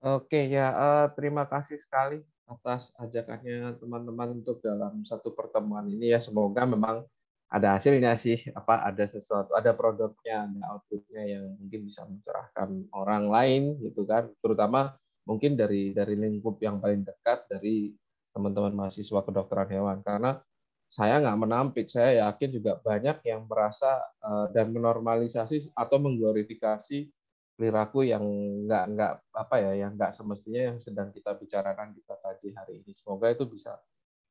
[0.06, 0.70] Oke ya,
[1.18, 6.22] terima kasih sekali atas ajakannya teman-teman untuk dalam satu pertemuan ini ya.
[6.22, 7.02] Semoga memang
[7.50, 8.38] ada hasilnya sih.
[8.54, 14.30] Apa ada sesuatu ada produknya ada outputnya yang mungkin bisa mencerahkan orang lain gitu kan.
[14.38, 14.94] Terutama
[15.26, 17.90] mungkin dari dari lingkup yang paling dekat dari
[18.30, 19.98] teman-teman mahasiswa kedokteran hewan.
[20.06, 20.38] Karena
[20.86, 27.10] saya nggak menampik saya yakin juga banyak yang merasa uh, dan menormalisasi atau mengglorifikasi
[27.56, 28.22] perilaku yang
[28.68, 32.92] nggak nggak apa ya yang nggak semestinya yang sedang kita bicarakan kita kaji hari ini.
[32.92, 33.80] Semoga itu bisa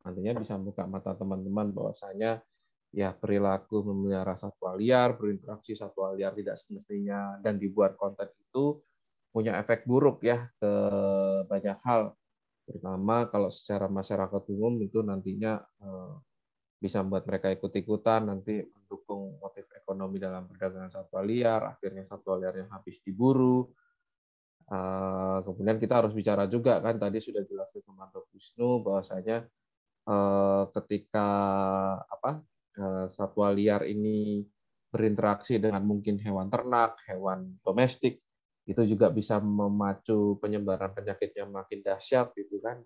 [0.05, 2.45] nantinya bisa membuka mata teman-teman bahwasanya
[2.93, 8.79] ya perilaku memelihara satwa liar, berinteraksi satwa liar tidak semestinya dan dibuat konten itu
[9.33, 10.71] punya efek buruk ya ke
[11.51, 12.15] banyak hal,
[12.63, 16.13] terutama kalau secara masyarakat umum itu nantinya eh,
[16.79, 22.55] bisa membuat mereka ikut-ikutan, nanti mendukung motif ekonomi dalam perdagangan satwa liar, akhirnya satwa liar
[22.61, 23.65] yang habis diburu.
[24.65, 29.45] Eh, kemudian kita harus bicara juga kan tadi sudah jelas sama Dok Wisnu bahwasanya
[30.09, 31.29] eh, ketika
[32.05, 34.43] apa Eh, satwa liar ini
[34.91, 38.19] berinteraksi dengan mungkin hewan ternak, hewan domestik,
[38.67, 42.83] itu juga bisa memacu penyebaran penyakit yang makin dahsyat gitu kan.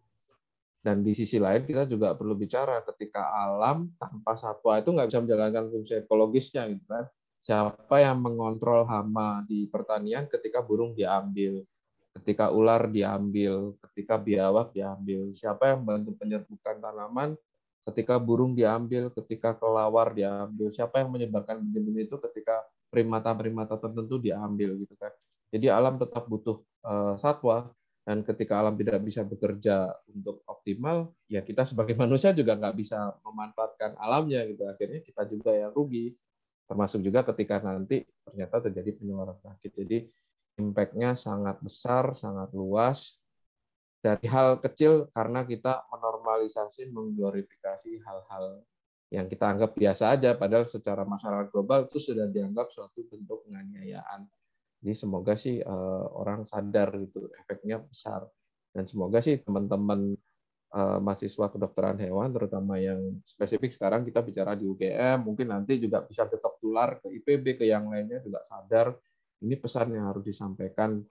[0.79, 5.19] Dan di sisi lain kita juga perlu bicara ketika alam tanpa satwa itu nggak bisa
[5.19, 7.05] menjalankan fungsi ekologisnya gitu kan.
[7.39, 11.63] Siapa yang mengontrol hama di pertanian ketika burung diambil,
[12.19, 17.35] ketika ular diambil, ketika biawak diambil, siapa yang membantu penyerbukan tanaman
[17.89, 22.61] ketika burung diambil, ketika kelawar diambil, siapa yang menyebarkan benih-benih itu ketika
[22.93, 25.09] primata-primata tertentu diambil gitu kan.
[25.49, 27.73] Jadi alam tetap butuh uh, satwa
[28.09, 33.13] dan ketika alam tidak bisa bekerja untuk optimal, ya kita sebagai manusia juga nggak bisa
[33.21, 34.65] memanfaatkan alamnya gitu.
[34.65, 36.17] Akhirnya kita juga yang rugi.
[36.65, 39.71] Termasuk juga ketika nanti ternyata terjadi penularan penyakit.
[39.77, 39.97] Jadi
[40.57, 43.21] impact-nya sangat besar, sangat luas,
[44.01, 48.63] dari hal kecil karena kita menormalisasi, mengglorifikasi hal-hal
[49.13, 54.25] yang kita anggap biasa aja, padahal secara masyarakat global itu sudah dianggap suatu bentuk penganiayaan.
[54.79, 58.23] Jadi semoga sih uh, orang sadar itu efeknya besar
[58.71, 60.15] dan semoga sih teman-teman
[60.71, 66.05] uh, mahasiswa kedokteran hewan, terutama yang spesifik sekarang kita bicara di UGM, mungkin nanti juga
[66.07, 68.95] bisa ketok tular ke IPB ke yang lainnya juga sadar
[69.43, 71.03] ini pesan yang harus disampaikan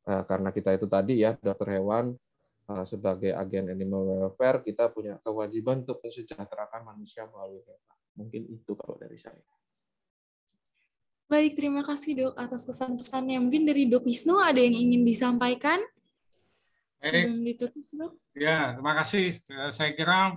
[0.00, 2.16] Eh, karena kita itu tadi ya dokter hewan
[2.72, 7.96] eh, sebagai agen animal welfare kita punya kewajiban untuk mensejahterakan manusia melalui hewan.
[8.16, 9.59] Mungkin itu kalau dari saya.
[11.30, 13.38] Baik, terima kasih dok atas kesan-pesannya.
[13.38, 15.78] Mungkin dari dok Wisnu ada yang ingin disampaikan?
[16.98, 18.12] Sebelum ditutup dok.
[18.34, 19.38] Ya, terima kasih.
[19.38, 20.34] Eh, saya kira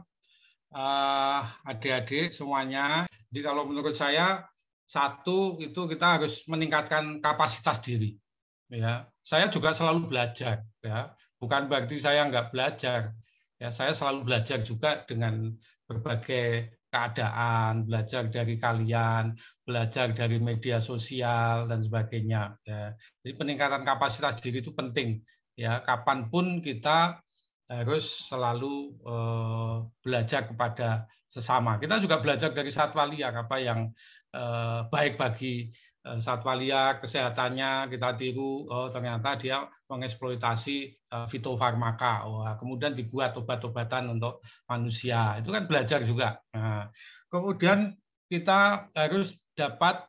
[1.66, 3.10] adik-adik semuanya.
[3.34, 4.46] Jadi kalau menurut saya
[4.94, 8.14] satu itu kita harus meningkatkan kapasitas diri
[8.74, 13.14] ya saya juga selalu belajar ya bukan berarti saya nggak belajar
[13.62, 15.54] ya saya selalu belajar juga dengan
[15.86, 19.34] berbagai keadaan belajar dari kalian
[19.66, 22.94] belajar dari media sosial dan sebagainya ya.
[23.26, 25.18] Jadi peningkatan kapasitas diri itu penting
[25.58, 25.82] ya.
[25.82, 27.18] Kapan pun kita
[27.66, 31.82] harus selalu eh, belajar kepada sesama.
[31.82, 33.90] Kita juga belajar dari satwa liar apa yang
[34.30, 35.74] eh, baik bagi
[36.20, 42.26] satwa liar kesehatannya kita tiru oh ternyata dia mengeksploitasi uh, fitofarmaka.
[42.26, 45.38] Oh, kemudian dibuat obat-obatan untuk manusia.
[45.38, 46.42] Itu kan belajar juga.
[46.52, 46.90] Nah,
[47.30, 47.94] kemudian
[48.28, 50.04] kita harus dapat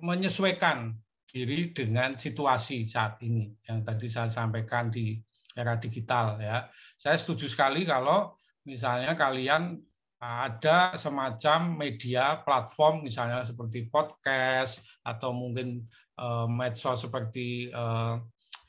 [0.00, 0.96] menyesuaikan
[1.30, 5.20] diri dengan situasi saat ini yang tadi saya sampaikan di
[5.54, 6.66] era digital ya.
[6.96, 8.34] Saya setuju sekali kalau
[8.64, 9.78] misalnya kalian
[10.20, 15.80] ada semacam media platform misalnya seperti podcast atau mungkin
[16.20, 18.20] uh, medsos seperti uh,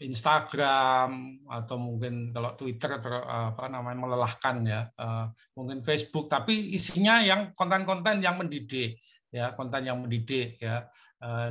[0.02, 4.82] Instagram atau mungkin kalau Twitter ter, apa namanya melelahkan ya
[5.54, 6.26] mungkin Facebook.
[6.26, 8.98] Tapi isinya yang konten-konten yang mendidik
[9.30, 10.90] ya konten yang mendidik ya.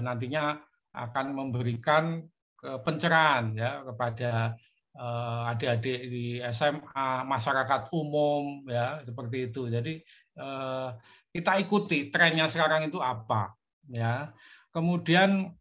[0.02, 0.58] Nantinya
[0.90, 2.26] akan memberikan
[2.58, 4.58] pencerahan ya kepada
[4.98, 10.02] adik-adik di SMA masyarakat umum ya seperti itu jadi
[10.42, 10.92] uh,
[11.30, 13.54] kita ikuti trennya sekarang itu apa
[13.86, 14.34] ya
[14.74, 15.54] kemudian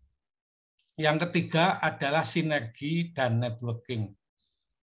[1.00, 4.12] yang ketiga adalah sinergi dan networking.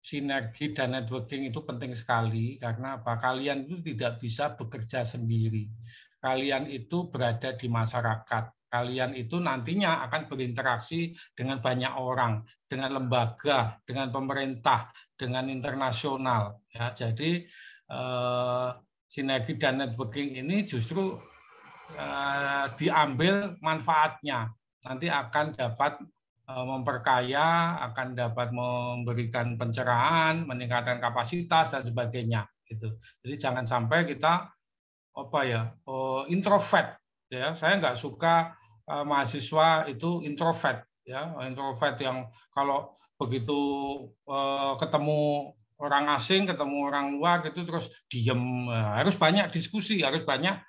[0.02, 3.15] Sinergi dan networking itu penting sekali karena apa?
[3.23, 5.70] Kalian itu tidak bisa bekerja sendiri.
[6.19, 8.44] Kalian itu berada di masyarakat.
[8.73, 16.57] Kalian itu nantinya akan berinteraksi dengan banyak orang, dengan lembaga, dengan pemerintah, dengan internasional.
[16.73, 17.44] Ya, jadi
[17.92, 18.68] eh,
[19.12, 21.20] sinergi dan networking ini justru
[22.01, 24.49] eh, diambil manfaatnya
[24.89, 26.01] nanti akan dapat
[26.49, 32.49] eh, memperkaya, akan dapat memberikan pencerahan, meningkatkan kapasitas dan sebagainya.
[32.65, 32.89] Gitu.
[33.20, 34.49] Jadi jangan sampai kita
[35.12, 36.97] apa ya oh, introvert
[37.28, 37.52] ya.
[37.52, 38.61] Saya nggak suka
[38.93, 43.59] uh, mahasiswa itu introvert ya, introvert yang kalau begitu
[44.29, 48.69] uh, ketemu orang asing, ketemu orang luar gitu terus diem.
[48.71, 50.61] Harus banyak diskusi, harus banyak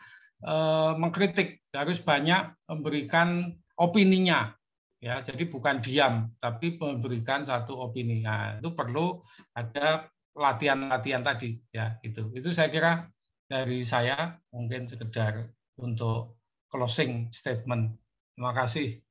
[0.48, 4.56] uh, mengkritik, harus banyak memberikan opininya
[5.04, 5.20] ya.
[5.22, 8.24] Jadi bukan diam tapi memberikan satu opini.
[8.24, 9.22] Nah itu perlu
[9.54, 13.06] ada latihan-latihan tadi ya itu itu saya kira
[13.46, 15.46] dari saya mungkin sekedar
[15.78, 16.42] untuk
[16.74, 17.94] closing statement
[18.36, 19.04] terima kasih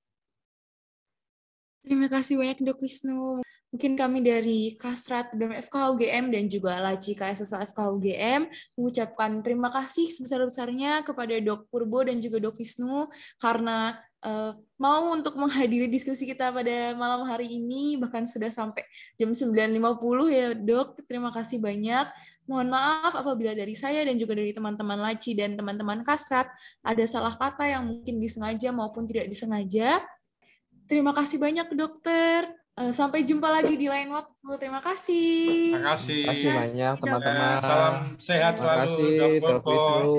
[1.82, 3.42] Terima kasih banyak Dok Wisnu.
[3.74, 8.46] Mungkin kami dari Kasrat BMFK UGM dan juga Laci KSSL FK UGM
[8.78, 13.10] mengucapkan terima kasih sebesar-besarnya kepada Dok Purbo dan juga Dok Wisnu
[13.42, 18.82] karena uh, mau untuk menghadiri diskusi kita pada malam hari ini bahkan sudah sampai
[19.18, 19.78] jam 9.50
[20.30, 21.02] ya dok.
[21.06, 22.06] Terima kasih banyak.
[22.46, 26.50] Mohon maaf apabila dari saya dan juga dari teman-teman Laci dan teman-teman Kasrat
[26.82, 30.02] ada salah kata yang mungkin disengaja maupun tidak disengaja.
[30.90, 32.50] Terima kasih banyak dokter.
[32.72, 34.48] Eh, sampai jumpa lagi di lain waktu.
[34.56, 35.76] Terima kasih.
[35.76, 36.24] Terima kasih.
[36.24, 36.50] terima kasih.
[36.56, 37.56] banyak teman-teman.
[37.60, 39.12] Salam sehat terima selalu kasih
[39.44, 40.16] dok Wisnu